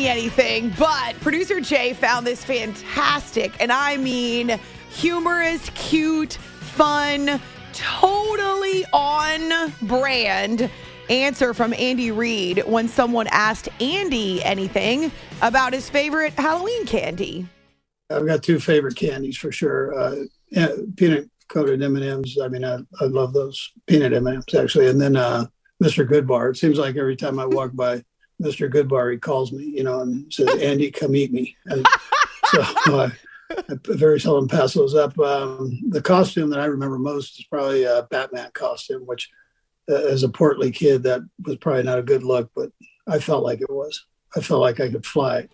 Amy 0.00 0.08
Anything, 0.08 0.72
but 0.78 1.14
producer 1.20 1.60
Jay 1.60 1.92
found 1.92 2.26
this 2.26 2.42
fantastic, 2.42 3.52
and 3.60 3.70
I 3.70 3.98
mean 3.98 4.58
humorous, 4.88 5.68
cute, 5.74 6.34
fun, 6.34 7.38
totally 7.74 8.86
on 8.94 9.70
brand 9.82 10.70
answer 11.10 11.52
from 11.52 11.74
Andy 11.74 12.12
Reid 12.12 12.62
when 12.66 12.88
someone 12.88 13.26
asked 13.30 13.68
Andy 13.78 14.42
anything 14.42 15.12
about 15.42 15.74
his 15.74 15.90
favorite 15.90 16.32
Halloween 16.32 16.86
candy. 16.86 17.46
I've 18.08 18.26
got 18.26 18.42
two 18.42 18.58
favorite 18.58 18.96
candies 18.96 19.36
for 19.36 19.52
sure. 19.52 19.98
Uh, 19.98 20.76
peanut 20.96 21.28
coated 21.48 21.82
M 21.82 21.96
and 21.96 22.04
M's. 22.06 22.38
I 22.42 22.48
mean, 22.48 22.64
I, 22.64 22.78
I 23.02 23.04
love 23.04 23.34
those 23.34 23.70
peanut 23.86 24.14
M 24.14 24.26
and 24.26 24.36
M's 24.36 24.54
actually. 24.54 24.88
And 24.88 24.98
then 24.98 25.16
uh, 25.16 25.44
Mr. 25.82 26.08
Goodbar. 26.08 26.50
It 26.50 26.56
seems 26.56 26.78
like 26.78 26.96
every 26.96 27.16
time 27.16 27.38
I 27.38 27.44
walk 27.44 27.72
by 27.74 28.02
Mr. 28.40 28.72
Goodbar, 28.72 29.12
he 29.12 29.18
calls 29.18 29.52
me, 29.52 29.64
you 29.64 29.84
know, 29.84 30.00
and 30.00 30.32
says, 30.32 30.48
"Andy, 30.60 30.90
come 30.90 31.14
eat 31.14 31.32
me." 31.32 31.56
And 31.66 31.86
so 32.46 32.62
I, 32.62 33.12
I 33.50 33.76
very 33.84 34.18
seldom 34.18 34.48
pass 34.48 34.74
those 34.74 34.94
up. 34.94 35.18
Um, 35.18 35.78
the 35.88 36.02
costume 36.02 36.50
that 36.50 36.60
I 36.60 36.66
remember 36.66 36.98
most 36.98 37.38
is 37.38 37.46
probably 37.46 37.84
a 37.84 38.06
Batman 38.10 38.50
costume, 38.54 39.06
which, 39.06 39.28
uh, 39.90 39.94
as 39.94 40.22
a 40.22 40.28
portly 40.28 40.70
kid, 40.70 41.02
that 41.02 41.20
was 41.44 41.56
probably 41.56 41.82
not 41.82 41.98
a 41.98 42.02
good 42.02 42.22
look, 42.22 42.50
but 42.54 42.70
I 43.06 43.18
felt 43.18 43.44
like 43.44 43.60
it 43.60 43.70
was. 43.70 44.06
I 44.36 44.40
felt 44.40 44.60
like 44.60 44.80
I 44.80 44.90
could 44.90 45.04
fly. 45.04 45.48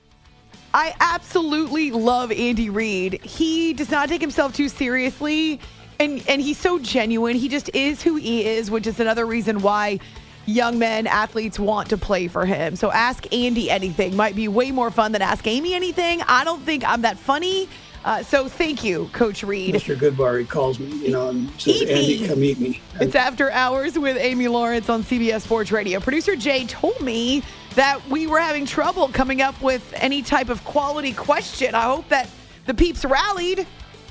I 0.75 0.95
absolutely 1.01 1.91
love 1.91 2.31
Andy 2.31 2.69
Reid. 2.69 3.25
He 3.25 3.73
does 3.73 3.91
not 3.91 4.09
take 4.09 4.21
himself 4.21 4.55
too 4.55 4.69
seriously 4.69 5.59
and 5.99 6.23
and 6.29 6.41
he's 6.41 6.59
so 6.59 6.79
genuine. 6.79 7.37
He 7.37 7.49
just 7.49 7.71
is 7.75 8.03
who 8.03 8.17
he 8.17 8.45
is, 8.45 8.71
which 8.71 8.87
is 8.87 9.01
another 9.01 9.27
reason 9.27 9.61
why 9.61 9.99
young 10.47 10.79
men 10.79 11.07
athletes 11.07 11.59
want 11.59 11.91
to 11.91 11.99
play 11.99 12.29
for 12.29 12.47
him. 12.47 12.77
So 12.77 12.91
ask 12.91 13.33
Andy 13.33 13.71
anything 13.71 14.17
might 14.17 14.37
be 14.37 14.49
way 14.49 14.71
more 14.71 14.91
fun 14.91 15.13
than 15.13 15.23
ask 15.23 15.47
Amy 15.47 15.75
anything. 15.75 16.23
I 16.23 16.45
don't 16.45 16.63
think 16.63 16.89
I'm 16.89 17.03
that 17.03 17.19
funny. 17.19 17.69
Uh, 18.05 18.23
so 18.23 18.49
thank 18.49 18.85
you, 18.85 19.11
Coach 19.13 19.43
Reid. 19.43 19.75
Mr. 19.75 19.97
Goodbar, 19.97 20.39
he 20.39 20.47
calls 20.47 20.79
me, 20.79 20.87
you 20.87 21.11
know, 21.11 21.31
and 21.31 21.51
says, 21.61 21.83
Eat 21.83 21.89
"Andy, 21.89 22.21
me." 22.21 22.29
come 22.29 22.45
eat 22.45 22.61
me." 22.61 22.81
It's 23.01 23.17
After 23.17 23.51
Hours 23.51 23.99
with 23.99 24.17
Amy 24.17 24.47
Lawrence 24.47 24.89
on 24.89 25.03
CBS 25.03 25.43
Sports 25.43 25.73
Radio. 25.73 25.99
Producer 25.99 26.37
Jay 26.37 26.67
told 26.67 27.01
me 27.01 27.43
that 27.75 28.01
we 28.09 28.29
were 28.29 28.39
having 28.39 28.65
trouble 28.65 29.09
coming 29.09 29.43
up 29.43 29.61
with 29.61 29.93
any 29.97 30.23
type 30.23 30.51
of 30.51 30.63
quality 30.65 31.13
question. 31.13 31.75
I 31.75 31.83
hope 31.83 32.09
that 32.11 32.31
the 32.67 32.75
peeps 32.75 33.05
rallied. 33.05 33.67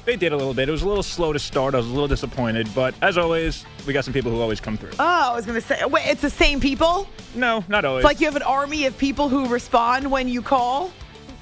They 0.06 0.16
did 0.16 0.32
a 0.34 0.38
little 0.38 0.54
bit. 0.54 0.70
It 0.70 0.72
was 0.72 0.84
a 0.84 0.88
little 0.88 1.02
slow 1.04 1.34
to 1.34 1.40
start. 1.40 1.74
I 1.74 1.78
was 1.78 1.88
a 1.88 1.90
little 1.92 2.08
disappointed, 2.08 2.70
but 2.76 2.94
as 3.02 3.18
always, 3.18 3.66
we 3.88 3.94
got 3.94 4.06
some 4.06 4.14
people 4.14 4.32
who 4.32 4.40
always 4.40 4.60
come 4.62 4.78
through. 4.78 4.92
Oh, 5.00 5.32
I 5.32 5.36
was 5.36 5.48
going 5.48 5.60
to 5.60 5.66
say, 5.68 5.84
wait, 5.86 6.06
it's 6.06 6.22
the 6.22 6.30
same 6.30 6.60
people? 6.60 7.08
No, 7.34 7.64
not 7.68 7.86
always. 7.86 8.02
It's 8.02 8.06
like 8.06 8.20
you 8.20 8.28
have 8.28 8.36
an 8.36 8.44
army 8.44 8.86
of 8.86 8.96
people 9.00 9.30
who 9.30 9.48
respond 9.48 10.10
when 10.12 10.28
you 10.28 10.44
call? 10.44 10.92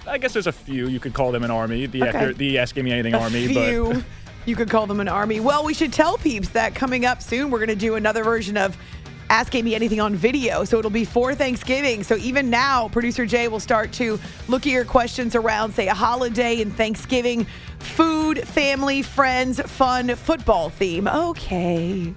I 0.07 0.17
guess 0.17 0.31
there's 0.31 0.47
a 0.47 0.51
few. 0.53 0.87
You 0.87 1.01
could 1.01 1.13
call 1.13 1.33
them 1.33 1.43
an 1.43 1.51
army, 1.51 1.87
the 1.87 2.03
Okay. 2.03 2.17
after, 2.17 2.33
the 2.33 2.57
Ask 2.57 2.77
Me 2.77 2.89
Anything 2.91 3.13
a 3.15 3.19
army, 3.19 3.47
few. 3.47 3.93
but 3.95 4.03
you 4.45 4.55
could 4.55 4.69
call 4.69 4.87
them 4.87 5.01
an 5.01 5.09
army. 5.09 5.41
Well, 5.41 5.65
we 5.65 5.73
should 5.73 5.91
tell 5.91 6.17
peeps 6.17 6.49
that 6.49 6.73
coming 6.73 7.05
up 7.05 7.21
soon, 7.21 7.51
we're 7.51 7.59
going 7.59 7.67
to 7.69 7.75
do 7.75 7.95
another 7.95 8.23
version 8.23 8.55
of 8.55 8.77
Ask 9.29 9.55
Amy 9.55 9.75
Anything 9.75 9.99
on 9.99 10.15
video. 10.15 10.63
So 10.63 10.79
it'll 10.79 10.91
be 10.91 11.05
for 11.05 11.35
Thanksgiving. 11.35 12.03
So 12.03 12.15
even 12.17 12.49
now, 12.49 12.89
producer 12.89 13.25
Jay 13.25 13.47
will 13.47 13.59
start 13.59 13.91
to 13.93 14.19
look 14.47 14.65
at 14.65 14.71
your 14.71 14.85
questions 14.85 15.35
around, 15.35 15.73
say, 15.73 15.87
a 15.87 15.93
holiday 15.93 16.61
and 16.61 16.75
Thanksgiving, 16.75 17.45
food, 17.79 18.47
family, 18.47 19.01
friends, 19.01 19.59
fun, 19.61 20.15
football 20.15 20.69
theme. 20.69 21.07
Okay. 21.07 22.13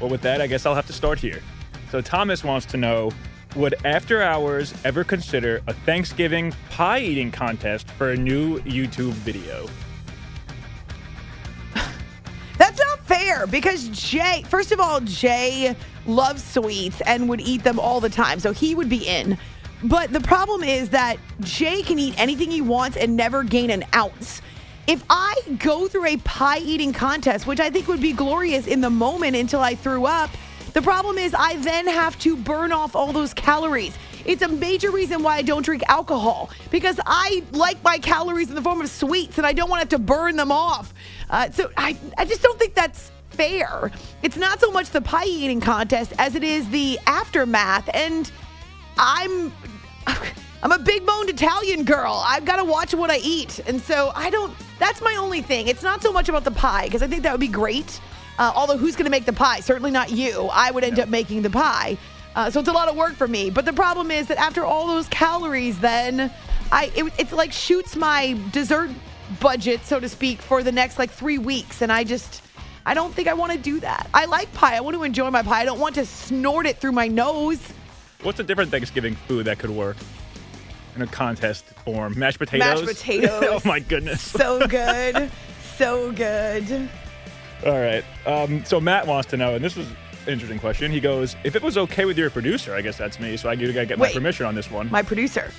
well, 0.00 0.10
with 0.10 0.22
that, 0.22 0.40
I 0.40 0.46
guess 0.46 0.66
I'll 0.66 0.74
have 0.74 0.86
to 0.86 0.92
start 0.92 1.18
here. 1.18 1.40
So 1.90 2.00
Thomas 2.00 2.44
wants 2.44 2.66
to 2.66 2.76
know, 2.76 3.10
would 3.56 3.74
After 3.84 4.22
Hours 4.22 4.72
ever 4.84 5.02
consider 5.02 5.60
a 5.66 5.72
Thanksgiving 5.72 6.52
pie 6.70 7.00
eating 7.00 7.32
contest 7.32 7.90
for 7.90 8.12
a 8.12 8.16
new 8.16 8.60
YouTube 8.60 9.12
video? 9.12 9.66
Because 13.46 13.88
Jay, 13.88 14.44
first 14.48 14.72
of 14.72 14.80
all, 14.80 15.00
Jay 15.00 15.74
loves 16.06 16.42
sweets 16.42 17.00
and 17.02 17.28
would 17.28 17.40
eat 17.40 17.62
them 17.64 17.78
all 17.78 18.00
the 18.00 18.08
time. 18.08 18.40
So 18.40 18.52
he 18.52 18.74
would 18.74 18.88
be 18.88 19.06
in. 19.06 19.38
But 19.82 20.12
the 20.12 20.20
problem 20.20 20.62
is 20.62 20.90
that 20.90 21.16
Jay 21.40 21.82
can 21.82 21.98
eat 21.98 22.14
anything 22.18 22.50
he 22.50 22.60
wants 22.60 22.96
and 22.96 23.16
never 23.16 23.42
gain 23.42 23.70
an 23.70 23.84
ounce. 23.94 24.42
If 24.86 25.02
I 25.08 25.36
go 25.58 25.88
through 25.88 26.06
a 26.06 26.16
pie 26.18 26.58
eating 26.58 26.92
contest, 26.92 27.46
which 27.46 27.60
I 27.60 27.70
think 27.70 27.88
would 27.88 28.00
be 28.00 28.12
glorious 28.12 28.66
in 28.66 28.80
the 28.80 28.90
moment 28.90 29.36
until 29.36 29.60
I 29.60 29.74
threw 29.74 30.04
up, 30.04 30.30
the 30.72 30.82
problem 30.82 31.18
is 31.18 31.34
I 31.34 31.56
then 31.56 31.86
have 31.86 32.18
to 32.20 32.36
burn 32.36 32.72
off 32.72 32.94
all 32.94 33.12
those 33.12 33.34
calories. 33.34 33.96
It's 34.24 34.42
a 34.42 34.48
major 34.48 34.90
reason 34.90 35.22
why 35.22 35.36
I 35.36 35.42
don't 35.42 35.64
drink 35.64 35.82
alcohol 35.88 36.50
because 36.70 37.00
I 37.06 37.42
like 37.52 37.82
my 37.82 37.98
calories 37.98 38.50
in 38.50 38.54
the 38.54 38.62
form 38.62 38.80
of 38.80 38.90
sweets 38.90 39.38
and 39.38 39.46
I 39.46 39.52
don't 39.52 39.70
want 39.70 39.80
to 39.80 39.84
have 39.96 40.00
to 40.00 40.06
burn 40.06 40.36
them 40.36 40.52
off. 40.52 40.92
Uh, 41.28 41.50
so 41.50 41.70
I, 41.76 41.96
I 42.18 42.24
just 42.24 42.42
don't 42.42 42.58
think 42.58 42.74
that's 42.74 43.10
fair. 43.30 43.90
It's 44.22 44.36
not 44.36 44.60
so 44.60 44.70
much 44.70 44.90
the 44.90 45.00
pie 45.00 45.24
eating 45.24 45.60
contest 45.60 46.12
as 46.18 46.34
it 46.34 46.44
is 46.44 46.68
the 46.70 46.98
aftermath. 47.06 47.88
And 47.94 48.30
I'm. 48.98 49.52
I'm 50.62 50.72
a 50.72 50.78
big 50.78 51.06
boned 51.06 51.30
Italian 51.30 51.84
girl. 51.84 52.22
I've 52.26 52.44
got 52.44 52.56
to 52.56 52.64
watch 52.64 52.92
what 52.92 53.10
I 53.10 53.16
eat. 53.18 53.60
And 53.60 53.80
so 53.80 54.12
I 54.14 54.28
don't, 54.28 54.54
that's 54.78 55.00
my 55.00 55.16
only 55.18 55.40
thing. 55.40 55.68
It's 55.68 55.82
not 55.82 56.02
so 56.02 56.12
much 56.12 56.28
about 56.28 56.44
the 56.44 56.50
pie, 56.50 56.84
because 56.84 57.02
I 57.02 57.06
think 57.06 57.22
that 57.22 57.32
would 57.32 57.40
be 57.40 57.48
great. 57.48 57.98
Uh, 58.38 58.52
although, 58.54 58.76
who's 58.76 58.94
going 58.94 59.06
to 59.06 59.10
make 59.10 59.24
the 59.24 59.32
pie? 59.32 59.60
Certainly 59.60 59.90
not 59.90 60.10
you. 60.10 60.50
I 60.52 60.70
would 60.70 60.84
end 60.84 61.00
up 61.00 61.08
making 61.08 61.42
the 61.42 61.50
pie. 61.50 61.96
Uh, 62.34 62.50
so 62.50 62.60
it's 62.60 62.68
a 62.68 62.72
lot 62.72 62.88
of 62.88 62.96
work 62.96 63.14
for 63.14 63.26
me. 63.26 63.50
But 63.50 63.64
the 63.64 63.72
problem 63.72 64.10
is 64.10 64.28
that 64.28 64.38
after 64.38 64.64
all 64.64 64.86
those 64.86 65.08
calories, 65.08 65.78
then 65.80 66.32
I, 66.70 66.90
it, 66.94 67.12
it's 67.18 67.32
like 67.32 67.52
shoots 67.52 67.96
my 67.96 68.38
dessert 68.52 68.90
budget, 69.40 69.84
so 69.84 69.98
to 69.98 70.08
speak, 70.08 70.42
for 70.42 70.62
the 70.62 70.72
next 70.72 70.98
like 70.98 71.10
three 71.10 71.38
weeks. 71.38 71.82
And 71.82 71.90
I 71.90 72.04
just, 72.04 72.42
I 72.86 72.94
don't 72.94 73.14
think 73.14 73.28
I 73.28 73.34
want 73.34 73.52
to 73.52 73.58
do 73.58 73.80
that. 73.80 74.08
I 74.14 74.24
like 74.24 74.52
pie. 74.54 74.76
I 74.76 74.80
want 74.80 74.96
to 74.96 75.02
enjoy 75.02 75.30
my 75.30 75.42
pie. 75.42 75.60
I 75.60 75.64
don't 75.64 75.80
want 75.80 75.94
to 75.96 76.06
snort 76.06 76.66
it 76.66 76.78
through 76.78 76.92
my 76.92 77.08
nose. 77.08 77.60
What's 78.22 78.40
a 78.40 78.44
different 78.44 78.70
Thanksgiving 78.70 79.16
food 79.16 79.46
that 79.46 79.58
could 79.58 79.70
work 79.70 79.96
in 80.96 81.02
a 81.02 81.06
contest 81.06 81.64
form? 81.84 82.18
Mashed 82.18 82.38
potatoes? 82.38 82.82
Mashed 82.84 82.86
potatoes. 83.00 83.42
oh 83.44 83.60
my 83.64 83.80
goodness. 83.80 84.20
So 84.22 84.66
good. 84.66 85.30
so 85.76 86.12
good. 86.12 86.88
All 87.66 87.78
right. 87.80 88.04
Um, 88.26 88.64
so 88.64 88.80
Matt 88.80 89.06
wants 89.06 89.28
to 89.30 89.36
know, 89.36 89.54
and 89.54 89.64
this 89.64 89.76
was 89.76 89.86
an 89.88 89.96
interesting 90.28 90.58
question. 90.58 90.90
He 90.90 91.00
goes, 91.00 91.36
"If 91.44 91.56
it 91.56 91.62
was 91.62 91.76
okay 91.76 92.06
with 92.06 92.16
your 92.16 92.30
producer, 92.30 92.74
I 92.74 92.80
guess 92.80 92.96
that's 92.96 93.20
me. 93.20 93.36
So 93.36 93.50
I 93.50 93.56
gotta 93.56 93.72
get 93.86 93.98
my 93.98 94.04
Wait. 94.04 94.14
permission 94.14 94.46
on 94.46 94.54
this 94.54 94.70
one." 94.70 94.90
My 94.90 95.02
producer. 95.02 95.50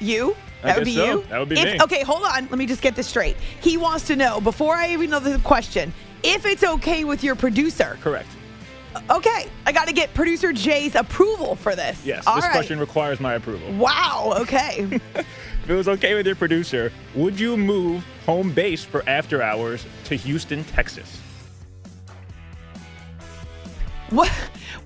You? 0.00 0.34
I 0.62 0.68
That 0.68 0.76
would 0.78 0.84
be 0.86 0.94
so. 0.94 1.04
you? 1.04 1.24
That 1.28 1.38
would 1.40 1.48
be 1.50 1.58
If- 1.58 1.72
me. 1.74 1.82
Okay, 1.82 2.02
hold 2.02 2.22
on. 2.22 2.48
Let 2.48 2.56
me 2.58 2.64
just 2.64 2.80
get 2.80 2.94
this 2.96 3.06
straight. 3.06 3.36
He 3.60 3.76
wants 3.76 4.06
to 4.06 4.16
know, 4.16 4.40
before 4.40 4.74
I 4.74 4.88
even 4.92 5.10
know 5.10 5.20
the 5.20 5.38
question, 5.40 5.92
if 6.22 6.46
it's 6.46 6.64
okay 6.64 7.04
with 7.04 7.22
your 7.24 7.34
producer. 7.34 7.98
Correct. 8.00 8.28
Okay, 9.08 9.48
I 9.66 9.72
got 9.72 9.86
to 9.86 9.94
get 9.94 10.12
producer 10.14 10.52
Jay's 10.52 10.94
approval 10.96 11.54
for 11.54 11.76
this. 11.76 12.04
Yes. 12.04 12.26
All 12.26 12.34
this 12.34 12.44
right. 12.44 12.52
question 12.52 12.80
requires 12.80 13.20
my 13.20 13.34
approval. 13.34 13.72
Wow, 13.72 14.34
okay. 14.36 15.00
If 15.62 15.68
it 15.68 15.74
was 15.74 15.88
okay 15.88 16.14
with 16.14 16.26
your 16.26 16.34
producer, 16.34 16.90
would 17.14 17.38
you 17.38 17.56
move 17.56 18.04
home 18.24 18.50
base 18.50 18.82
for 18.82 19.08
After 19.08 19.42
Hours 19.42 19.84
to 20.04 20.16
Houston, 20.16 20.64
Texas? 20.64 21.20
What? 24.08 24.32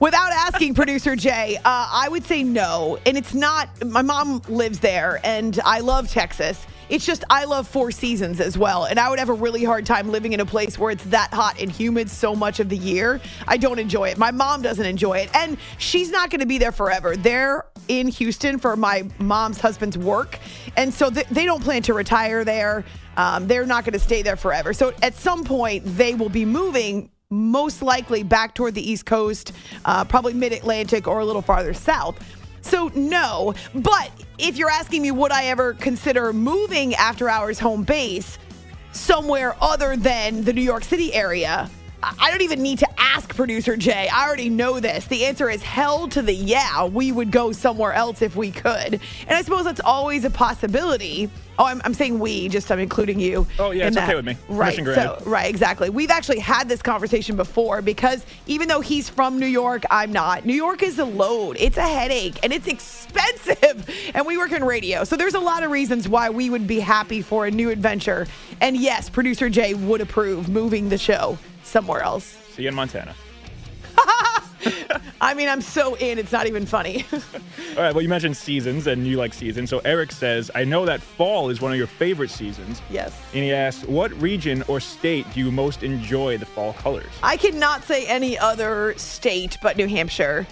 Without 0.00 0.32
asking 0.32 0.74
producer 0.74 1.14
Jay, 1.16 1.56
uh, 1.58 1.60
I 1.64 2.08
would 2.10 2.24
say 2.24 2.42
no. 2.42 2.98
And 3.06 3.16
it's 3.16 3.32
not, 3.32 3.68
my 3.86 4.02
mom 4.02 4.42
lives 4.48 4.80
there 4.80 5.20
and 5.24 5.58
I 5.64 5.80
love 5.80 6.10
Texas. 6.10 6.66
It's 6.88 7.06
just, 7.06 7.24
I 7.30 7.44
love 7.44 7.66
Four 7.66 7.90
Seasons 7.90 8.40
as 8.40 8.58
well. 8.58 8.84
And 8.84 8.98
I 8.98 9.08
would 9.08 9.18
have 9.18 9.30
a 9.30 9.34
really 9.34 9.64
hard 9.64 9.86
time 9.86 10.10
living 10.10 10.32
in 10.32 10.40
a 10.40 10.46
place 10.46 10.78
where 10.78 10.90
it's 10.90 11.04
that 11.04 11.32
hot 11.32 11.58
and 11.60 11.70
humid 11.70 12.10
so 12.10 12.34
much 12.34 12.60
of 12.60 12.68
the 12.68 12.76
year. 12.76 13.20
I 13.48 13.56
don't 13.56 13.78
enjoy 13.78 14.08
it. 14.08 14.18
My 14.18 14.30
mom 14.30 14.62
doesn't 14.62 14.84
enjoy 14.84 15.18
it. 15.18 15.30
And 15.34 15.56
she's 15.78 16.10
not 16.10 16.28
going 16.28 16.40
to 16.40 16.46
be 16.46 16.58
there 16.58 16.72
forever. 16.72 17.16
They're 17.16 17.64
in 17.88 18.08
Houston 18.08 18.58
for 18.58 18.76
my 18.76 19.08
mom's 19.18 19.60
husband's 19.60 19.96
work. 19.96 20.38
And 20.76 20.92
so 20.92 21.08
th- 21.08 21.28
they 21.28 21.46
don't 21.46 21.62
plan 21.62 21.82
to 21.82 21.94
retire 21.94 22.44
there. 22.44 22.84
Um, 23.16 23.46
they're 23.46 23.66
not 23.66 23.84
going 23.84 23.92
to 23.92 23.98
stay 23.98 24.22
there 24.22 24.36
forever. 24.36 24.72
So 24.72 24.92
at 25.02 25.14
some 25.14 25.44
point, 25.44 25.84
they 25.84 26.14
will 26.14 26.28
be 26.28 26.44
moving 26.44 27.10
most 27.30 27.82
likely 27.82 28.22
back 28.22 28.54
toward 28.54 28.74
the 28.74 28.90
East 28.90 29.06
Coast, 29.06 29.52
uh, 29.84 30.04
probably 30.04 30.34
mid 30.34 30.52
Atlantic 30.52 31.06
or 31.08 31.20
a 31.20 31.24
little 31.24 31.42
farther 31.42 31.74
south. 31.74 32.18
So, 32.60 32.90
no. 32.94 33.54
But 33.74 34.10
if 34.38 34.56
you're 34.56 34.70
asking 34.70 35.02
me, 35.02 35.10
would 35.10 35.32
I 35.32 35.46
ever 35.46 35.74
consider 35.74 36.32
moving 36.32 36.94
after 36.94 37.28
hours 37.28 37.58
home 37.58 37.82
base 37.82 38.38
somewhere 38.92 39.54
other 39.60 39.96
than 39.96 40.44
the 40.44 40.52
New 40.52 40.62
York 40.62 40.84
City 40.84 41.12
area? 41.12 41.70
I 42.18 42.30
don't 42.30 42.42
even 42.42 42.62
need 42.62 42.78
to 42.80 42.88
ask 43.00 43.34
producer 43.34 43.76
Jay. 43.76 44.08
I 44.12 44.26
already 44.26 44.48
know 44.48 44.80
this. 44.80 45.06
The 45.06 45.24
answer 45.24 45.48
is 45.48 45.62
hell 45.62 46.08
to 46.08 46.22
the 46.22 46.32
yeah. 46.32 46.84
We 46.84 47.12
would 47.12 47.30
go 47.30 47.52
somewhere 47.52 47.92
else 47.92 48.22
if 48.22 48.36
we 48.36 48.50
could. 48.50 49.00
And 49.26 49.30
I 49.30 49.42
suppose 49.42 49.64
that's 49.64 49.80
always 49.80 50.24
a 50.24 50.30
possibility. 50.30 51.30
Oh, 51.58 51.66
I'm, 51.66 51.80
I'm 51.84 51.94
saying 51.94 52.18
we, 52.18 52.48
just 52.48 52.70
I'm 52.72 52.80
including 52.80 53.20
you. 53.20 53.46
Oh, 53.60 53.70
yeah, 53.70 53.82
in 53.82 53.88
it's 53.88 53.96
that. 53.96 54.08
okay 54.08 54.16
with 54.16 54.24
me. 54.24 54.36
Right. 54.48 54.74
So, 54.74 55.22
right, 55.24 55.48
exactly. 55.48 55.88
We've 55.88 56.10
actually 56.10 56.40
had 56.40 56.68
this 56.68 56.82
conversation 56.82 57.36
before 57.36 57.80
because 57.80 58.26
even 58.46 58.66
though 58.66 58.80
he's 58.80 59.08
from 59.08 59.38
New 59.38 59.46
York, 59.46 59.84
I'm 59.90 60.12
not. 60.12 60.44
New 60.44 60.54
York 60.54 60.82
is 60.82 60.98
a 60.98 61.04
load. 61.04 61.56
It's 61.60 61.76
a 61.76 61.82
headache 61.82 62.40
and 62.42 62.52
it's 62.52 62.66
expensive. 62.66 63.88
And 64.14 64.26
we 64.26 64.36
work 64.38 64.52
in 64.52 64.62
radio. 64.62 65.02
So 65.02 65.16
there's 65.16 65.34
a 65.34 65.40
lot 65.40 65.64
of 65.64 65.70
reasons 65.70 66.08
why 66.08 66.30
we 66.30 66.48
would 66.48 66.66
be 66.66 66.78
happy 66.78 67.20
for 67.20 67.46
a 67.46 67.50
new 67.50 67.70
adventure. 67.70 68.26
And 68.60 68.76
yes, 68.76 69.08
producer 69.08 69.48
Jay 69.50 69.74
would 69.74 70.00
approve 70.00 70.48
moving 70.48 70.88
the 70.88 70.98
show 70.98 71.36
somewhere 71.74 72.02
else. 72.02 72.24
See 72.52 72.62
you 72.62 72.68
in 72.68 72.74
Montana. 72.76 73.16
I 75.20 75.34
mean, 75.34 75.48
I'm 75.48 75.60
so 75.60 75.96
in, 75.96 76.20
it's 76.20 76.30
not 76.30 76.46
even 76.46 76.66
funny. 76.66 77.04
All 77.12 77.18
right, 77.82 77.92
well, 77.92 78.00
you 78.00 78.08
mentioned 78.08 78.36
seasons 78.36 78.86
and 78.86 79.04
you 79.08 79.16
like 79.16 79.34
seasons. 79.34 79.70
So 79.70 79.80
Eric 79.80 80.12
says, 80.12 80.52
I 80.54 80.62
know 80.62 80.86
that 80.86 81.02
fall 81.02 81.50
is 81.50 81.60
one 81.60 81.72
of 81.72 81.78
your 81.78 81.88
favorite 81.88 82.30
seasons. 82.30 82.80
yes. 82.90 83.20
And 83.34 83.42
he 83.42 83.52
asks, 83.52 83.84
what 83.88 84.12
region 84.22 84.62
or 84.68 84.78
state 84.78 85.26
do 85.34 85.40
you 85.40 85.50
most 85.50 85.82
enjoy 85.82 86.38
the 86.38 86.46
fall 86.46 86.74
colors? 86.74 87.10
I 87.24 87.36
cannot 87.36 87.82
say 87.82 88.06
any 88.06 88.38
other 88.38 88.94
state 88.96 89.58
but 89.60 89.76
New 89.76 89.88
Hampshire. 89.88 90.46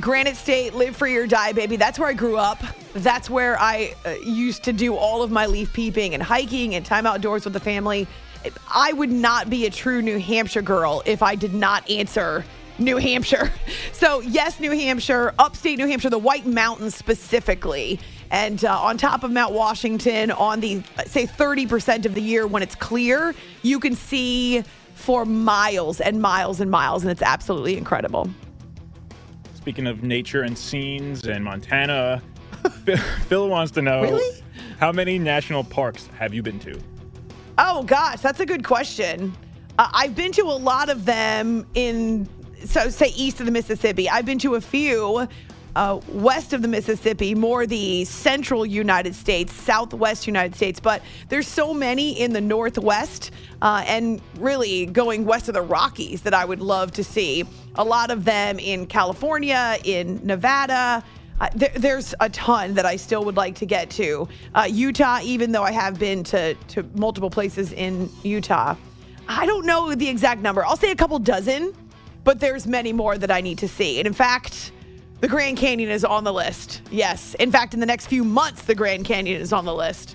Granite 0.00 0.36
State, 0.36 0.72
live 0.72 0.96
free 0.96 1.14
or 1.16 1.26
die, 1.26 1.52
baby. 1.52 1.76
That's 1.76 1.98
where 1.98 2.08
I 2.08 2.14
grew 2.14 2.38
up. 2.38 2.62
That's 2.94 3.28
where 3.28 3.60
I 3.60 3.94
uh, 4.06 4.14
used 4.24 4.62
to 4.62 4.72
do 4.72 4.96
all 4.96 5.22
of 5.22 5.30
my 5.30 5.44
leaf 5.44 5.70
peeping 5.74 6.14
and 6.14 6.22
hiking 6.22 6.74
and 6.74 6.86
time 6.86 7.04
outdoors 7.04 7.44
with 7.44 7.52
the 7.52 7.60
family. 7.60 8.08
I 8.68 8.92
would 8.92 9.10
not 9.12 9.48
be 9.50 9.66
a 9.66 9.70
true 9.70 10.02
New 10.02 10.18
Hampshire 10.18 10.62
girl 10.62 11.02
if 11.06 11.22
I 11.22 11.34
did 11.34 11.54
not 11.54 11.88
answer 11.90 12.44
New 12.78 12.96
Hampshire. 12.96 13.50
So, 13.92 14.18
yes, 14.20 14.58
New 14.58 14.72
Hampshire, 14.72 15.32
upstate 15.38 15.78
New 15.78 15.86
Hampshire, 15.86 16.10
the 16.10 16.18
White 16.18 16.44
Mountains 16.44 16.96
specifically. 16.96 18.00
And 18.32 18.64
uh, 18.64 18.76
on 18.80 18.98
top 18.98 19.22
of 19.22 19.30
Mount 19.30 19.52
Washington, 19.54 20.32
on 20.32 20.58
the, 20.58 20.82
say, 21.06 21.24
30% 21.24 22.04
of 22.04 22.14
the 22.14 22.20
year 22.20 22.48
when 22.48 22.64
it's 22.64 22.74
clear, 22.74 23.32
you 23.62 23.78
can 23.78 23.94
see 23.94 24.64
for 24.94 25.24
miles 25.24 26.00
and 26.00 26.20
miles 26.20 26.60
and 26.60 26.68
miles, 26.68 27.02
and 27.04 27.12
it's 27.12 27.22
absolutely 27.22 27.76
incredible. 27.76 28.28
Speaking 29.54 29.86
of 29.86 30.02
nature 30.02 30.42
and 30.42 30.58
scenes 30.58 31.24
and 31.24 31.44
Montana, 31.44 32.20
Phil- 32.84 32.96
Phil 32.96 33.48
wants 33.48 33.70
to 33.72 33.82
know 33.82 34.02
Really? 34.02 34.42
how 34.80 34.90
many 34.90 35.16
national 35.16 35.62
parks 35.62 36.08
have 36.18 36.34
you 36.34 36.42
been 36.42 36.58
to? 36.60 36.76
Oh 37.64 37.84
gosh, 37.84 38.18
that's 38.18 38.40
a 38.40 38.44
good 38.44 38.64
question. 38.64 39.32
Uh, 39.78 39.88
I've 39.92 40.16
been 40.16 40.32
to 40.32 40.42
a 40.42 40.58
lot 40.58 40.88
of 40.88 41.04
them 41.04 41.64
in, 41.74 42.28
so 42.64 42.88
say 42.90 43.12
east 43.14 43.38
of 43.38 43.46
the 43.46 43.52
Mississippi. 43.52 44.10
I've 44.10 44.26
been 44.26 44.40
to 44.40 44.56
a 44.56 44.60
few 44.60 45.28
uh, 45.76 46.00
west 46.08 46.54
of 46.54 46.62
the 46.62 46.66
Mississippi, 46.66 47.36
more 47.36 47.64
the 47.64 48.04
central 48.04 48.66
United 48.66 49.14
States, 49.14 49.52
southwest 49.52 50.26
United 50.26 50.56
States. 50.56 50.80
But 50.80 51.02
there's 51.28 51.46
so 51.46 51.72
many 51.72 52.20
in 52.20 52.32
the 52.32 52.40
northwest 52.40 53.30
uh, 53.62 53.84
and 53.86 54.20
really 54.40 54.86
going 54.86 55.24
west 55.24 55.46
of 55.46 55.54
the 55.54 55.62
Rockies 55.62 56.22
that 56.22 56.34
I 56.34 56.44
would 56.44 56.60
love 56.60 56.90
to 56.94 57.04
see. 57.04 57.44
A 57.76 57.84
lot 57.84 58.10
of 58.10 58.24
them 58.24 58.58
in 58.58 58.86
California, 58.86 59.78
in 59.84 60.20
Nevada. 60.26 61.04
Uh, 61.42 61.48
there, 61.56 61.72
there's 61.74 62.14
a 62.20 62.28
ton 62.28 62.72
that 62.74 62.86
I 62.86 62.94
still 62.94 63.24
would 63.24 63.36
like 63.36 63.56
to 63.56 63.66
get 63.66 63.90
to. 63.90 64.28
Uh, 64.54 64.68
Utah, 64.70 65.18
even 65.24 65.50
though 65.50 65.64
I 65.64 65.72
have 65.72 65.98
been 65.98 66.22
to, 66.24 66.54
to 66.54 66.84
multiple 66.94 67.30
places 67.30 67.72
in 67.72 68.08
Utah. 68.22 68.76
I 69.26 69.44
don't 69.44 69.66
know 69.66 69.92
the 69.92 70.08
exact 70.08 70.40
number. 70.40 70.64
I'll 70.64 70.76
say 70.76 70.92
a 70.92 70.96
couple 70.96 71.18
dozen, 71.18 71.74
but 72.22 72.38
there's 72.38 72.68
many 72.68 72.92
more 72.92 73.18
that 73.18 73.32
I 73.32 73.40
need 73.40 73.58
to 73.58 73.66
see. 73.66 73.98
And 73.98 74.06
in 74.06 74.12
fact, 74.12 74.70
the 75.20 75.26
Grand 75.26 75.56
Canyon 75.56 75.90
is 75.90 76.04
on 76.04 76.22
the 76.22 76.32
list. 76.32 76.80
Yes. 76.92 77.34
In 77.34 77.50
fact, 77.50 77.74
in 77.74 77.80
the 77.80 77.86
next 77.86 78.06
few 78.06 78.22
months, 78.22 78.62
the 78.62 78.76
Grand 78.76 79.04
Canyon 79.04 79.40
is 79.40 79.52
on 79.52 79.64
the 79.64 79.74
list. 79.74 80.14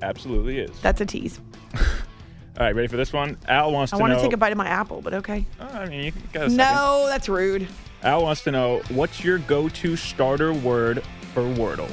Absolutely 0.00 0.60
is. 0.60 0.70
That's 0.80 1.02
a 1.02 1.06
tease. 1.06 1.40
All 1.74 2.64
right, 2.64 2.74
ready 2.74 2.88
for 2.88 2.96
this 2.96 3.12
one? 3.12 3.36
Al 3.48 3.70
wants 3.70 3.92
I 3.92 3.98
to 3.98 4.00
want 4.00 4.12
know. 4.14 4.18
to 4.18 4.24
take 4.24 4.32
a 4.32 4.38
bite 4.38 4.52
of 4.52 4.58
my 4.58 4.68
apple, 4.68 5.02
but 5.02 5.12
okay. 5.12 5.44
Oh, 5.60 5.66
I 5.66 5.86
mean, 5.90 6.04
you 6.04 6.12
get 6.32 6.44
a 6.44 6.50
second. 6.50 6.56
No, 6.56 7.04
that's 7.06 7.28
rude. 7.28 7.68
Al 8.04 8.22
wants 8.22 8.42
to 8.42 8.50
know 8.50 8.82
what's 8.90 9.24
your 9.24 9.38
go-to 9.38 9.96
starter 9.96 10.52
word 10.52 11.02
for 11.32 11.42
Wordle? 11.42 11.90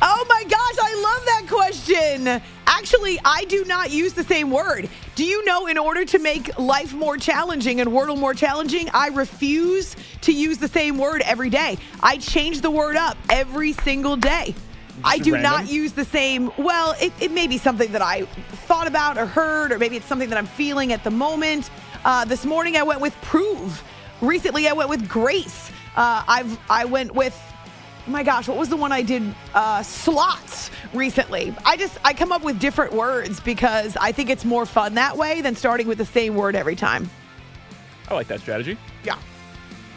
Oh 0.00 0.26
my 0.26 0.42
gosh, 0.44 0.76
I 0.82 0.94
love 1.02 1.26
that 1.26 1.44
question. 1.48 2.42
Actually, 2.66 3.20
I 3.22 3.44
do 3.44 3.66
not 3.66 3.90
use 3.90 4.14
the 4.14 4.24
same 4.24 4.50
word. 4.50 4.88
Do 5.14 5.24
you 5.24 5.44
know 5.44 5.66
in 5.66 5.76
order 5.76 6.06
to 6.06 6.18
make 6.18 6.58
life 6.58 6.94
more 6.94 7.18
challenging 7.18 7.82
and 7.82 7.90
Wordle 7.90 8.18
more 8.18 8.32
challenging, 8.32 8.88
I 8.94 9.08
refuse 9.08 9.96
to 10.22 10.32
use 10.32 10.56
the 10.56 10.68
same 10.68 10.96
word 10.96 11.20
every 11.22 11.50
day. 11.50 11.76
I 12.02 12.16
change 12.16 12.62
the 12.62 12.70
word 12.70 12.96
up 12.96 13.18
every 13.28 13.72
single 13.72 14.16
day. 14.16 14.54
I 15.04 15.18
do 15.18 15.36
not 15.36 15.68
use 15.68 15.92
the 15.92 16.06
same. 16.06 16.50
Well, 16.56 16.94
it, 16.98 17.12
it 17.20 17.30
may 17.30 17.46
be 17.46 17.58
something 17.58 17.92
that 17.92 18.00
I 18.00 18.22
thought 18.66 18.86
about 18.86 19.18
or 19.18 19.26
heard, 19.26 19.72
or 19.72 19.78
maybe 19.78 19.96
it's 19.96 20.06
something 20.06 20.30
that 20.30 20.38
I'm 20.38 20.46
feeling 20.46 20.94
at 20.94 21.04
the 21.04 21.10
moment. 21.10 21.70
Uh, 22.02 22.24
this 22.24 22.46
morning 22.46 22.78
I 22.78 22.82
went 22.82 23.02
with 23.02 23.14
prove. 23.20 23.82
Recently 24.20 24.68
I 24.68 24.72
went 24.72 24.88
with 24.88 25.08
grace. 25.08 25.70
Uh, 25.96 26.22
I've 26.26 26.58
I 26.70 26.84
went 26.84 27.14
with 27.14 27.40
my 28.06 28.22
gosh, 28.22 28.46
what 28.46 28.56
was 28.56 28.68
the 28.68 28.76
one 28.76 28.92
I 28.92 29.02
did? 29.02 29.34
Uh, 29.52 29.82
slots 29.82 30.70
recently. 30.94 31.54
I 31.64 31.76
just 31.76 31.98
I 32.04 32.14
come 32.14 32.32
up 32.32 32.42
with 32.42 32.58
different 32.58 32.92
words 32.92 33.40
because 33.40 33.96
I 33.96 34.12
think 34.12 34.30
it's 34.30 34.44
more 34.44 34.66
fun 34.66 34.94
that 34.94 35.16
way 35.16 35.40
than 35.40 35.56
starting 35.56 35.86
with 35.86 35.98
the 35.98 36.06
same 36.06 36.34
word 36.34 36.54
every 36.54 36.76
time. 36.76 37.10
I 38.08 38.14
like 38.14 38.28
that 38.28 38.40
strategy. 38.40 38.78
Yeah. 39.04 39.18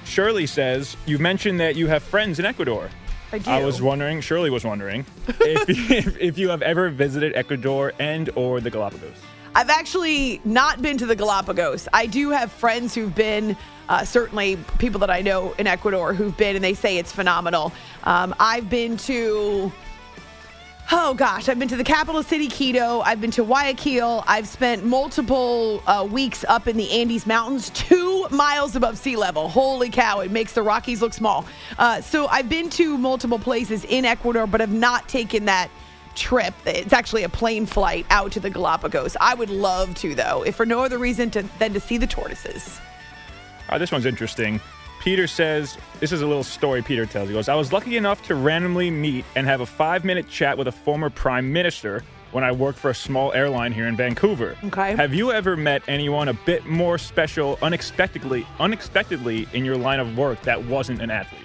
Shirley 0.06 0.48
says 0.48 0.98
you 1.06 1.20
mentioned 1.20 1.60
that 1.60 1.76
you 1.76 1.88
have 1.88 2.02
friends 2.02 2.40
in 2.40 2.46
Ecuador. 2.46 2.90
I 3.32 3.38
do. 3.38 3.52
I 3.52 3.64
was 3.64 3.82
wondering. 3.82 4.22
Shirley 4.22 4.50
was 4.50 4.66
wondering 4.66 5.06
if, 5.28 5.70
if, 5.70 6.18
if 6.18 6.38
you 6.38 6.50
have 6.50 6.64
ever 6.64 6.90
visited 6.90 7.36
Ecuador 7.36 7.94
and 8.00 8.30
or 8.36 8.60
the 8.60 8.72
Galapagos. 8.72 9.18
I've 9.56 9.70
actually 9.70 10.42
not 10.46 10.82
been 10.82 10.98
to 11.00 11.06
the 11.06 11.16
Galapagos. 11.16 11.88
I 11.92 12.06
do 12.06 12.30
have 12.30 12.52
friends 12.52 12.94
who've 12.94 13.14
been, 13.14 13.58
uh, 13.90 14.06
certainly 14.06 14.58
people 14.78 15.00
that 15.00 15.10
I 15.10 15.22
know 15.22 15.54
in 15.58 15.66
Ecuador 15.66 16.14
who've 16.14 16.38
been, 16.38 16.56
and 16.56 16.64
they 16.64 16.76
say 16.76 16.98
it's 16.98 17.12
phenomenal. 17.12 17.72
Um, 18.04 18.36
I've 18.40 18.70
been 18.70 18.96
to, 18.98 19.72
oh 20.92 21.14
gosh, 21.16 21.50
I've 21.50 21.58
been 21.58 21.68
to 21.68 21.78
the 21.78 21.84
capital 21.84 22.22
city, 22.22 22.48
Quito. 22.48 23.02
I've 23.02 23.20
been 23.20 23.32
to 23.32 23.44
Guayaquil. 23.44 24.24
I've 24.28 24.48
spent 24.48 24.86
multiple 24.86 25.82
uh, 25.88 26.08
weeks 26.10 26.46
up 26.48 26.68
in 26.68 26.78
the 26.78 26.90
Andes 26.92 27.26
Mountains, 27.26 27.72
two 27.72 28.28
miles 28.30 28.76
above 28.76 29.00
sea 29.00 29.16
level. 29.16 29.50
Holy 29.50 29.90
cow, 29.90 30.20
it 30.20 30.30
makes 30.30 30.54
the 30.54 30.62
Rockies 30.62 31.02
look 31.02 31.14
small. 31.14 31.44
Uh, 31.80 32.02
so 32.02 32.28
I've 32.28 32.50
been 32.50 32.70
to 32.72 33.00
multiple 33.00 33.40
places 33.40 33.84
in 33.86 34.06
Ecuador, 34.06 34.46
but 34.46 34.62
have 34.62 34.72
not 34.72 35.10
taken 35.10 35.46
that 35.46 35.70
trip. 36.16 36.54
It's 36.66 36.94
actually 36.94 37.24
a 37.24 37.30
plane 37.30 37.66
flight 37.66 38.06
out 38.10 38.32
to 38.34 38.40
the 38.40 38.50
Galapagos. 38.50 39.16
I 39.20 39.36
would 39.36 39.50
love 39.50 39.96
to, 39.96 40.16
though, 40.16 40.44
if 40.44 40.56
for 40.56 40.66
no 40.66 40.84
other 40.84 40.98
reason 40.98 41.30
to, 41.32 41.44
than 41.60 41.74
to 41.74 41.80
see 41.80 41.98
the 41.98 42.08
tortoises. 42.08 42.80
Uh, 43.70 43.78
this 43.78 43.92
one's 43.92 44.06
interesting. 44.06 44.60
Peter 45.00 45.28
says, 45.28 45.78
this 46.00 46.12
is 46.12 46.22
a 46.22 46.28
little 46.28 46.44
story 46.44 46.82
Peter 46.82 47.06
tells. 47.06 47.30
He 47.30 47.34
goes, 47.34 47.48
I 47.48 47.56
was 47.56 47.72
lucky 47.72 47.96
enough 47.96 48.22
to 48.24 48.36
randomly 48.36 48.92
meet 48.92 49.26
and 49.36 49.48
have 49.48 49.62
a 49.62 49.66
five 49.66 50.04
minute 50.04 50.28
chat 50.28 50.58
with 50.58 50.68
a 50.68 50.72
former 50.72 51.10
prime 51.10 51.52
minister 51.52 52.04
when 52.32 52.44
I 52.44 52.52
worked 52.52 52.78
for 52.78 52.92
a 52.92 52.96
small 52.96 53.34
airline 53.34 53.72
here 53.72 53.88
in 53.88 53.96
Vancouver. 53.96 54.56
Okay. 54.66 54.96
Have 54.96 55.14
you 55.14 55.32
ever 55.32 55.56
met 55.56 55.82
anyone 55.88 56.28
a 56.28 56.34
bit 56.34 56.66
more 56.66 56.98
special 56.98 57.58
unexpectedly 57.62 58.46
unexpectedly 58.60 59.48
in 59.54 59.66
your 59.66 59.78
line 59.78 60.00
of 60.00 60.18
work 60.18 60.42
that 60.44 60.64
wasn't 60.66 61.02
an 61.02 61.10
athlete? 61.10 61.42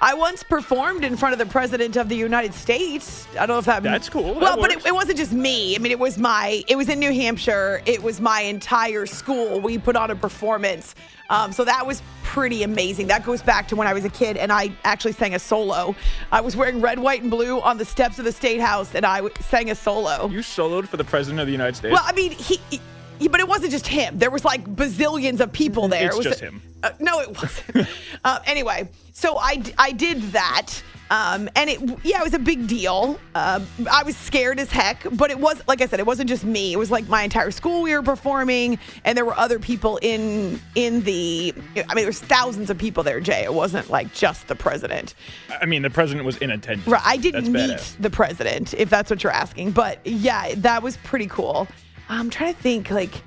I 0.00 0.14
once 0.14 0.42
performed 0.42 1.04
in 1.04 1.16
front 1.16 1.32
of 1.32 1.38
the 1.38 1.46
president 1.46 1.96
of 1.96 2.08
the 2.08 2.16
United 2.16 2.54
States. 2.54 3.26
I 3.32 3.46
don't 3.46 3.48
know 3.48 3.58
if 3.58 3.64
that 3.64 3.82
That's 3.82 4.08
cool. 4.08 4.34
That 4.34 4.42
Well, 4.42 4.56
but 4.56 4.70
it, 4.70 4.86
it 4.86 4.94
wasn't 4.94 5.18
just 5.18 5.32
me. 5.32 5.74
I 5.74 5.78
mean, 5.78 5.90
it 5.90 5.98
was 5.98 6.18
my. 6.18 6.62
It 6.68 6.76
was 6.76 6.88
in 6.88 7.00
New 7.00 7.12
Hampshire. 7.12 7.82
It 7.84 8.02
was 8.02 8.20
my 8.20 8.42
entire 8.42 9.06
school. 9.06 9.60
We 9.60 9.76
put 9.78 9.96
on 9.96 10.10
a 10.10 10.16
performance. 10.16 10.94
Um, 11.30 11.52
so 11.52 11.64
that 11.64 11.86
was 11.86 12.00
pretty 12.22 12.62
amazing. 12.62 13.08
That 13.08 13.24
goes 13.24 13.42
back 13.42 13.68
to 13.68 13.76
when 13.76 13.86
I 13.86 13.92
was 13.92 14.04
a 14.04 14.08
kid 14.08 14.36
and 14.36 14.52
I 14.52 14.70
actually 14.84 15.12
sang 15.12 15.34
a 15.34 15.38
solo. 15.38 15.94
I 16.32 16.40
was 16.40 16.56
wearing 16.56 16.80
red, 16.80 16.98
white, 16.98 17.22
and 17.22 17.30
blue 17.30 17.60
on 17.60 17.76
the 17.76 17.84
steps 17.84 18.18
of 18.18 18.24
the 18.24 18.32
state 18.32 18.60
house 18.60 18.94
and 18.94 19.04
I 19.04 19.16
w- 19.18 19.34
sang 19.40 19.70
a 19.70 19.74
solo. 19.74 20.28
You 20.28 20.38
soloed 20.40 20.86
for 20.86 20.96
the 20.96 21.04
president 21.04 21.40
of 21.40 21.46
the 21.46 21.52
United 21.52 21.76
States? 21.76 21.92
Well, 21.92 22.04
I 22.04 22.12
mean, 22.12 22.32
he. 22.32 22.60
he- 22.70 22.80
Yeah, 23.18 23.28
but 23.30 23.40
it 23.40 23.48
wasn't 23.48 23.70
just 23.72 23.86
him. 23.86 24.18
There 24.18 24.30
was 24.30 24.44
like 24.44 24.64
bazillions 24.64 25.40
of 25.40 25.52
people 25.52 25.88
there. 25.88 26.06
It's 26.06 26.14
it 26.14 26.18
was 26.18 26.26
just 26.26 26.40
him. 26.40 26.62
Uh, 26.82 26.90
no, 27.00 27.20
it 27.20 27.28
wasn't. 27.28 27.88
uh, 28.24 28.38
anyway, 28.46 28.88
so 29.12 29.36
I, 29.36 29.56
d- 29.56 29.74
I 29.78 29.92
did 29.92 30.22
that. 30.32 30.82
Um, 31.10 31.48
and 31.56 31.70
it, 31.70 31.80
yeah, 32.04 32.20
it 32.20 32.24
was 32.24 32.34
a 32.34 32.38
big 32.38 32.66
deal. 32.66 33.18
Uh, 33.34 33.60
I 33.90 34.02
was 34.02 34.16
scared 34.16 34.60
as 34.60 34.70
heck, 34.70 35.06
but 35.12 35.30
it 35.30 35.38
was, 35.38 35.60
like 35.66 35.80
I 35.80 35.86
said, 35.86 36.00
it 36.00 36.06
wasn't 36.06 36.28
just 36.28 36.44
me. 36.44 36.72
It 36.72 36.76
was 36.76 36.90
like 36.90 37.08
my 37.08 37.22
entire 37.22 37.50
school 37.50 37.80
we 37.82 37.94
were 37.94 38.02
performing, 38.02 38.78
and 39.04 39.16
there 39.16 39.24
were 39.24 39.36
other 39.36 39.58
people 39.58 39.98
in 40.02 40.60
in 40.74 41.02
the. 41.04 41.54
I 41.76 41.94
mean, 41.94 41.96
there 41.96 42.06
was 42.06 42.20
thousands 42.20 42.68
of 42.68 42.76
people 42.76 43.02
there. 43.02 43.20
Jay, 43.20 43.42
it 43.42 43.54
wasn't 43.54 43.88
like 43.88 44.12
just 44.12 44.48
the 44.48 44.54
president. 44.54 45.14
I 45.60 45.64
mean, 45.64 45.80
the 45.80 45.90
president 45.90 46.26
was 46.26 46.36
in 46.36 46.50
attendance. 46.50 46.86
Right, 46.86 47.02
I 47.04 47.16
didn't 47.16 47.52
That's 47.52 47.68
meet 47.68 47.78
badass. 47.78 48.02
the 48.02 48.10
president, 48.10 48.74
if 48.74 48.90
that's 48.90 49.08
what 49.08 49.22
you're 49.24 49.32
asking. 49.32 49.70
But 49.70 50.06
yeah, 50.06 50.54
that 50.58 50.82
was 50.82 50.98
pretty 50.98 51.26
cool. 51.26 51.66
I'm 52.08 52.30
trying 52.30 52.54
to 52.54 52.60
think, 52.60 52.90
like, 52.90 53.22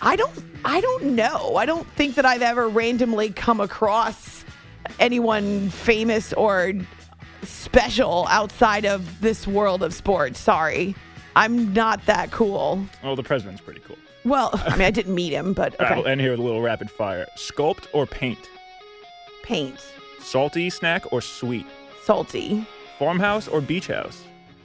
I 0.00 0.16
don't, 0.16 0.32
I 0.64 0.80
don't 0.80 1.04
know. 1.16 1.56
I 1.56 1.64
don't 1.66 1.86
think 1.94 2.16
that 2.16 2.26
I've 2.26 2.42
ever 2.42 2.68
randomly 2.68 3.30
come 3.30 3.60
across 3.60 4.44
anyone 4.98 5.70
famous 5.70 6.32
or 6.34 6.72
special 7.42 8.26
outside 8.28 8.84
of 8.84 9.20
this 9.20 9.46
world 9.46 9.82
of 9.82 9.94
sports. 9.94 10.38
Sorry, 10.38 10.94
I'm 11.36 11.72
not 11.72 12.04
that 12.06 12.30
cool. 12.30 12.84
Oh, 13.02 13.14
the 13.14 13.22
president's 13.22 13.60
pretty 13.60 13.80
cool. 13.80 13.96
Well, 14.24 14.50
I 14.66 14.72
mean, 14.76 14.82
I 14.86 14.90
didn't 14.92 15.14
meet 15.14 15.32
him, 15.32 15.52
but 15.52 15.72
All 15.80 15.86
right, 15.86 15.92
okay. 15.92 16.00
we'll 16.00 16.08
end 16.10 16.20
here 16.20 16.32
with 16.32 16.40
a 16.40 16.42
little 16.42 16.62
rapid 16.62 16.90
fire. 16.90 17.26
Sculpt 17.36 17.86
or 17.92 18.06
paint? 18.06 18.48
Paint, 19.42 19.80
Salty 20.20 20.70
snack 20.70 21.12
or 21.12 21.20
sweet? 21.20 21.66
salty. 22.04 22.66
Farmhouse 22.98 23.46
or 23.48 23.60
beach 23.60 23.86
house? 23.86 24.22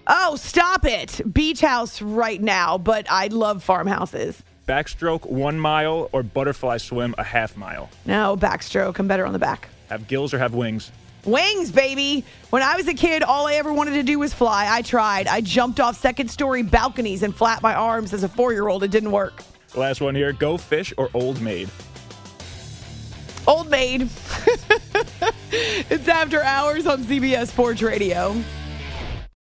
Oh, 0.10 0.38
stop 0.38 0.86
it! 0.86 1.22
Beach 1.34 1.60
house 1.60 2.02
right 2.02 2.42
now, 2.42 2.78
but 2.78 3.06
I 3.10 3.28
love 3.28 3.62
farmhouses. 3.62 4.42
Backstroke 4.66 5.26
one 5.30 5.60
mile 5.60 6.10
or 6.14 6.24
butterfly 6.24 6.78
swim 6.78 7.14
a 7.18 7.24
half 7.24 7.58
mile? 7.58 7.90
No, 8.06 8.38
backstroke. 8.38 9.00
I'm 9.00 9.08
better 9.08 9.26
on 9.26 9.34
the 9.34 9.40
back. 9.40 9.68
Have 9.90 10.08
gills 10.08 10.34
or 10.34 10.40
have 10.40 10.54
wings? 10.54 10.92
Wings, 11.26 11.72
baby. 11.72 12.24
When 12.52 12.62
I 12.62 12.78
was 12.78 12.88
a 12.88 12.94
kid, 12.94 13.22
all 13.22 13.48
I 13.48 13.56
ever 13.56 13.74
wanted 13.74 13.92
to 13.96 14.04
do 14.04 14.18
was 14.18 14.34
fly. 14.34 14.68
I 14.70 14.82
tried. 14.82 15.28
I 15.28 15.42
jumped 15.42 15.82
off 15.82 16.00
second 16.00 16.30
story 16.32 16.64
balconies 16.64 17.22
and 17.22 17.36
flapped 17.36 17.62
my 17.62 17.74
arms 17.74 18.14
as 18.14 18.24
a 18.24 18.30
four 18.30 18.54
year 18.54 18.70
old. 18.70 18.84
It 18.84 18.92
didn't 18.92 19.12
work. 19.12 19.44
Last 19.76 20.00
one 20.00 20.16
here. 20.16 20.32
Go 20.32 20.58
fish 20.58 20.94
or 20.98 21.10
old 21.14 21.42
maid? 21.42 21.70
Old 23.46 23.70
maid. 23.70 24.04
it's 25.52 26.08
after 26.08 26.42
hours 26.44 26.88
on 26.88 27.04
CBS 27.04 27.48
Sports 27.48 27.82
Radio. 27.82 28.36